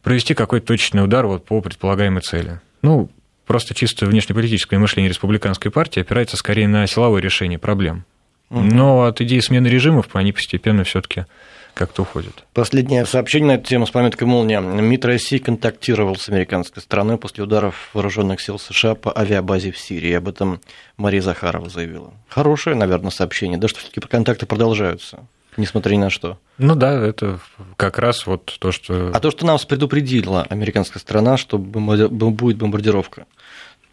провести 0.03 0.35
какой-то 0.35 0.67
точечный 0.67 1.03
удар 1.03 1.27
вот 1.27 1.43
по 1.43 1.59
предполагаемой 1.59 2.21
цели. 2.21 2.61
Ну, 2.81 3.09
просто 3.45 3.73
чисто 3.73 4.05
внешнеполитическое 4.05 4.79
мышление 4.79 5.09
республиканской 5.09 5.69
партии 5.69 5.99
опирается 5.99 6.37
скорее 6.37 6.69
на 6.69 6.87
силовое 6.87 7.21
решение 7.21 7.59
проблем. 7.59 8.05
Но 8.49 9.03
от 9.03 9.19
идеи 9.19 9.39
смены 9.39 9.67
режимов 9.67 10.07
они 10.13 10.31
постепенно 10.31 10.83
все-таки 10.83 11.25
как-то 11.73 12.03
уходит. 12.03 12.45
Последнее 12.53 13.05
сообщение 13.05 13.47
на 13.47 13.59
эту 13.59 13.65
тему 13.67 13.85
с 13.85 13.91
пометкой 13.91 14.27
«Молния». 14.27 14.59
МИД 14.59 15.05
России 15.05 15.37
контактировал 15.37 16.15
с 16.15 16.29
американской 16.29 16.81
стороной 16.81 17.17
после 17.17 17.43
ударов 17.43 17.89
вооруженных 17.93 18.41
сил 18.41 18.59
США 18.59 18.95
по 18.95 19.17
авиабазе 19.17 19.71
в 19.71 19.77
Сирии. 19.77 20.13
Об 20.13 20.27
этом 20.27 20.61
Мария 20.97 21.21
Захарова 21.21 21.69
заявила. 21.69 22.13
Хорошее, 22.27 22.75
наверное, 22.75 23.11
сообщение. 23.11 23.57
Да 23.57 23.67
что 23.67 23.79
все-таки 23.79 23.99
контакты 24.01 24.45
продолжаются, 24.45 25.25
несмотря 25.57 25.95
ни 25.95 25.99
на 25.99 26.09
что. 26.09 26.37
Ну 26.59 26.75
да, 26.75 26.93
это 26.93 27.39
как 27.77 27.97
раз 27.97 28.27
вот 28.27 28.55
то, 28.59 28.71
что... 28.71 29.11
А 29.13 29.19
то, 29.19 29.31
что 29.31 29.45
нас 29.45 29.65
предупредила 29.65 30.43
американская 30.43 31.01
страна, 31.01 31.37
что 31.37 31.57
будет 31.57 32.11
бомбардировка. 32.11 33.25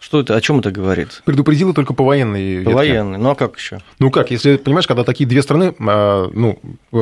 Что 0.00 0.20
это, 0.20 0.34
о 0.34 0.40
чем 0.40 0.60
это 0.60 0.70
говорит? 0.70 1.20
Предупредила 1.26 1.74
только 1.74 1.92
по 1.92 2.04
военной 2.04 2.64
По 2.64 2.70
военной, 2.70 3.18
ну 3.18 3.30
а 3.30 3.34
как 3.34 3.58
еще? 3.58 3.80
Ну 3.98 4.10
как, 4.10 4.30
если, 4.30 4.56
понимаешь, 4.56 4.86
когда 4.86 5.04
такие 5.04 5.28
две 5.28 5.42
страны 5.42 5.74
а, 5.78 6.30
ну, 6.32 6.58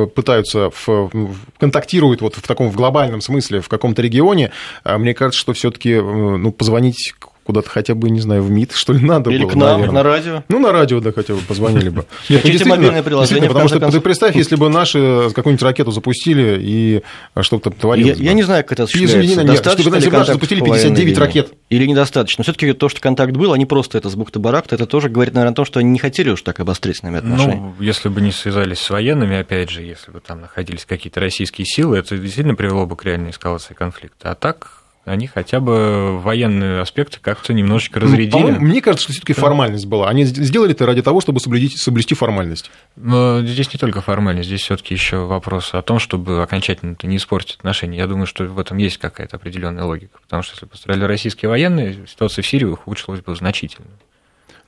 пытаются, 0.07 0.69
в, 0.69 1.09
контактируют 1.57 2.21
вот 2.21 2.35
в 2.35 2.41
таком 2.41 2.69
в 2.69 2.75
глобальном 2.75 3.21
смысле 3.21 3.61
в 3.61 3.69
каком-то 3.69 4.01
регионе, 4.01 4.51
а, 4.83 4.97
мне 4.97 5.13
кажется, 5.13 5.39
что 5.39 5.53
все 5.53 5.71
таки 5.71 5.95
ну, 5.95 6.51
позвонить 6.51 7.13
куда-то 7.49 7.67
хотя 7.67 7.95
бы, 7.95 8.11
не 8.11 8.19
знаю, 8.19 8.43
в 8.43 8.51
МИД, 8.51 8.73
что 8.73 8.93
ли, 8.93 8.99
надо 9.03 9.31
Или 9.31 9.41
было, 9.41 9.49
к 9.49 9.55
нам, 9.55 9.81
наверное. 9.81 9.91
на 9.91 10.03
радио. 10.03 10.43
Ну, 10.49 10.59
на 10.59 10.71
радио, 10.71 10.99
да, 10.99 11.11
хотя 11.11 11.33
бы 11.33 11.39
позвонили 11.41 11.89
бы. 11.89 12.05
Нет, 12.29 12.43
Хотите 12.43 12.63
ну, 12.63 12.69
мобильное 12.69 13.01
приложение, 13.01 13.47
Потому 13.49 13.67
что 13.67 13.79
ты 13.79 13.99
представь, 13.99 14.35
если 14.35 14.55
бы 14.55 14.69
наши 14.69 15.31
какую-нибудь 15.33 15.63
ракету 15.63 15.89
запустили 15.89 16.59
и 16.61 17.01
что-то 17.41 17.71
творилось 17.71 18.19
Я, 18.19 18.25
я 18.25 18.33
не 18.33 18.43
знаю, 18.43 18.63
как 18.63 18.73
это 18.73 18.83
осуществляется. 18.83 19.43
Нет, 19.43 19.65
чтобы, 19.65 19.89
бы 19.89 20.17
наши 20.17 20.33
запустили 20.33 20.61
59 20.61 21.17
ракет. 21.17 21.53
Или 21.71 21.87
недостаточно. 21.87 22.43
все 22.43 22.53
таки 22.53 22.71
то, 22.73 22.87
что 22.87 23.01
контакт 23.01 23.33
был, 23.33 23.51
они 23.53 23.65
просто 23.65 23.97
это 23.97 24.11
с 24.11 24.15
бухты-барахта, 24.15 24.75
это 24.75 24.85
тоже 24.85 25.09
говорит, 25.09 25.33
наверное, 25.33 25.53
о 25.53 25.55
том, 25.55 25.65
что 25.65 25.79
они 25.79 25.89
не 25.89 25.99
хотели 25.99 26.29
уж 26.29 26.43
так 26.43 26.59
обострить 26.59 26.97
с 26.97 27.01
нами 27.01 27.17
отношения. 27.17 27.55
Ну, 27.55 27.73
если 27.79 28.09
бы 28.09 28.21
не 28.21 28.31
связались 28.31 28.77
с 28.77 28.91
военными, 28.91 29.39
опять 29.39 29.71
же, 29.71 29.81
если 29.81 30.11
бы 30.11 30.19
там 30.19 30.41
находились 30.41 30.85
какие-то 30.85 31.19
российские 31.19 31.65
силы, 31.65 31.97
это 31.97 32.15
действительно 32.15 32.55
привело 32.55 32.85
бы 32.85 32.95
к 32.95 33.05
реальной 33.05 33.31
эскалации 33.31 33.73
конфликта. 33.73 34.29
А 34.29 34.35
так 34.35 34.78
они 35.05 35.27
хотя 35.27 35.59
бы 35.59 36.19
военные 36.19 36.81
аспекты 36.81 37.19
как-то 37.19 37.53
немножечко 37.53 37.99
ну, 37.99 38.05
разрядили. 38.05 38.51
Ну, 38.51 38.59
мне 38.59 38.81
кажется, 38.81 39.05
что 39.05 39.13
все-таки 39.13 39.33
формальность 39.33 39.85
была. 39.85 40.09
Они 40.09 40.23
сделали 40.25 40.71
это 40.71 40.85
ради 40.85 41.01
того, 41.01 41.21
чтобы 41.21 41.39
соблюсти, 41.39 41.77
соблюсти 41.77 42.15
формальность. 42.15 42.69
Но 42.95 43.41
здесь 43.41 43.73
не 43.73 43.79
только 43.79 44.01
формальность, 44.01 44.47
здесь 44.47 44.61
все-таки 44.61 44.93
еще 44.93 45.25
вопрос 45.25 45.73
о 45.73 45.81
том, 45.81 45.99
чтобы 45.99 46.43
окончательно 46.43 46.95
не 47.03 47.17
испортить 47.17 47.57
отношения. 47.57 47.97
Я 47.97 48.07
думаю, 48.07 48.27
что 48.27 48.43
в 48.45 48.59
этом 48.59 48.77
есть 48.77 48.97
какая-то 48.97 49.37
определенная 49.37 49.83
логика. 49.83 50.19
Потому 50.21 50.43
что 50.43 50.53
если 50.53 50.65
пострадали 50.65 51.05
российские 51.05 51.49
военные, 51.49 52.05
ситуация 52.07 52.43
в 52.43 52.47
Сирии 52.47 52.65
ухудшилась 52.65 53.21
бы 53.21 53.35
значительно. 53.35 53.87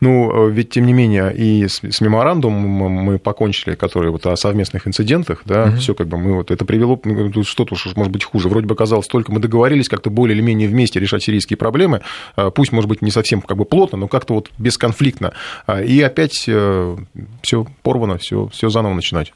Ну, 0.02 0.47
э, 0.47 0.52
ведь, 0.52 0.72
тем 0.72 0.88
не 0.88 0.93
менее, 0.93 1.32
и 1.34 1.68
с, 1.68 1.82
с 1.84 2.02
меморандумом 2.02 2.66
мы 2.66 3.20
покончили, 3.20 3.76
который 3.76 4.10
вот 4.10 4.26
о 4.26 4.36
совместных 4.36 4.88
инцидентах, 4.88 5.43
да, 5.45 5.66
угу. 5.66 5.78
все 5.78 5.93
как 5.93 6.08
бы 6.08 6.18
мы 6.18 6.34
вот 6.34 6.49
это 6.49 6.66
привело, 6.66 6.99
ну, 7.04 7.43
что-то 7.43 7.76
уж 7.76 7.95
может 7.95 8.12
быть 8.12 8.24
хуже. 8.24 8.49
Вроде 8.49 8.66
бы 8.66 8.76
казалось, 8.76 9.08
только 9.08 9.32
мы 9.32 9.39
договорились 9.39 9.88
как-то 9.88 10.10
более 10.10 10.36
или 10.36 10.41
менее 10.41 10.68
вместе 10.68 10.99
решать 10.99 11.22
сирийские 11.22 11.58
проблемы, 11.58 12.02
э, 12.36 12.49
пусть, 12.54 12.72
может 12.72 12.89
быть, 12.89 13.04
не 13.04 13.12
совсем 13.12 13.41
как 13.41 13.58
бы 13.58 13.66
плотно, 13.66 13.99
но 13.99 14.08
как-то 14.08 14.34
вот 14.34 14.49
бесконфликтно. 14.58 15.34
А, 15.68 15.82
и 15.84 16.02
опять 16.02 16.45
э, 16.47 16.97
все 17.43 17.68
порвано, 17.84 18.18
все, 18.18 18.47
все 18.47 18.70
заново 18.70 18.95
начинать. 18.95 19.34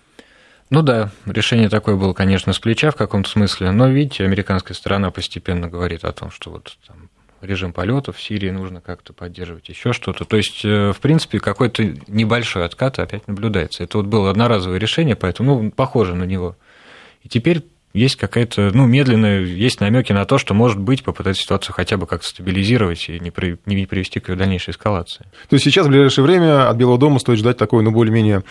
Ну 0.71 0.81
да, 0.81 1.11
решение 1.27 1.69
такое 1.69 1.95
было, 1.95 2.13
конечно, 2.13 2.51
с 2.51 2.59
плеча 2.59 2.89
в 2.89 2.95
каком-то 2.95 3.29
смысле, 3.29 3.69
но, 3.69 3.87
видите, 3.87 4.23
американская 4.23 4.75
сторона 4.75 5.11
постепенно 5.11 5.67
говорит 5.67 6.03
о 6.03 6.11
том, 6.11 6.31
что 6.31 6.49
вот 6.49 6.75
там, 6.87 7.04
режим 7.45 7.73
полетов 7.73 8.17
в 8.17 8.21
Сирии 8.21 8.49
нужно 8.49 8.81
как-то 8.81 9.13
поддерживать, 9.13 9.69
еще 9.69 9.93
что-то. 9.93 10.25
То 10.25 10.37
есть, 10.37 10.63
э, 10.63 10.91
в 10.91 10.99
принципе, 10.99 11.39
какой-то 11.39 11.83
небольшой 12.07 12.65
откат 12.65 12.99
опять 12.99 13.27
наблюдается. 13.27 13.83
Это 13.83 13.97
вот 13.97 14.07
было 14.07 14.29
одноразовое 14.29 14.79
решение, 14.79 15.15
поэтому 15.15 15.61
ну, 15.61 15.71
похоже 15.71 16.15
на 16.15 16.23
него. 16.23 16.55
И 17.23 17.29
теперь 17.29 17.63
есть 17.93 18.17
какая-то, 18.17 18.71
ну, 18.73 18.85
медленно, 18.85 19.39
есть 19.39 19.79
намеки 19.79 20.11
на 20.11 20.25
то, 20.25 20.37
что, 20.37 20.53
может 20.53 20.79
быть, 20.79 21.03
попытаться 21.03 21.41
ситуацию 21.41 21.73
хотя 21.73 21.95
бы 21.95 22.07
как-то 22.07 22.27
стабилизировать 22.27 23.07
и 23.07 23.19
не, 23.19 23.31
при, 23.31 23.57
не 23.65 23.85
привести 23.85 24.19
к 24.19 24.29
ее 24.29 24.35
дальнейшей 24.35 24.71
эскалации. 24.71 25.25
То 25.47 25.55
есть 25.55 25.63
сейчас 25.63 25.87
в 25.87 25.89
ближайшее 25.89 26.25
время 26.25 26.69
от 26.69 26.75
Белого 26.75 26.97
дома 26.97 27.19
стоит 27.19 27.39
ждать 27.39 27.57
такое, 27.57 27.83
ну, 27.83 27.91
более-менее 27.91 28.43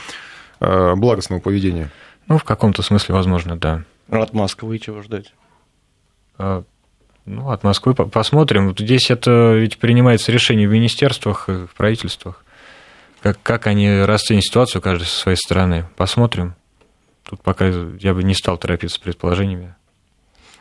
э, 0.60 0.94
благостного 0.94 1.40
поведения? 1.40 1.90
Ну, 2.26 2.38
в 2.38 2.44
каком-то 2.44 2.80
смысле, 2.82 3.14
возможно, 3.14 3.56
да. 3.58 3.84
От 4.08 4.32
Москвы 4.32 4.78
чего 4.78 5.02
ждать? 5.02 5.34
Ну, 7.26 7.50
от 7.50 7.64
Москвы 7.64 7.94
посмотрим. 7.94 8.68
Вот 8.68 8.80
здесь 8.80 9.10
это 9.10 9.54
ведь 9.54 9.78
принимается 9.78 10.30
решение 10.30 10.68
в 10.68 10.72
министерствах, 10.72 11.48
в 11.48 11.68
правительствах. 11.76 12.44
Как, 13.22 13.38
как 13.42 13.66
они 13.66 14.02
расценят 14.02 14.44
ситуацию, 14.44 14.82
каждый 14.82 15.04
со 15.04 15.18
своей 15.18 15.38
стороны. 15.38 15.86
Посмотрим. 15.96 16.54
Тут 17.22 17.40
пока 17.40 17.66
я 17.66 18.12
бы 18.12 18.22
не 18.22 18.34
стал 18.34 18.58
торопиться 18.58 18.96
с 18.96 18.98
предположениями. 18.98 19.74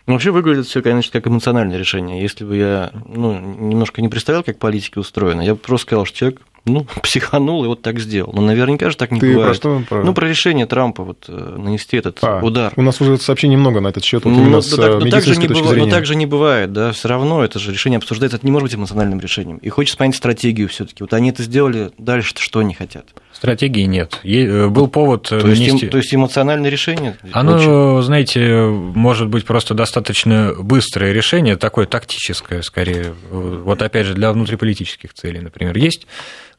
Ну, 0.06 0.14
вообще 0.14 0.32
выглядит 0.32 0.66
все, 0.66 0.82
конечно, 0.82 1.12
как 1.12 1.28
эмоциональное 1.28 1.78
решение. 1.78 2.22
Если 2.22 2.46
бы 2.46 2.56
я 2.56 2.92
ну, 3.06 3.38
немножко 3.40 4.02
не 4.02 4.10
представлял, 4.10 4.44
как 4.44 4.60
политики 4.60 4.98
устроены, 4.98 5.42
я 5.42 5.56
бы 5.56 5.60
просто 5.60 5.88
сказал, 5.88 6.06
что 6.06 6.18
человек 6.18 6.42
ну, 6.66 6.86
психанул 7.04 7.64
и 7.66 7.68
вот 7.68 7.82
так 7.82 8.00
сделал. 8.00 8.32
Но 8.34 8.42
наверняка 8.42 8.90
же 8.90 8.98
так 8.98 9.12
не 9.12 9.20
Ты 9.20 9.34
бывает. 9.34 9.50
Про 9.50 9.54
что? 9.54 9.84
Про... 9.88 10.04
Ну, 10.04 10.14
про 10.14 10.28
решение 10.28 10.66
Трампа 10.66 11.04
вот, 11.04 11.26
э, 11.28 11.56
нанести 11.58 11.98
этот 11.98 12.20
а, 12.22 12.40
удар. 12.42 12.74
У 12.76 12.82
нас 12.82 13.02
уже 13.02 13.18
сообщений 13.18 13.58
много 13.58 13.82
на 13.82 13.90
этот 13.90 14.04
счет. 14.04 14.24
Вот 14.26 14.32
ну, 14.32 14.46
но, 14.46 14.62
с 14.62 14.70
так, 14.76 15.04
но, 15.04 15.10
так 15.10 15.24
же 15.24 15.36
не 15.36 15.48
быва... 15.48 15.74
но 15.74 15.90
так 15.90 16.06
же 16.06 16.16
не 16.16 16.26
бывает, 16.26 16.72
да. 16.72 16.92
Все 16.92 17.10
равно 17.10 17.44
это 17.44 17.60
же 17.60 17.72
решение 17.72 17.98
обсуждается. 17.98 18.38
Это 18.38 18.46
не 18.46 18.52
может 18.52 18.70
быть 18.70 18.76
эмоциональным 18.76 19.20
решением. 19.20 19.58
И 19.58 19.70
хочется 19.70 19.98
понять 19.98 20.16
стратегию 20.16 20.70
все-таки. 20.70 21.04
Вот 21.04 21.14
они 21.14 21.30
это 21.30 21.44
сделали, 21.44 21.92
дальше 21.98 22.34
что 22.38 22.60
они 22.60 22.74
хотят? 22.74 23.08
Стратегии 23.34 23.84
нет. 23.84 24.20
Е- 24.24 24.70
был 24.70 24.88
повод 24.88 25.24
то 25.30 25.36
нанести... 25.38 25.64
Есть, 25.64 25.90
то 25.90 25.98
есть 25.98 26.14
эмоциональное 26.14 26.70
решение? 26.70 27.18
Оно, 27.32 27.56
очень... 27.56 28.04
знаете, 28.04 28.66
может 28.66 29.28
быть 29.28 29.46
просто 29.46 29.74
достаточно 29.74 30.54
быстрое 30.58 31.12
решение, 31.12 31.58
такое 31.58 31.86
тактическое 31.86 32.62
скорее. 32.62 33.14
Вот 33.32 33.82
опять 33.82 34.06
же 34.06 34.14
для 34.14 34.32
внутриполитических 34.32 35.14
целей, 35.14 35.40
например, 35.40 35.76
есть 35.78 36.08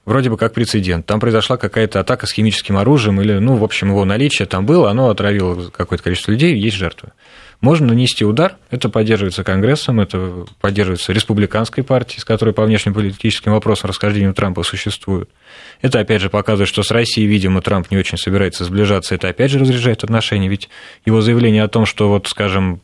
вроде 0.04 0.30
бы 0.30 0.36
как 0.36 0.52
прецедент. 0.52 1.06
Там 1.06 1.20
произошла 1.20 1.56
какая-то 1.56 2.00
атака 2.00 2.26
с 2.26 2.32
химическим 2.32 2.76
оружием, 2.76 3.20
или, 3.20 3.34
ну, 3.34 3.56
в 3.56 3.64
общем, 3.64 3.88
его 3.88 4.04
наличие 4.04 4.46
там 4.46 4.66
было, 4.66 4.90
оно 4.90 5.08
отравило 5.10 5.70
какое-то 5.70 6.04
количество 6.04 6.32
людей, 6.32 6.56
есть 6.56 6.76
жертвы. 6.76 7.10
Можно 7.60 7.88
нанести 7.88 8.24
удар, 8.24 8.56
это 8.70 8.88
поддерживается 8.88 9.44
Конгрессом, 9.44 10.00
это 10.00 10.46
поддерживается 10.60 11.12
республиканской 11.12 11.82
партией, 11.82 12.20
с 12.20 12.24
которой 12.24 12.52
по 12.52 12.64
внешнеполитическим 12.64 13.52
вопросам 13.52 13.88
расхождения 13.90 14.32
Трампа 14.32 14.62
существует. 14.62 15.28
Это, 15.80 16.00
опять 16.00 16.20
же, 16.20 16.30
показывает, 16.30 16.68
что 16.68 16.82
с 16.82 16.90
Россией, 16.90 17.26
видимо, 17.26 17.62
Трамп 17.62 17.90
не 17.90 17.96
очень 17.96 18.18
собирается 18.18 18.64
сближаться, 18.64 19.14
это, 19.14 19.28
опять 19.28 19.50
же, 19.50 19.58
разряжает 19.58 20.04
отношения, 20.04 20.48
ведь 20.48 20.68
его 21.06 21.20
заявление 21.20 21.62
о 21.62 21.68
том, 21.68 21.86
что, 21.86 22.08
вот, 22.08 22.26
скажем, 22.26 22.80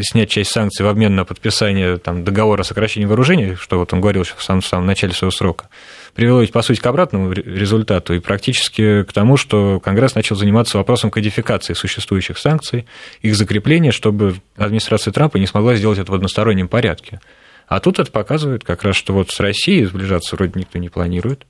снять 0.00 0.30
часть 0.30 0.50
санкций 0.50 0.84
в 0.84 0.88
обмен 0.88 1.14
на 1.14 1.24
подписание 1.24 1.98
там, 1.98 2.24
договора 2.24 2.62
о 2.62 2.64
сокращении 2.64 3.06
вооружений, 3.06 3.54
что 3.54 3.78
вот 3.78 3.92
он 3.92 4.00
говорил 4.00 4.24
в 4.24 4.42
самом, 4.42 4.62
самом 4.62 4.86
начале 4.86 5.12
своего 5.12 5.30
срока, 5.30 5.68
привело 6.14 6.40
ведь, 6.40 6.52
по 6.52 6.62
сути, 6.62 6.80
к 6.80 6.86
обратному 6.86 7.32
результату 7.32 8.14
и 8.14 8.18
практически 8.18 9.02
к 9.04 9.12
тому, 9.12 9.36
что 9.36 9.80
Конгресс 9.80 10.14
начал 10.14 10.36
заниматься 10.36 10.78
вопросом 10.78 11.10
кодификации 11.10 11.74
существующих 11.74 12.38
санкций, 12.38 12.86
их 13.20 13.34
закрепления, 13.36 13.92
чтобы 13.92 14.36
администрация 14.56 15.12
Трампа 15.12 15.38
не 15.38 15.46
смогла 15.46 15.74
сделать 15.74 15.98
это 15.98 16.10
в 16.10 16.14
одностороннем 16.14 16.68
порядке. 16.68 17.20
А 17.68 17.80
тут 17.80 17.98
это 17.98 18.10
показывает 18.10 18.64
как 18.64 18.82
раз, 18.82 18.96
что 18.96 19.14
вот 19.14 19.30
с 19.30 19.40
Россией 19.40 19.86
сближаться 19.86 20.36
вроде 20.36 20.52
никто 20.56 20.78
не 20.78 20.88
планирует. 20.88 21.46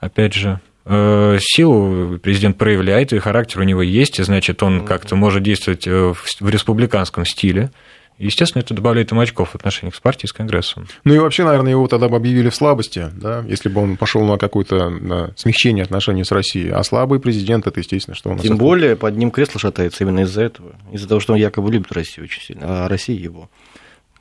Опять 0.00 0.34
же, 0.34 0.60
силу 0.86 2.18
президент 2.18 2.58
проявляет, 2.58 3.12
и 3.12 3.18
характер 3.18 3.60
у 3.60 3.64
него 3.64 3.82
есть, 3.82 4.18
и 4.18 4.22
значит, 4.22 4.62
он 4.62 4.84
как-то 4.84 5.16
может 5.16 5.42
действовать 5.42 5.86
э, 5.86 6.12
в 6.12 6.48
республиканском 6.48 7.24
стиле. 7.24 7.70
Естественно, 8.18 8.62
это 8.62 8.74
добавляет 8.74 9.10
им 9.10 9.18
очков 9.18 9.50
в 9.50 9.54
отношениях 9.56 9.96
с 9.96 10.00
партией, 10.00 10.28
с 10.28 10.32
Конгрессом. 10.32 10.86
Ну 11.02 11.14
и 11.14 11.18
вообще, 11.18 11.42
наверное, 11.42 11.72
его 11.72 11.88
тогда 11.88 12.08
бы 12.08 12.16
объявили 12.16 12.48
в 12.48 12.54
слабости, 12.54 13.08
да, 13.12 13.44
если 13.48 13.68
бы 13.68 13.82
он 13.82 13.96
пошел 13.96 14.24
на 14.24 14.38
какое-то 14.38 14.88
на 14.88 15.32
смягчение 15.36 15.82
отношений 15.82 16.22
с 16.22 16.30
Россией. 16.30 16.70
А 16.70 16.84
слабый 16.84 17.18
президент, 17.18 17.66
это 17.66 17.80
естественно, 17.80 18.14
что 18.14 18.32
нас... 18.32 18.42
Тем 18.42 18.56
более, 18.56 18.94
под 18.94 19.16
ним 19.16 19.32
кресло 19.32 19.58
шатается 19.58 20.04
именно 20.04 20.20
из-за 20.20 20.42
этого. 20.42 20.76
Из-за 20.92 21.08
того, 21.08 21.20
что 21.20 21.32
он 21.32 21.40
якобы 21.40 21.72
любит 21.72 21.90
Россию 21.90 22.26
очень 22.26 22.42
сильно, 22.42 22.84
а 22.84 22.88
Россия 22.88 23.18
его. 23.18 23.50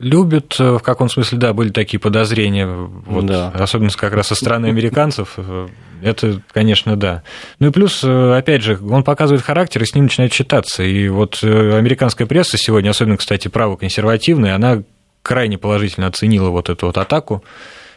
Любят, 0.04 0.58
э, 0.60 0.78
в 0.78 0.82
каком 0.82 1.08
смысле, 1.08 1.38
да, 1.38 1.54
были 1.54 1.70
такие 1.70 1.98
подозрения, 1.98 2.68
вот, 2.68 3.26
да. 3.26 3.52
особенно 3.52 3.90
как 3.92 4.14
раз 4.14 4.28
со 4.28 4.36
стороны 4.36 4.66
американцев, 4.66 5.36
э, 5.38 5.68
это, 6.02 6.42
конечно, 6.52 6.98
да. 6.98 7.24
Ну 7.60 7.68
и 7.68 7.72
плюс, 7.72 8.04
э, 8.04 8.38
опять 8.38 8.64
же, 8.64 8.78
он 8.78 9.06
показывает 9.06 9.44
характер, 9.44 9.82
и 9.82 9.86
с 9.86 9.96
ним 9.96 10.06
начинает 10.06 10.34
читаться. 10.34 10.84
И 10.84 11.08
вот 11.08 11.42
американская 11.42 12.28
пресса 12.28 12.58
сегодня, 12.58 12.90
особенно, 12.90 13.16
кстати, 13.16 13.48
право-консервативная, 13.48 14.56
она 14.56 14.84
крайне 15.22 15.58
положительно 15.58 16.08
оценила 16.08 16.50
вот 16.50 16.70
эту 16.70 16.88
вот 16.88 16.98
атаку. 16.98 17.42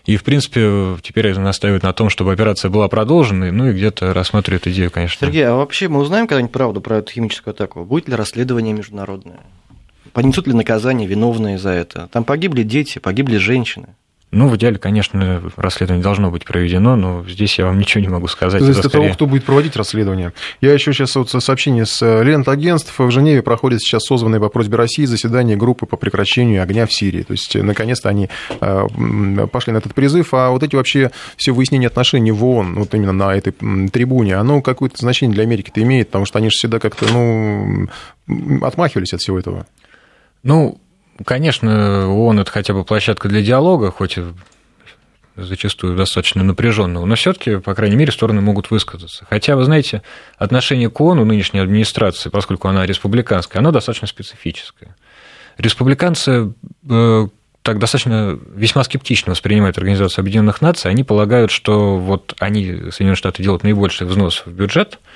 И, 0.04 0.16
в 0.16 0.22
принципе, 0.22 0.96
теперь 1.02 1.36
настаивают 1.36 1.82
на 1.82 1.92
том, 1.92 2.08
чтобы 2.08 2.32
операция 2.32 2.70
была 2.70 2.86
продолжена, 2.86 3.50
ну 3.50 3.66
и 3.66 3.72
где-то 3.72 4.14
рассматривают 4.14 4.68
идею, 4.68 4.92
конечно. 4.92 5.26
Сергей, 5.26 5.44
а 5.44 5.56
вообще 5.56 5.88
мы 5.88 5.98
узнаем 5.98 6.28
когда-нибудь 6.28 6.52
правду 6.52 6.80
про 6.80 6.98
эту 6.98 7.10
химическую 7.10 7.50
атаку? 7.50 7.84
Будет 7.84 8.08
ли 8.08 8.14
расследование 8.14 8.72
международное? 8.72 9.40
Понесут 10.16 10.46
ли 10.46 10.54
наказание 10.54 11.06
виновные 11.06 11.58
за 11.58 11.68
это. 11.68 12.08
Там 12.10 12.24
погибли 12.24 12.62
дети, 12.62 12.98
погибли 12.98 13.36
женщины. 13.36 13.88
Ну, 14.30 14.48
в 14.48 14.56
идеале, 14.56 14.78
конечно, 14.78 15.42
расследование 15.56 16.02
должно 16.02 16.30
быть 16.30 16.46
проведено, 16.46 16.96
но 16.96 17.22
здесь 17.28 17.58
я 17.58 17.66
вам 17.66 17.78
ничего 17.78 18.00
не 18.00 18.08
могу 18.08 18.26
сказать. 18.26 18.62
Зависит 18.62 18.86
от 18.86 18.92
того, 18.92 19.10
кто 19.10 19.26
будет 19.26 19.44
проводить 19.44 19.76
расследование. 19.76 20.32
Я 20.62 20.72
еще 20.72 20.94
сейчас 20.94 21.14
вот 21.16 21.30
сообщение 21.30 21.84
с 21.84 22.00
лент 22.22 22.48
агентств. 22.48 22.98
В 22.98 23.10
Женеве 23.10 23.42
проходит 23.42 23.82
сейчас 23.82 24.04
созванное 24.04 24.40
по 24.40 24.48
просьбе 24.48 24.78
России 24.78 25.04
заседание 25.04 25.54
группы 25.54 25.84
по 25.84 25.98
прекращению 25.98 26.62
огня 26.62 26.86
в 26.86 26.94
Сирии. 26.94 27.22
То 27.22 27.32
есть, 27.32 27.54
наконец-то 27.54 28.08
они 28.08 28.30
э, 28.58 28.86
пошли 29.52 29.74
на 29.74 29.78
этот 29.78 29.94
призыв. 29.94 30.32
А 30.32 30.48
вот 30.48 30.62
эти 30.62 30.76
вообще 30.76 31.10
все 31.36 31.52
выяснения 31.52 31.88
отношений 31.88 32.32
в 32.32 32.42
ООН, 32.42 32.76
вот 32.76 32.94
именно 32.94 33.12
на 33.12 33.34
этой 33.34 33.52
трибуне, 33.90 34.36
оно 34.36 34.62
какое-то 34.62 34.96
значение 34.96 35.34
для 35.34 35.42
Америки-то 35.42 35.82
имеет, 35.82 36.08
потому 36.08 36.24
что 36.24 36.38
они 36.38 36.48
же 36.48 36.54
всегда 36.54 36.78
как-то, 36.78 37.04
ну, 37.12 37.86
отмахивались 38.62 39.12
от 39.12 39.20
всего 39.20 39.38
этого. 39.38 39.66
Ну, 40.46 40.80
Конечно, 41.24 42.08
ООН 42.08 42.40
это 42.40 42.50
хотя 42.50 42.74
бы 42.74 42.84
площадка 42.84 43.28
для 43.28 43.40
диалога, 43.40 43.90
хоть 43.90 44.18
и 44.18 44.24
зачастую 45.36 45.96
достаточно 45.96 46.42
напряженного, 46.42 47.04
но 47.04 47.14
все-таки, 47.14 47.56
по 47.56 47.74
крайней 47.74 47.96
мере, 47.96 48.10
стороны 48.10 48.40
могут 48.40 48.70
высказаться. 48.70 49.26
Хотя, 49.28 49.56
вы 49.56 49.64
знаете, 49.64 50.02
отношение 50.38 50.90
к 50.90 51.00
ООН 51.00 51.20
у 51.20 51.24
нынешней 51.24 51.60
администрации, 51.60 52.30
поскольку 52.30 52.68
она 52.68 52.86
республиканская, 52.86 53.60
оно 53.60 53.70
достаточно 53.70 54.06
специфическое. 54.06 54.96
Республиканцы 55.58 56.52
э, 56.88 57.28
так 57.62 57.78
достаточно 57.78 58.38
весьма 58.54 58.84
скептично 58.84 59.32
воспринимают 59.32 59.78
Организацию 59.78 60.22
Объединенных 60.22 60.60
Наций. 60.60 60.90
Они 60.90 61.02
полагают, 61.02 61.50
что 61.50 61.98
вот 61.98 62.34
они, 62.38 62.90
Соединенные 62.90 63.16
Штаты, 63.16 63.42
делают 63.42 63.62
наибольший 63.62 64.06
взнос 64.06 64.42
в 64.44 64.52
бюджет– 64.52 64.98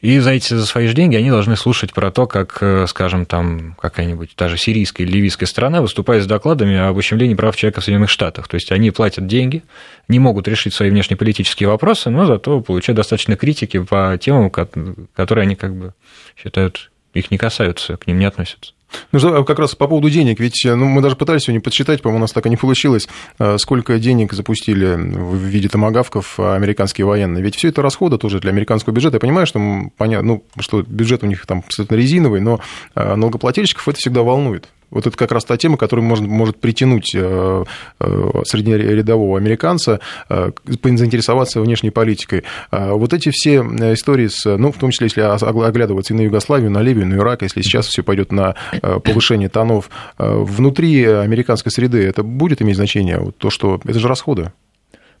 и 0.00 0.18
за 0.18 0.30
эти 0.30 0.54
за 0.54 0.66
свои 0.66 0.86
же 0.86 0.94
деньги 0.94 1.16
они 1.16 1.30
должны 1.30 1.56
слушать 1.56 1.92
про 1.92 2.10
то, 2.10 2.26
как, 2.26 2.58
э, 2.60 2.86
скажем, 2.86 3.24
там 3.26 3.76
какая-нибудь 3.80 4.34
даже 4.36 4.56
сирийская 4.58 5.06
или 5.06 5.12
ливийская 5.12 5.46
страна 5.46 5.80
выступает 5.80 6.24
с 6.24 6.26
докладами 6.26 6.76
об 6.76 6.96
ущемлении 6.96 7.34
прав 7.34 7.56
человека 7.56 7.80
в 7.80 7.84
Соединенных 7.84 8.10
Штатах. 8.10 8.48
То 8.48 8.56
есть 8.56 8.72
они 8.72 8.90
платят 8.90 9.26
деньги, 9.26 9.62
не 10.08 10.18
могут 10.18 10.48
решить 10.48 10.74
свои 10.74 10.90
внешнеполитические 10.90 11.68
вопросы, 11.68 12.10
но 12.10 12.26
зато 12.26 12.60
получают 12.60 12.96
достаточно 12.96 13.36
критики 13.36 13.82
по 13.82 14.18
темам, 14.20 14.50
которые 14.50 15.42
они 15.42 15.56
как 15.56 15.74
бы 15.74 15.94
считают 16.36 16.90
их 17.14 17.30
не 17.30 17.38
касаются, 17.38 17.96
к 17.96 18.06
ним 18.06 18.18
не 18.18 18.26
относятся. 18.26 18.72
Ну, 19.12 19.44
как 19.44 19.58
раз 19.58 19.74
по 19.74 19.86
поводу 19.86 20.10
денег, 20.10 20.40
ведь 20.40 20.62
ну, 20.64 20.86
мы 20.86 21.02
даже 21.02 21.16
пытались 21.16 21.42
сегодня 21.42 21.60
подсчитать, 21.60 22.02
по-моему, 22.02 22.18
у 22.18 22.20
нас 22.22 22.32
так 22.32 22.46
и 22.46 22.50
не 22.50 22.56
получилось, 22.56 23.08
э, 23.38 23.56
сколько 23.58 23.98
денег 23.98 24.32
запустили 24.32 24.94
в 24.94 25.36
виде 25.36 25.68
томогавков 25.68 26.38
американские 26.38 27.06
военные. 27.06 27.42
Ведь 27.42 27.56
все 27.56 27.68
это 27.68 27.82
расходы 27.82 28.18
тоже 28.18 28.40
для 28.40 28.50
американского 28.50 28.92
бюджета. 28.92 29.16
Я 29.16 29.20
понимаю, 29.20 29.46
что, 29.46 29.60
понятно, 29.96 30.26
ну, 30.26 30.44
что 30.60 30.82
бюджет 30.82 31.22
у 31.22 31.26
них 31.26 31.46
там 31.46 31.62
абсолютно 31.66 31.94
резиновый, 31.94 32.40
но 32.40 32.60
э, 32.94 33.14
налогоплательщиков 33.14 33.88
это 33.88 33.98
всегда 33.98 34.22
волнует. 34.22 34.68
Вот 34.90 35.06
это 35.06 35.16
как 35.16 35.32
раз 35.32 35.44
та 35.44 35.56
тема, 35.56 35.76
которая 35.76 36.06
может, 36.06 36.26
может 36.26 36.58
притянуть 36.58 37.12
э, 37.14 37.64
э, 38.00 38.42
среднерядового 38.44 39.36
американца, 39.36 40.00
э, 40.28 40.52
заинтересоваться 40.64 41.60
внешней 41.60 41.90
политикой. 41.90 42.44
А 42.70 42.94
вот 42.94 43.12
эти 43.12 43.30
все 43.30 43.56
истории, 43.92 44.28
с, 44.28 44.44
ну, 44.56 44.70
в 44.70 44.78
том 44.78 44.90
числе, 44.92 45.06
если 45.06 45.22
оглядываться 45.22 46.14
и 46.14 46.16
на 46.16 46.22
Югославию, 46.22 46.70
на 46.70 46.82
Ливию, 46.82 47.06
на 47.06 47.14
Ирак, 47.16 47.42
если 47.42 47.62
сейчас 47.62 47.88
все 47.88 48.02
пойдет 48.02 48.30
на 48.30 48.54
повышение 49.04 49.48
тонов, 49.48 49.90
внутри 50.18 51.04
американской 51.04 51.72
среды 51.72 52.06
это 52.06 52.22
будет 52.22 52.62
иметь 52.62 52.76
значение? 52.76 53.32
То, 53.38 53.50
что 53.50 53.80
это 53.84 53.98
же 53.98 54.08
расходы. 54.08 54.52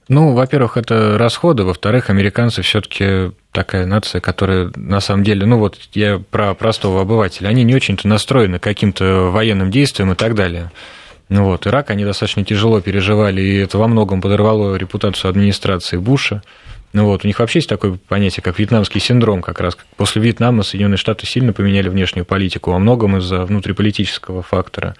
Ну, 0.08 0.34
во-первых, 0.34 0.76
это 0.76 1.18
расходы, 1.18 1.64
во-вторых, 1.64 2.10
американцы 2.10 2.62
все-таки 2.62 3.32
такая 3.50 3.86
нация, 3.86 4.20
которая 4.20 4.70
на 4.76 5.00
самом 5.00 5.24
деле, 5.24 5.46
ну 5.46 5.58
вот 5.58 5.78
я 5.94 6.22
про 6.30 6.54
простого 6.54 7.00
обывателя, 7.00 7.48
они 7.48 7.64
не 7.64 7.74
очень-то 7.74 8.06
настроены 8.06 8.60
каким-то 8.60 9.32
военным 9.32 9.72
действием 9.72 10.12
и 10.12 10.14
так 10.14 10.36
далее. 10.36 10.70
Ну 11.28 11.46
вот, 11.46 11.66
Ирак 11.66 11.90
они 11.90 12.04
достаточно 12.04 12.44
тяжело 12.44 12.80
переживали, 12.80 13.42
и 13.42 13.56
это 13.56 13.78
во 13.78 13.88
многом 13.88 14.20
подорвало 14.20 14.76
репутацию 14.76 15.28
администрации 15.28 15.96
Буша. 15.96 16.42
Ну 16.96 17.04
вот, 17.04 17.24
у 17.24 17.26
них 17.26 17.40
вообще 17.40 17.58
есть 17.58 17.68
такое 17.68 17.98
понятие, 18.08 18.42
как 18.42 18.58
вьетнамский 18.58 19.02
синдром, 19.02 19.42
как 19.42 19.60
раз 19.60 19.76
после 19.98 20.22
Вьетнама 20.22 20.62
Соединенные 20.62 20.96
Штаты 20.96 21.26
сильно 21.26 21.52
поменяли 21.52 21.90
внешнюю 21.90 22.24
политику, 22.24 22.70
во 22.70 22.78
многом 22.78 23.18
из-за 23.18 23.44
внутриполитического 23.44 24.40
фактора, 24.40 24.96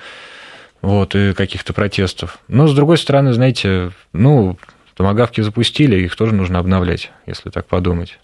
вот, 0.83 1.15
и 1.15 1.33
каких-то 1.33 1.73
протестов. 1.73 2.39
Но, 2.49 2.67
с 2.67 2.75
другой 2.75 2.99
стороны, 2.99 3.33
знаете, 3.33 3.93
ну, 4.13 4.59
Томагавки 4.95 5.41
запустили, 5.41 5.97
их 5.97 6.17
тоже 6.17 6.35
нужно 6.35 6.59
обновлять, 6.59 7.13
если 7.25 7.49
так 7.49 7.67
подумать. 7.67 8.19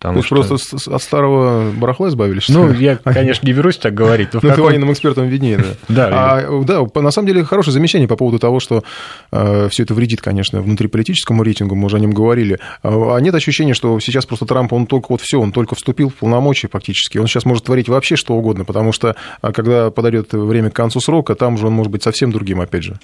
Потому 0.00 0.22
То 0.22 0.36
есть 0.36 0.48
что... 0.48 0.66
просто 0.66 0.94
от 0.94 1.02
старого 1.02 1.70
барахла 1.72 2.08
избавились? 2.08 2.48
Ну, 2.48 2.72
я, 2.72 2.96
конечно, 2.96 3.46
не 3.46 3.52
берусь 3.52 3.76
так 3.76 3.92
говорить. 3.92 4.30
Ну, 4.32 4.40
каком... 4.40 4.64
военным 4.64 4.90
экспертам 4.90 5.28
виднее, 5.28 5.58
да. 5.58 5.64
Да. 6.00 6.08
А, 6.10 6.62
да, 6.64 7.00
на 7.02 7.10
самом 7.10 7.28
деле, 7.28 7.44
хорошее 7.44 7.74
замечание 7.74 8.08
по 8.08 8.16
поводу 8.16 8.38
того, 8.38 8.60
что 8.60 8.82
э, 9.30 9.68
все 9.70 9.82
это 9.82 9.92
вредит, 9.92 10.22
конечно, 10.22 10.62
внутриполитическому 10.62 11.42
рейтингу, 11.42 11.74
мы 11.74 11.84
уже 11.84 11.98
о 11.98 12.00
нем 12.00 12.12
говорили. 12.12 12.58
А, 12.82 13.16
а 13.16 13.20
нет 13.20 13.34
ощущения, 13.34 13.74
что 13.74 14.00
сейчас 14.00 14.24
просто 14.24 14.46
Трамп, 14.46 14.72
он 14.72 14.86
только 14.86 15.08
вот 15.10 15.20
все, 15.20 15.38
он 15.38 15.52
только 15.52 15.74
вступил 15.74 16.08
в 16.08 16.14
полномочия 16.14 16.68
фактически, 16.68 17.18
он 17.18 17.26
сейчас 17.26 17.44
может 17.44 17.64
творить 17.64 17.90
вообще 17.90 18.16
что 18.16 18.34
угодно, 18.34 18.64
потому 18.64 18.92
что, 18.92 19.16
а, 19.42 19.52
когда 19.52 19.90
подойдет 19.90 20.32
время 20.32 20.70
к 20.70 20.74
концу 20.74 21.00
срока, 21.00 21.34
там 21.34 21.58
же 21.58 21.66
он 21.66 21.74
может 21.74 21.92
быть 21.92 22.02
совсем 22.02 22.32
другим, 22.32 22.62
опять 22.62 22.84
же. 22.84 22.98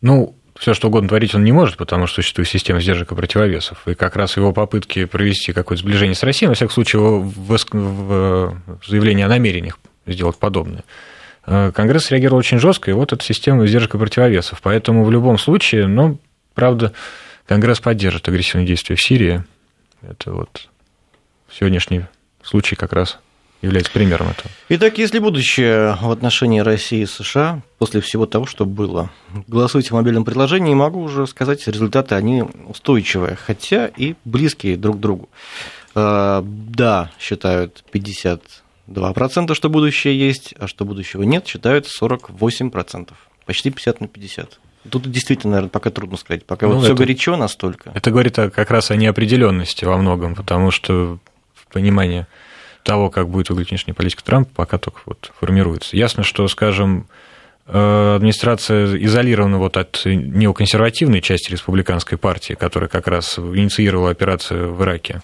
Ну, 0.00 0.34
все 0.58 0.74
что 0.74 0.88
угодно 0.88 1.08
творить 1.08 1.34
он 1.34 1.44
не 1.44 1.52
может, 1.52 1.76
потому 1.76 2.06
что 2.06 2.16
существует 2.16 2.48
система 2.48 2.80
сдержек 2.80 3.12
и 3.12 3.14
противовесов. 3.14 3.86
И 3.86 3.94
как 3.94 4.16
раз 4.16 4.36
его 4.36 4.52
попытки 4.52 5.04
провести 5.04 5.52
какое-то 5.52 5.82
сближение 5.82 6.16
с 6.16 6.22
Россией, 6.22 6.48
во 6.48 6.54
всяком 6.54 6.74
случае, 6.74 7.00
его 7.00 7.20
в 7.20 8.52
заявление 8.86 9.26
о 9.26 9.28
намерениях 9.28 9.78
сделать 10.06 10.36
подобное, 10.36 10.84
э, 11.46 11.70
Конгресс 11.72 12.10
реагировал 12.10 12.38
очень 12.38 12.58
жестко, 12.58 12.90
и 12.90 12.94
вот 12.94 13.12
эта 13.12 13.24
система 13.24 13.66
сдержек 13.66 13.94
и 13.94 13.98
противовесов. 13.98 14.60
Поэтому 14.62 15.04
в 15.04 15.10
любом 15.12 15.38
случае, 15.38 15.86
ну, 15.86 16.18
правда, 16.54 16.92
Конгресс 17.46 17.78
поддержит 17.78 18.28
агрессивные 18.28 18.66
действия 18.66 18.96
в 18.96 19.00
Сирии. 19.00 19.44
Это 20.02 20.32
вот 20.32 20.68
сегодняшний 21.50 22.04
случай 22.42 22.74
как 22.74 22.92
раз 22.92 23.18
является 23.62 23.92
примером 23.92 24.28
этого. 24.28 24.50
Итак, 24.68 24.98
если 24.98 25.18
будущее 25.18 25.96
в 26.00 26.10
отношении 26.10 26.60
России 26.60 27.02
и 27.02 27.06
США 27.06 27.62
после 27.78 28.00
всего 28.00 28.26
того, 28.26 28.46
что 28.46 28.64
было, 28.64 29.10
голосуйте 29.46 29.90
в 29.90 29.92
мобильном 29.92 30.24
приложении, 30.24 30.74
могу 30.74 31.02
уже 31.02 31.26
сказать, 31.26 31.66
результаты 31.66 32.14
они 32.14 32.44
устойчивые, 32.66 33.36
хотя 33.36 33.86
и 33.86 34.14
близкие 34.24 34.76
друг 34.76 34.98
к 34.98 35.00
другу. 35.00 35.28
А, 35.94 36.44
да, 36.44 37.10
считают 37.18 37.84
52%, 37.92 39.54
что 39.54 39.68
будущее 39.68 40.18
есть, 40.18 40.54
а 40.58 40.68
что 40.68 40.84
будущего 40.84 41.22
нет, 41.22 41.46
считают 41.46 41.86
48%. 41.86 43.10
Почти 43.44 43.70
50 43.70 44.00
на 44.00 44.08
50. 44.08 44.60
Тут 44.90 45.10
действительно, 45.10 45.52
наверное, 45.52 45.70
пока 45.70 45.90
трудно 45.90 46.16
сказать. 46.16 46.44
Пока 46.44 46.66
ну, 46.66 46.74
вот 46.74 46.84
все 46.84 46.94
горячо 46.94 47.36
настолько. 47.36 47.90
Это 47.94 48.10
говорит 48.10 48.36
как 48.36 48.70
раз 48.70 48.90
о 48.90 48.96
неопределенности 48.96 49.84
во 49.84 49.96
многом, 49.96 50.34
потому 50.34 50.70
что 50.70 51.18
понимание 51.72 52.26
того, 52.88 53.10
как 53.10 53.28
будет 53.28 53.50
выглядеть 53.50 53.72
внешняя 53.72 53.92
политика 53.92 54.24
Трампа, 54.24 54.50
пока 54.54 54.78
только 54.78 55.00
вот 55.04 55.30
формируется. 55.38 55.94
Ясно, 55.94 56.22
что, 56.22 56.48
скажем, 56.48 57.06
э, 57.66 58.14
администрация 58.16 58.96
изолирована 58.96 59.58
вот 59.58 59.76
от 59.76 60.00
неоконсервативной 60.06 61.20
части 61.20 61.50
республиканской 61.50 62.16
партии, 62.16 62.54
которая 62.54 62.88
как 62.88 63.06
раз 63.06 63.38
инициировала 63.38 64.10
операцию 64.10 64.74
в 64.74 64.82
Ираке. 64.82 65.20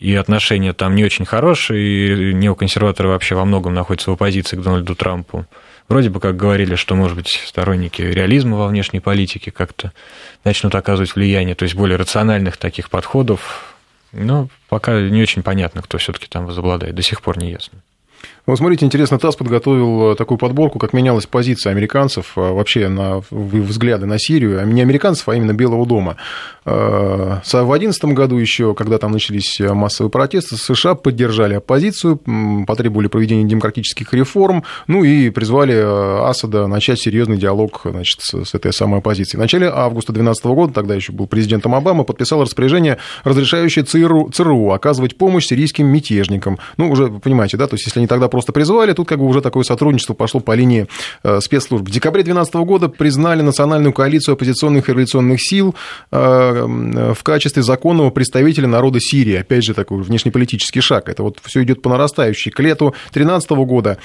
И 0.00 0.12
отношения 0.16 0.72
там 0.72 0.96
не 0.96 1.04
очень 1.04 1.24
хорошие, 1.24 2.30
и 2.30 2.34
неоконсерваторы 2.34 3.10
вообще 3.10 3.36
во 3.36 3.44
многом 3.44 3.74
находятся 3.74 4.10
в 4.10 4.14
оппозиции 4.14 4.56
к 4.56 4.60
Дональду 4.60 4.96
Трампу. 4.96 5.46
Вроде 5.88 6.10
бы 6.10 6.18
как 6.18 6.36
говорили, 6.36 6.74
что, 6.74 6.96
может 6.96 7.16
быть, 7.16 7.28
сторонники 7.46 8.02
реализма 8.02 8.56
во 8.56 8.66
внешней 8.66 8.98
политике 8.98 9.52
как-то 9.52 9.92
начнут 10.44 10.74
оказывать 10.74 11.14
влияние, 11.14 11.54
то 11.54 11.62
есть 11.62 11.76
более 11.76 11.96
рациональных 11.96 12.56
таких 12.56 12.90
подходов, 12.90 13.77
но 14.12 14.48
пока 14.68 15.00
не 15.00 15.22
очень 15.22 15.42
понятно, 15.42 15.82
кто 15.82 15.98
все-таки 15.98 16.26
там 16.26 16.46
возобладает. 16.46 16.94
До 16.94 17.02
сих 17.02 17.22
пор 17.22 17.38
не 17.38 17.50
ясно. 17.50 17.82
Вот 18.48 18.56
смотрите, 18.56 18.86
интересно, 18.86 19.18
ТАСС 19.18 19.36
подготовил 19.36 20.12
э, 20.12 20.16
такую 20.16 20.38
подборку, 20.38 20.78
как 20.78 20.94
менялась 20.94 21.26
позиция 21.26 21.70
американцев 21.70 22.32
э, 22.34 22.40
вообще 22.40 22.88
на 22.88 23.20
взгляды 23.30 24.06
на 24.06 24.18
Сирию, 24.18 24.62
а 24.62 24.64
не 24.64 24.80
американцев, 24.80 25.28
а 25.28 25.36
именно 25.36 25.52
Белого 25.52 25.84
дома. 25.84 26.16
Э, 26.64 27.40
в 27.44 27.50
2011 27.52 28.04
году 28.06 28.38
еще, 28.38 28.74
когда 28.74 28.96
там 28.96 29.12
начались 29.12 29.60
массовые 29.60 30.10
протесты, 30.10 30.56
США 30.56 30.94
поддержали 30.94 31.56
оппозицию, 31.56 32.22
потребовали 32.66 33.08
проведения 33.08 33.44
демократических 33.44 34.14
реформ, 34.14 34.64
ну 34.86 35.04
и 35.04 35.28
призвали 35.28 35.74
Асада 36.26 36.68
начать 36.68 36.98
серьезный 37.00 37.36
диалог 37.36 37.82
значит, 37.84 38.20
с 38.22 38.54
этой 38.54 38.72
самой 38.72 39.00
оппозицией. 39.00 39.40
В 39.40 39.42
начале 39.42 39.68
августа 39.68 40.14
2012 40.14 40.44
года, 40.46 40.72
тогда 40.72 40.94
еще 40.94 41.12
был 41.12 41.26
президентом 41.26 41.74
Обама, 41.74 42.04
подписал 42.04 42.40
распоряжение, 42.40 42.96
разрешающее 43.24 43.84
ЦРУ, 43.84 44.30
ЦРУ 44.32 44.70
оказывать 44.70 45.18
помощь 45.18 45.48
сирийским 45.48 45.86
мятежникам. 45.86 46.58
Ну, 46.78 46.90
уже 46.90 47.08
понимаете, 47.08 47.58
да, 47.58 47.66
то 47.66 47.74
есть 47.74 47.84
если 47.84 48.00
они 48.00 48.06
тогда 48.06 48.28
просто 48.38 48.52
призвали, 48.52 48.92
тут 48.92 49.08
как 49.08 49.18
бы 49.18 49.26
уже 49.26 49.40
такое 49.40 49.64
сотрудничество 49.64 50.14
пошло 50.14 50.38
по 50.38 50.54
линии 50.54 50.86
э, 51.24 51.40
спецслужб. 51.40 51.84
В 51.84 51.90
декабре 51.90 52.22
2012 52.22 52.54
года 52.66 52.88
признали 52.88 53.42
национальную 53.42 53.92
коалицию 53.92 54.34
оппозиционных 54.34 54.88
и 54.88 54.92
революционных 54.92 55.40
сил 55.40 55.74
э, 56.12 57.14
в 57.14 57.22
качестве 57.24 57.64
законного 57.64 58.10
представителя 58.10 58.68
народа 58.68 59.00
Сирии. 59.00 59.34
Опять 59.34 59.64
же, 59.64 59.74
такой 59.74 60.02
внешнеполитический 60.02 60.80
шаг. 60.80 61.08
Это 61.08 61.24
вот 61.24 61.38
все 61.42 61.64
идет 61.64 61.82
по 61.82 61.90
нарастающей. 61.90 62.52
К 62.52 62.60
лету 62.60 62.94
2013 63.12 63.50
года 63.50 63.98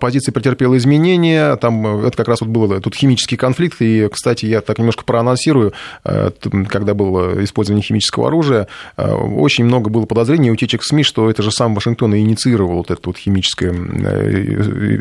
позиция 0.00 0.32
претерпела 0.32 0.76
изменения. 0.76 1.56
Там 1.56 2.04
это 2.04 2.14
как 2.14 2.28
раз 2.28 2.42
вот 2.42 2.50
был 2.50 2.78
тут 2.82 2.94
химический 2.94 3.38
конфликт. 3.38 3.80
И, 3.80 4.06
кстати, 4.12 4.44
я 4.44 4.60
так 4.60 4.78
немножко 4.78 5.04
проанонсирую, 5.04 5.72
когда 6.02 6.92
было 6.92 7.42
использование 7.42 7.82
химического 7.82 8.28
оружия, 8.28 8.68
очень 8.96 9.64
много 9.64 9.88
было 9.88 10.04
подозрений 10.04 10.48
и 10.48 10.50
утечек 10.50 10.82
в 10.82 10.86
СМИ, 10.86 11.04
что 11.04 11.30
это 11.30 11.42
же 11.42 11.50
сам 11.50 11.74
Вашингтон 11.74 12.14
и 12.14 12.18
инициировал 12.18 12.76
вот 12.76 12.90
эту 12.90 13.10
вот 13.10 13.16
химическую 13.16 13.72
э, 13.72 13.77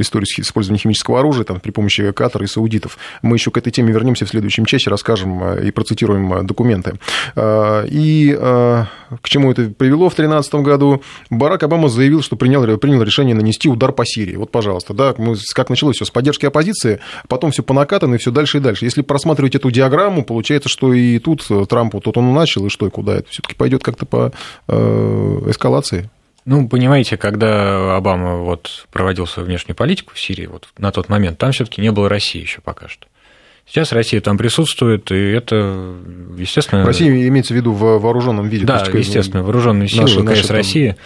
историю 0.01 0.25
с 0.27 0.39
использованием 0.39 0.81
химического 0.81 1.19
оружия 1.19 1.43
там, 1.43 1.59
при 1.59 1.71
помощи 1.71 2.11
Катара 2.11 2.43
и 2.45 2.47
саудитов. 2.47 2.97
Мы 3.21 3.35
еще 3.35 3.51
к 3.51 3.57
этой 3.57 3.71
теме 3.71 3.91
вернемся 3.91 4.25
в 4.25 4.29
следующем 4.29 4.65
часе, 4.65 4.89
расскажем 4.89 5.43
э, 5.43 5.67
и 5.67 5.71
процитируем 5.71 6.33
э, 6.33 6.43
документы. 6.43 6.95
И 7.37 8.37
к 8.37 9.29
чему 9.29 9.51
это 9.51 9.69
привело 9.69 10.09
в 10.09 10.15
2013 10.15 10.55
году? 10.55 11.01
Барак 11.29 11.63
Обама 11.63 11.89
заявил, 11.89 12.21
что 12.21 12.35
принял, 12.35 12.77
принял 12.77 13.01
решение 13.01 13.35
нанести 13.35 13.69
удар 13.69 13.91
по 13.91 14.05
Сирии. 14.05 14.35
Вот, 14.35 14.51
пожалуйста, 14.51 14.93
да, 14.93 15.13
мы, 15.17 15.35
как 15.53 15.69
началось 15.69 15.95
все 15.95 16.05
с 16.05 16.09
поддержки 16.09 16.45
оппозиции, 16.45 16.99
потом 17.27 17.51
все 17.51 17.63
по 17.63 17.73
накатанной, 17.73 18.17
все 18.17 18.31
дальше 18.31 18.57
и 18.57 18.61
дальше. 18.61 18.85
Если 18.85 19.01
просматривать 19.01 19.55
эту 19.55 19.71
диаграмму, 19.71 20.23
получается, 20.23 20.69
что 20.69 20.93
и 20.93 21.19
тут 21.19 21.47
Трампу, 21.69 22.01
тут 22.01 22.17
он 22.17 22.33
начал, 22.33 22.65
и 22.65 22.69
что, 22.69 22.87
и 22.87 22.89
куда 22.89 23.15
это 23.15 23.29
все-таки 23.29 23.55
пойдет 23.55 23.83
как-то 23.83 24.05
по 24.05 24.33
эскалации? 24.67 26.09
Ну, 26.47 26.69
понимаете, 26.69 27.17
когда 27.17 27.97
Обама 27.97 28.37
вот 28.37 28.87
проводил 28.89 29.27
свою 29.27 29.47
внешнюю 29.47 29.75
политику 29.75 30.13
в 30.13 30.19
Сирии, 30.19 30.45
вот 30.45 30.69
на 30.77 30.93
тот 30.93 31.09
момент, 31.09 31.37
там 31.37 31.51
все-таки 31.51 31.81
не 31.81 31.91
было 31.91 32.07
России 32.07 32.39
еще 32.39 32.61
пока 32.61 32.87
что. 32.87 33.05
Сейчас 33.65 33.91
Россия 33.91 34.21
там 34.21 34.37
присутствует, 34.37 35.11
и 35.11 35.31
это, 35.31 35.93
естественно... 36.37 36.85
Россия 36.85 37.09
имеется 37.27 37.53
в 37.53 37.57
виду 37.57 37.73
в 37.73 37.99
вооруженном 37.99 38.47
виде. 38.47 38.65
Да, 38.65 38.77
есть, 38.79 39.09
естественно, 39.09 39.43
вооруженные 39.43 39.89
силы 39.89 40.03
наши, 40.03 40.21
ВКС 40.21 40.25
наши 40.25 40.53
России 40.53 40.87
там... 40.91 40.97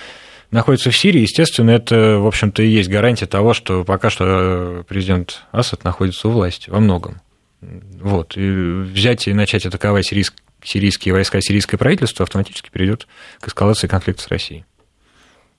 находятся 0.51 0.91
в 0.91 0.95
Сирии. 0.95 1.21
Естественно, 1.21 1.71
это, 1.71 2.19
в 2.19 2.27
общем-то, 2.27 2.61
и 2.61 2.67
есть 2.67 2.91
гарантия 2.91 3.25
того, 3.25 3.55
что 3.55 3.83
пока 3.83 4.11
что 4.11 4.85
президент 4.87 5.41
Асад 5.51 5.83
находится 5.83 6.27
у 6.27 6.31
власти 6.31 6.69
во 6.69 6.79
многом. 6.79 7.19
Вот. 7.61 8.37
И 8.37 8.41
взять 8.41 9.27
и 9.27 9.33
начать 9.33 9.65
атаковать 9.65 10.05
сирийские 10.63 11.15
войска, 11.15 11.41
сирийское 11.41 11.79
правительство 11.79 12.25
автоматически 12.25 12.69
приведет 12.71 13.07
к 13.39 13.47
эскалации 13.47 13.87
конфликта 13.87 14.21
с 14.21 14.27
Россией. 14.27 14.65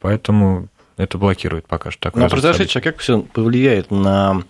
Поэтому 0.02 0.68
это 0.96 1.16
блокирует 1.16 1.66
пока 1.66 1.90
что 1.90 2.02
такое. 2.02 2.24
Но 2.24 2.28
произошедшее 2.28 2.80
а 2.80 2.82
как 2.82 2.98
все 2.98 3.22
повлияет 3.22 3.90
на 3.90 4.42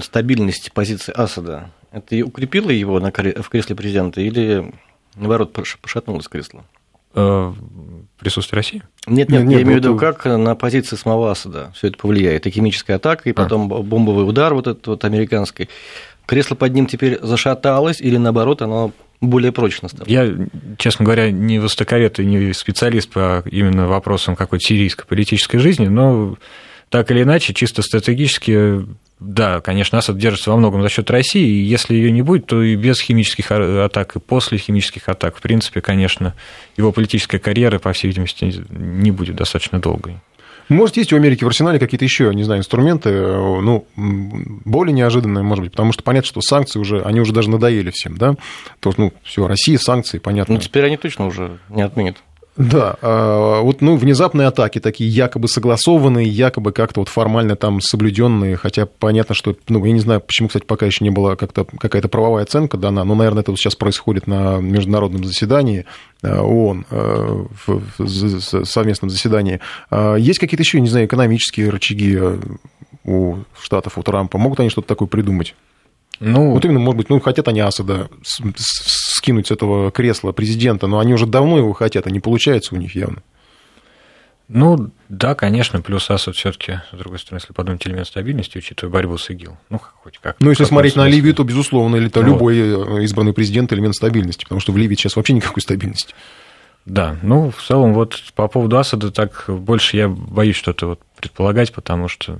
стабильность 0.00 0.70
позиции 0.72 1.12
Асада? 1.16 1.70
Это 1.90 2.14
и 2.14 2.22
укрепило 2.22 2.70
его 2.70 3.00
на, 3.00 3.10
в 3.10 3.48
кресле 3.48 3.74
президента 3.74 4.20
или, 4.20 4.72
наоборот, 5.14 5.52
пошатнулось 5.80 6.28
кресло? 6.28 6.64
Э, 7.14 7.54
присутствие 8.18 8.58
России? 8.58 8.82
Нет, 9.06 9.30
нет, 9.30 9.44
нет 9.44 9.58
я 9.58 9.62
имею 9.62 9.80
в 9.80 9.82
виду, 9.82 9.96
как 9.96 10.26
на 10.26 10.54
позиции 10.54 10.96
самого 10.96 11.30
Асада 11.30 11.72
все 11.74 11.88
это 11.88 11.96
повлияет. 11.96 12.46
И 12.46 12.50
химическая 12.50 12.96
атака, 12.96 13.30
и 13.30 13.32
а. 13.32 13.34
потом 13.34 13.72
а. 13.72 13.78
бомбовый 13.80 14.28
удар 14.28 14.52
вот 14.52 14.66
этот 14.66 14.86
вот 14.86 15.04
американский. 15.06 15.70
Кресло 16.26 16.56
под 16.56 16.74
ним 16.74 16.86
теперь 16.86 17.18
зашаталось, 17.22 18.00
или 18.00 18.16
наоборот, 18.16 18.60
оно 18.62 18.92
более 19.20 19.52
прочно 19.52 19.88
стало. 19.88 20.06
Я, 20.08 20.28
честно 20.78 21.04
говоря, 21.04 21.30
не 21.30 21.58
востоковед 21.58 22.18
и 22.18 22.26
не 22.26 22.52
специалист 22.52 23.10
по 23.10 23.42
именно 23.50 23.86
вопросам 23.86 24.36
какой-то 24.36 24.64
сирийской 24.66 25.06
политической 25.06 25.58
жизни, 25.58 25.86
но 25.86 26.36
так 26.88 27.10
или 27.10 27.22
иначе, 27.22 27.54
чисто 27.54 27.82
стратегически, 27.82 28.86
да, 29.18 29.60
конечно, 29.60 29.98
Асад 29.98 30.18
держится 30.18 30.50
во 30.50 30.56
многом 30.56 30.82
за 30.82 30.88
счет 30.88 31.10
России, 31.10 31.46
и 31.46 31.62
если 31.62 31.94
ее 31.94 32.10
не 32.12 32.22
будет, 32.22 32.46
то 32.46 32.62
и 32.62 32.76
без 32.76 33.00
химических 33.00 33.50
атак, 33.50 34.16
и 34.16 34.20
после 34.20 34.58
химических 34.58 35.08
атак, 35.08 35.36
в 35.36 35.40
принципе, 35.40 35.80
конечно, 35.80 36.34
его 36.76 36.92
политическая 36.92 37.38
карьера, 37.38 37.78
по 37.78 37.92
всей 37.92 38.08
видимости, 38.08 38.64
не 38.70 39.10
будет 39.10 39.36
достаточно 39.36 39.80
долгой. 39.80 40.18
Может, 40.68 40.96
есть 40.96 41.12
у 41.12 41.16
Америки 41.16 41.44
в 41.44 41.46
арсенале 41.46 41.78
какие-то 41.78 42.04
еще, 42.04 42.34
не 42.34 42.42
знаю, 42.42 42.60
инструменты, 42.60 43.10
ну, 43.10 43.86
более 43.94 44.92
неожиданные, 44.92 45.44
может 45.44 45.64
быть, 45.64 45.72
потому 45.72 45.92
что 45.92 46.02
понятно, 46.02 46.26
что 46.26 46.40
санкции 46.40 46.78
уже, 46.78 47.02
они 47.02 47.20
уже 47.20 47.32
даже 47.32 47.50
надоели 47.50 47.90
всем, 47.90 48.16
да? 48.16 48.34
То, 48.80 48.92
ну, 48.96 49.12
все, 49.22 49.46
Россия, 49.46 49.78
санкции, 49.78 50.18
понятно. 50.18 50.54
Ну, 50.54 50.60
теперь 50.60 50.84
они 50.84 50.96
точно 50.96 51.26
уже 51.26 51.58
не 51.68 51.82
отменят. 51.82 52.16
Да, 52.56 52.96
а, 53.02 53.60
вот 53.60 53.82
ну, 53.82 53.96
внезапные 53.96 54.48
атаки 54.48 54.78
такие 54.80 55.10
якобы 55.10 55.46
согласованные, 55.46 56.26
якобы 56.26 56.72
как-то 56.72 57.00
вот 57.00 57.08
формально 57.10 57.54
там 57.54 57.80
соблюденные, 57.82 58.56
хотя 58.56 58.86
понятно, 58.86 59.34
что, 59.34 59.56
ну, 59.68 59.84
я 59.84 59.92
не 59.92 60.00
знаю, 60.00 60.20
почему, 60.20 60.48
кстати, 60.48 60.64
пока 60.64 60.86
еще 60.86 61.04
не 61.04 61.10
была 61.10 61.36
как-то 61.36 61.64
какая-то 61.64 62.08
правовая 62.08 62.44
оценка 62.44 62.78
дана, 62.78 63.04
но, 63.04 63.14
наверное, 63.14 63.42
это 63.42 63.50
вот 63.50 63.58
сейчас 63.58 63.76
происходит 63.76 64.26
на 64.26 64.58
международном 64.58 65.24
заседании 65.24 65.84
а, 66.22 66.42
ООН, 66.42 66.86
а, 66.90 67.46
в 67.66 68.64
совместном 68.64 69.10
заседании. 69.10 69.60
Есть 70.18 70.38
какие-то 70.38 70.62
еще, 70.62 70.80
не 70.80 70.88
знаю, 70.88 71.06
экономические 71.06 71.68
рычаги 71.68 72.18
у 73.04 73.36
Штатов, 73.60 73.98
у 73.98 74.02
Трампа? 74.02 74.38
Могут 74.38 74.60
они 74.60 74.70
что-то 74.70 74.88
такое 74.88 75.08
придумать? 75.08 75.54
Ну, 76.20 76.52
вот 76.52 76.64
именно, 76.64 76.80
может 76.80 76.96
быть, 76.96 77.10
ну, 77.10 77.20
хотят 77.20 77.48
они 77.48 77.60
Асада 77.60 78.08
скинуть 78.56 79.48
с 79.48 79.50
этого 79.50 79.90
кресла 79.90 80.32
президента, 80.32 80.86
но 80.86 80.98
они 80.98 81.14
уже 81.14 81.26
давно 81.26 81.58
его 81.58 81.72
хотят, 81.72 82.06
а 82.06 82.10
не 82.10 82.20
получается 82.20 82.74
у 82.74 82.78
них 82.78 82.94
явно. 82.94 83.22
Ну, 84.48 84.90
да, 85.08 85.34
конечно, 85.34 85.80
плюс 85.80 86.08
Асад 86.08 86.36
все 86.36 86.52
таки 86.52 86.80
с 86.92 86.96
другой 86.96 87.18
стороны, 87.18 87.40
если 87.40 87.52
подумать 87.52 87.84
элемент 87.86 88.06
стабильности, 88.06 88.58
учитывая 88.58 88.92
борьбу 88.92 89.18
с 89.18 89.28
ИГИЛ, 89.28 89.56
ну, 89.70 89.80
хоть 90.02 90.18
как. 90.18 90.36
Ну, 90.38 90.50
если 90.50 90.64
смотреть 90.64 90.94
на 90.94 91.08
Ливию, 91.08 91.34
то, 91.34 91.42
безусловно, 91.42 91.96
или 91.96 92.08
то 92.08 92.20
вот. 92.20 92.28
любой 92.28 92.56
э, 92.58 93.02
избранный 93.02 93.32
президент 93.32 93.72
элемент 93.72 93.96
стабильности, 93.96 94.44
потому 94.44 94.60
что 94.60 94.70
в 94.70 94.76
Ливии 94.76 94.94
сейчас 94.94 95.16
вообще 95.16 95.32
никакой 95.32 95.62
стабильности. 95.62 96.14
Да, 96.84 97.16
ну, 97.22 97.50
в 97.50 97.60
целом, 97.60 97.92
вот 97.92 98.22
по 98.36 98.46
поводу 98.46 98.78
Асада 98.78 99.10
так 99.10 99.46
больше 99.48 99.96
я 99.96 100.08
боюсь 100.08 100.54
что-то 100.54 100.86
вот 100.86 101.00
предполагать, 101.16 101.72
потому 101.72 102.06
что 102.06 102.38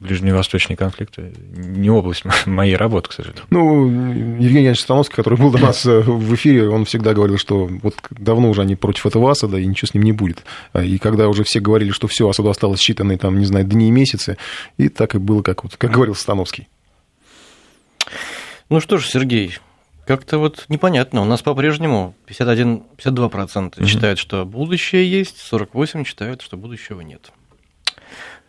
ближневосточные 0.00 0.76
конфликты 0.76 1.32
не 1.54 1.90
область 1.90 2.24
моей 2.46 2.76
работы, 2.76 3.08
к 3.08 3.12
сожалению. 3.12 3.44
Ну, 3.50 3.86
Евгений 3.86 4.66
Иванович 4.66 4.80
Становский, 4.80 5.16
который 5.16 5.38
был 5.38 5.50
до 5.50 5.58
нас 5.58 5.84
э, 5.86 6.00
в 6.00 6.34
эфире, 6.34 6.68
он 6.68 6.84
всегда 6.84 7.14
говорил, 7.14 7.38
что 7.38 7.68
вот 7.82 7.94
давно 8.10 8.50
уже 8.50 8.62
они 8.62 8.76
против 8.76 9.06
этого 9.06 9.30
Асада, 9.30 9.58
и 9.58 9.66
ничего 9.66 9.88
с 9.88 9.94
ним 9.94 10.04
не 10.04 10.12
будет. 10.12 10.44
А, 10.72 10.82
и 10.82 10.98
когда 10.98 11.28
уже 11.28 11.44
все 11.44 11.60
говорили, 11.60 11.90
что 11.90 12.06
все, 12.06 12.28
Асаду 12.28 12.50
осталось 12.50 12.80
считанные, 12.80 13.18
там, 13.18 13.38
не 13.38 13.46
знаю, 13.46 13.64
дни 13.64 13.88
и 13.88 13.90
месяцы, 13.90 14.36
и 14.76 14.88
так 14.88 15.14
и 15.14 15.18
было, 15.18 15.42
как, 15.42 15.64
вот, 15.64 15.76
как 15.76 15.90
говорил 15.90 16.14
Становский. 16.14 16.68
Ну 18.68 18.80
что 18.80 18.98
ж, 18.98 19.06
Сергей, 19.06 19.58
как-то 20.06 20.38
вот 20.38 20.64
непонятно. 20.68 21.22
У 21.22 21.24
нас 21.24 21.42
по-прежнему 21.42 22.14
51-52% 22.26 22.82
mm-hmm. 22.96 23.86
считают, 23.86 24.18
что 24.18 24.44
будущее 24.44 25.10
есть, 25.10 25.36
48% 25.52 26.04
считают, 26.06 26.42
что 26.42 26.56
будущего 26.56 27.00
нет. 27.00 27.30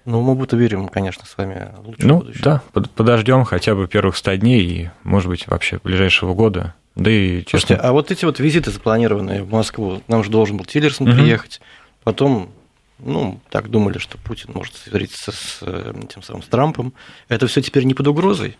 Ну, 0.09 0.21
мы 0.21 0.33
будто 0.33 0.57
верим, 0.57 0.87
конечно, 0.87 1.23
с 1.23 1.37
вами 1.37 1.69
лучше 1.85 2.07
Ну, 2.07 2.17
будущее. 2.17 2.41
да, 2.43 2.63
подождем 2.95 3.43
хотя 3.43 3.75
бы 3.75 3.87
первых 3.87 4.17
100 4.17 4.37
дней 4.37 4.61
и, 4.63 4.89
может 5.03 5.29
быть, 5.29 5.45
вообще 5.45 5.79
ближайшего 5.83 6.33
года. 6.33 6.73
Да 6.95 7.11
и, 7.11 7.41
честно... 7.41 7.59
Слушайте, 7.59 7.75
а 7.75 7.91
вот 7.91 8.09
эти 8.09 8.25
вот 8.25 8.39
визиты 8.39 8.71
запланированные 8.71 9.43
в 9.43 9.51
Москву, 9.51 10.01
нам 10.07 10.23
же 10.23 10.31
должен 10.31 10.57
был 10.57 10.65
Тиллерсон 10.65 11.07
угу. 11.09 11.15
приехать, 11.15 11.61
потом, 12.03 12.49
ну, 12.97 13.39
так 13.51 13.69
думали, 13.69 13.99
что 13.99 14.17
Путин 14.17 14.49
может 14.55 14.73
встретиться 14.73 15.31
с 15.31 15.59
э, 15.61 15.93
тем 16.11 16.23
самым 16.23 16.41
с 16.41 16.47
Трампом. 16.47 16.93
Это 17.27 17.45
все 17.45 17.61
теперь 17.61 17.83
не 17.83 17.93
под 17.93 18.07
угрозой? 18.07 18.57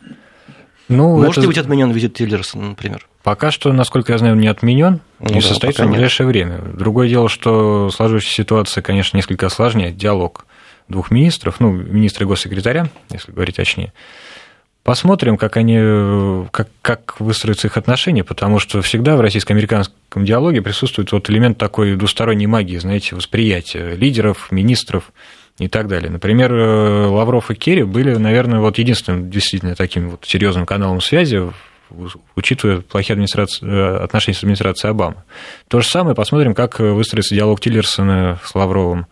Ну, 0.88 1.18
Может 1.18 1.39
это... 1.39 1.47
быть 1.47 1.58
отменен 1.58 1.89
визит 1.89 2.14
Тиллерсона, 2.14 2.70
например? 2.70 3.08
Пока 3.24 3.50
что, 3.50 3.74
насколько 3.74 4.12
я 4.12 4.20
знаю, 4.20 4.36
не 4.36 4.47
отменен 4.47 5.02
ну, 5.20 5.34
да, 5.34 5.41
состоится 5.41 5.86
в 5.86 5.89
ближайшее 5.89 6.28
нет. 6.28 6.34
время. 6.34 6.60
Другое 6.78 7.10
дело, 7.10 7.28
что 7.28 7.89
сложившаяся 7.89 8.36
ситуация, 8.36 8.82
конечно, 8.84 9.18
несколько 9.18 9.47
осложняет 9.47 9.97
диалог 9.97 10.45
двух 10.89 11.11
министров, 11.11 11.59
ну, 11.59 11.71
министра 11.71 12.25
и 12.25 12.27
госсекретаря, 12.27 12.89
если 13.11 13.31
говорить 13.31 13.55
точнее. 13.55 13.93
Посмотрим, 14.83 15.37
как 15.37 15.57
они, 15.57 16.47
как, 16.51 16.69
как 16.81 17.19
выстроятся 17.19 17.67
их 17.67 17.77
отношения, 17.77 18.23
потому 18.23 18.59
что 18.59 18.81
всегда 18.81 19.17
в 19.17 19.21
российско-американском 19.21 20.25
диалоге 20.25 20.61
присутствует 20.61 21.11
вот 21.11 21.29
элемент 21.29 21.57
такой 21.57 21.95
двусторонней 21.95 22.47
магии, 22.47 22.77
знаете, 22.77 23.15
восприятия 23.15 23.95
лидеров, 23.95 24.51
министров 24.51 25.11
и 25.59 25.67
так 25.67 25.87
далее. 25.89 26.09
Например, 26.09 26.51
Лавров 26.51 27.51
и 27.51 27.55
Керри 27.55 27.83
были, 27.83 28.15
наверное, 28.15 28.61
вот 28.61 28.77
единственным 28.79 29.29
действительно 29.29 29.75
таким 29.75 30.11
вот 30.11 30.25
серьезным 30.25 30.65
каналом 30.65 31.01
связи, 31.01 31.51
учитывая 32.35 32.79
плохие 32.81 33.13
администрации, 33.13 34.03
отношения 34.03 34.37
с 34.37 34.39
администрацией 34.39 34.91
Обамы. 34.91 35.23
То 35.67 35.81
же 35.81 35.87
самое, 35.87 36.15
посмотрим, 36.15 36.55
как 36.55 36.79
выстроится 36.79 37.35
диалог 37.35 37.59
Тиллерсона 37.59 38.39
с 38.43 38.55
Лавровым 38.55 39.07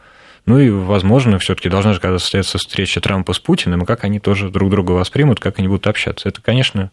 ну 0.47 0.59
и, 0.59 0.69
возможно, 0.69 1.39
все-таки 1.39 1.67
должна 1.67 1.91
же 1.91 1.99
когда 1.99 2.17
состояться 2.19 2.57
встреча 2.57 3.01
Трампа 3.01 3.33
с 3.33 3.39
Путиным, 3.39 3.83
и 3.83 3.85
как 3.85 4.05
они 4.05 4.21
тоже 4.21 4.49
друг 4.49 4.69
друга 4.71 4.91
воспримут, 4.93 5.41
как 5.41 5.59
они 5.59 5.67
будут 5.67 5.85
общаться. 5.87 6.29
Это, 6.29 6.41
конечно, 6.41 6.89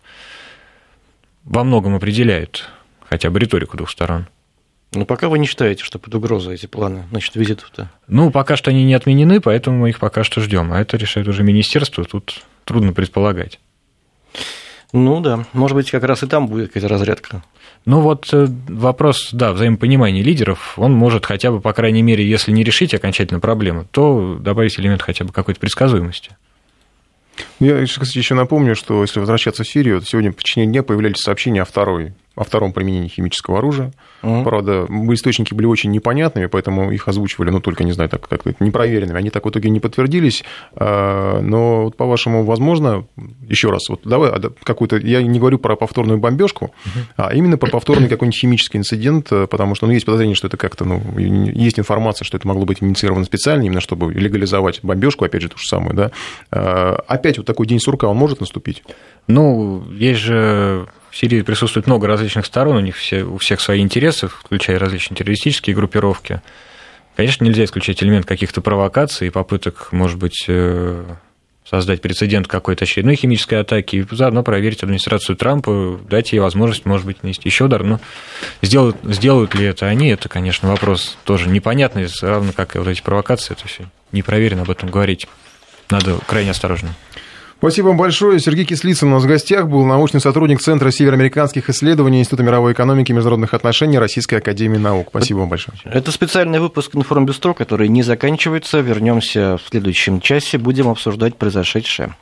во 1.44 1.62
многом 1.62 1.94
определяет 1.94 2.68
хотя 3.08 3.30
бы 3.30 3.38
риторику 3.38 3.76
двух 3.76 3.90
сторон. 3.90 4.26
Но 4.92 5.04
пока 5.04 5.28
вы 5.28 5.38
не 5.38 5.46
считаете, 5.46 5.84
что 5.84 6.00
под 6.00 6.12
угрозой 6.16 6.54
эти 6.54 6.66
планы, 6.66 7.04
значит, 7.10 7.36
визитов-то? 7.36 7.90
Ну, 8.08 8.32
пока 8.32 8.56
что 8.56 8.70
они 8.70 8.84
не 8.84 8.94
отменены, 8.94 9.40
поэтому 9.40 9.78
мы 9.78 9.90
их 9.90 10.00
пока 10.00 10.24
что 10.24 10.40
ждем. 10.40 10.72
А 10.72 10.80
это 10.80 10.96
решает 10.96 11.28
уже 11.28 11.44
министерство, 11.44 12.04
тут 12.04 12.42
трудно 12.64 12.92
предполагать. 12.92 13.60
Ну 14.96 15.18
да, 15.18 15.44
может 15.52 15.74
быть, 15.74 15.90
как 15.90 16.04
раз 16.04 16.22
и 16.22 16.28
там 16.28 16.46
будет 16.46 16.68
какая-то 16.68 16.86
разрядка. 16.86 17.42
Ну 17.84 17.98
вот 17.98 18.32
э, 18.32 18.46
вопрос, 18.68 19.30
да, 19.32 19.52
взаимопонимания 19.52 20.22
лидеров, 20.22 20.74
он 20.78 20.92
может 20.92 21.26
хотя 21.26 21.50
бы, 21.50 21.60
по 21.60 21.72
крайней 21.72 22.02
мере, 22.02 22.24
если 22.24 22.52
не 22.52 22.62
решить 22.62 22.94
окончательно 22.94 23.40
проблему, 23.40 23.88
то 23.90 24.38
добавить 24.40 24.78
элемент 24.78 25.02
хотя 25.02 25.24
бы 25.24 25.32
какой-то 25.32 25.58
предсказуемости. 25.58 26.36
Я, 27.58 27.84
кстати, 27.84 28.18
еще 28.18 28.34
напомню, 28.34 28.76
что 28.76 29.02
если 29.02 29.18
возвращаться 29.18 29.64
в 29.64 29.68
Сирию, 29.68 30.00
то 30.00 30.06
сегодня 30.06 30.30
в 30.30 30.36
течение 30.36 30.70
дня 30.70 30.84
появлялись 30.84 31.18
сообщения 31.18 31.62
о 31.62 31.64
второй 31.64 32.14
о 32.36 32.44
втором 32.44 32.72
применении 32.72 33.08
химического 33.08 33.58
оружия. 33.58 33.92
Mm-hmm. 34.22 34.44
Правда, 34.44 34.86
источники 35.12 35.54
были 35.54 35.66
очень 35.66 35.90
непонятными, 35.90 36.46
поэтому 36.46 36.90
их 36.90 37.06
озвучивали, 37.06 37.50
ну, 37.50 37.60
только, 37.60 37.84
не 37.84 37.92
знаю, 37.92 38.10
так 38.10 38.26
как 38.26 38.60
непроверенными. 38.60 39.18
Они 39.18 39.30
так 39.30 39.46
в 39.46 39.50
итоге 39.50 39.70
не 39.70 39.80
подтвердились. 39.80 40.44
А, 40.74 41.40
но, 41.40 41.84
вот, 41.84 41.96
по-вашему, 41.96 42.44
возможно, 42.44 43.06
еще 43.48 43.70
раз, 43.70 43.88
вот 43.88 44.00
давай 44.04 44.30
а, 44.30 44.40
какую-то, 44.64 44.96
я 44.96 45.22
не 45.22 45.38
говорю 45.38 45.58
про 45.58 45.76
повторную 45.76 46.18
бомбежку, 46.18 46.66
mm-hmm. 46.66 47.00
а 47.16 47.34
именно 47.34 47.56
про 47.56 47.70
повторный 47.70 48.08
какой-нибудь 48.08 48.38
химический 48.38 48.78
инцидент, 48.78 49.28
потому 49.28 49.74
что, 49.74 49.86
ну, 49.86 49.92
есть 49.92 50.06
подозрение, 50.06 50.34
что 50.34 50.48
это 50.48 50.56
как-то, 50.56 50.84
ну, 50.84 51.00
есть 51.16 51.78
информация, 51.78 52.24
что 52.26 52.36
это 52.36 52.48
могло 52.48 52.64
быть 52.64 52.82
инициировано 52.82 53.24
специально, 53.24 53.62
именно 53.62 53.80
чтобы 53.80 54.12
легализовать 54.12 54.80
бомбежку, 54.82 55.24
опять 55.24 55.42
же, 55.42 55.48
ту 55.48 55.58
же 55.58 55.68
самую, 55.68 55.94
да. 55.94 56.10
А, 56.50 56.96
опять 57.06 57.38
вот 57.38 57.46
такой 57.46 57.66
день 57.66 57.78
сурка, 57.78 58.06
он 58.06 58.16
может 58.16 58.40
наступить? 58.40 58.82
Ну, 59.28 59.84
есть 59.92 60.20
же 60.20 60.88
в 61.14 61.16
Сирии 61.16 61.42
присутствует 61.42 61.86
много 61.86 62.08
различных 62.08 62.44
сторон, 62.44 62.76
у 62.76 62.80
них 62.80 62.96
все, 62.96 63.22
у 63.22 63.38
всех 63.38 63.60
свои 63.60 63.80
интересы, 63.80 64.26
включая 64.26 64.80
различные 64.80 65.16
террористические 65.16 65.76
группировки. 65.76 66.42
Конечно, 67.14 67.44
нельзя 67.44 67.62
исключать 67.62 68.02
элемент 68.02 68.26
каких-то 68.26 68.60
провокаций 68.60 69.28
и 69.28 69.30
попыток, 69.30 69.92
может 69.92 70.18
быть, 70.18 70.44
э, 70.48 71.04
создать 71.64 72.02
прецедент 72.02 72.48
какой-то 72.48 72.84
очередной 72.84 73.14
химической 73.14 73.60
атаки, 73.60 73.94
и 73.94 74.06
заодно 74.10 74.42
проверить 74.42 74.82
администрацию 74.82 75.36
Трампа, 75.36 76.00
дать 76.10 76.32
ей 76.32 76.40
возможность, 76.40 76.84
может 76.84 77.06
быть, 77.06 77.22
нанести 77.22 77.48
еще 77.48 77.66
удар. 77.66 77.84
Но 77.84 78.00
сделают, 78.60 78.96
сделают 79.04 79.54
ли 79.54 79.66
это 79.66 79.86
они, 79.86 80.08
это, 80.08 80.28
конечно, 80.28 80.68
вопрос 80.68 81.16
тоже 81.22 81.48
непонятный, 81.48 82.08
равно 82.22 82.50
как 82.52 82.74
и 82.74 82.80
вот 82.80 82.88
эти 82.88 83.02
провокации, 83.02 83.52
это 83.52 83.68
все 83.68 83.84
не 84.10 84.24
проверено 84.24 84.62
об 84.62 84.70
этом 84.70 84.90
говорить. 84.90 85.28
Надо 85.90 86.18
крайне 86.26 86.50
осторожно. 86.50 86.92
Спасибо 87.64 87.86
вам 87.86 87.96
большое. 87.96 88.40
Сергей 88.40 88.66
Кислицын 88.66 89.08
у 89.08 89.12
нас 89.12 89.22
в 89.22 89.26
гостях 89.26 89.68
был 89.68 89.86
научный 89.86 90.20
сотрудник 90.20 90.60
Центра 90.60 90.90
североамериканских 90.90 91.70
исследований 91.70 92.20
Института 92.20 92.42
мировой 92.42 92.74
экономики 92.74 93.10
и 93.10 93.14
международных 93.14 93.54
отношений 93.54 93.98
Российской 93.98 94.34
Академии 94.34 94.76
Наук. 94.76 95.06
Спасибо 95.08 95.38
вам 95.38 95.48
большое. 95.48 95.78
Это 95.86 96.12
специальный 96.12 96.60
выпуск 96.60 96.94
«Информбюстро», 96.94 97.54
который 97.54 97.88
не 97.88 98.02
заканчивается. 98.02 98.80
Вернемся 98.80 99.56
в 99.56 99.66
следующем 99.70 100.20
часе. 100.20 100.58
Будем 100.58 100.88
обсуждать 100.88 101.36
произошедшее. 101.36 102.14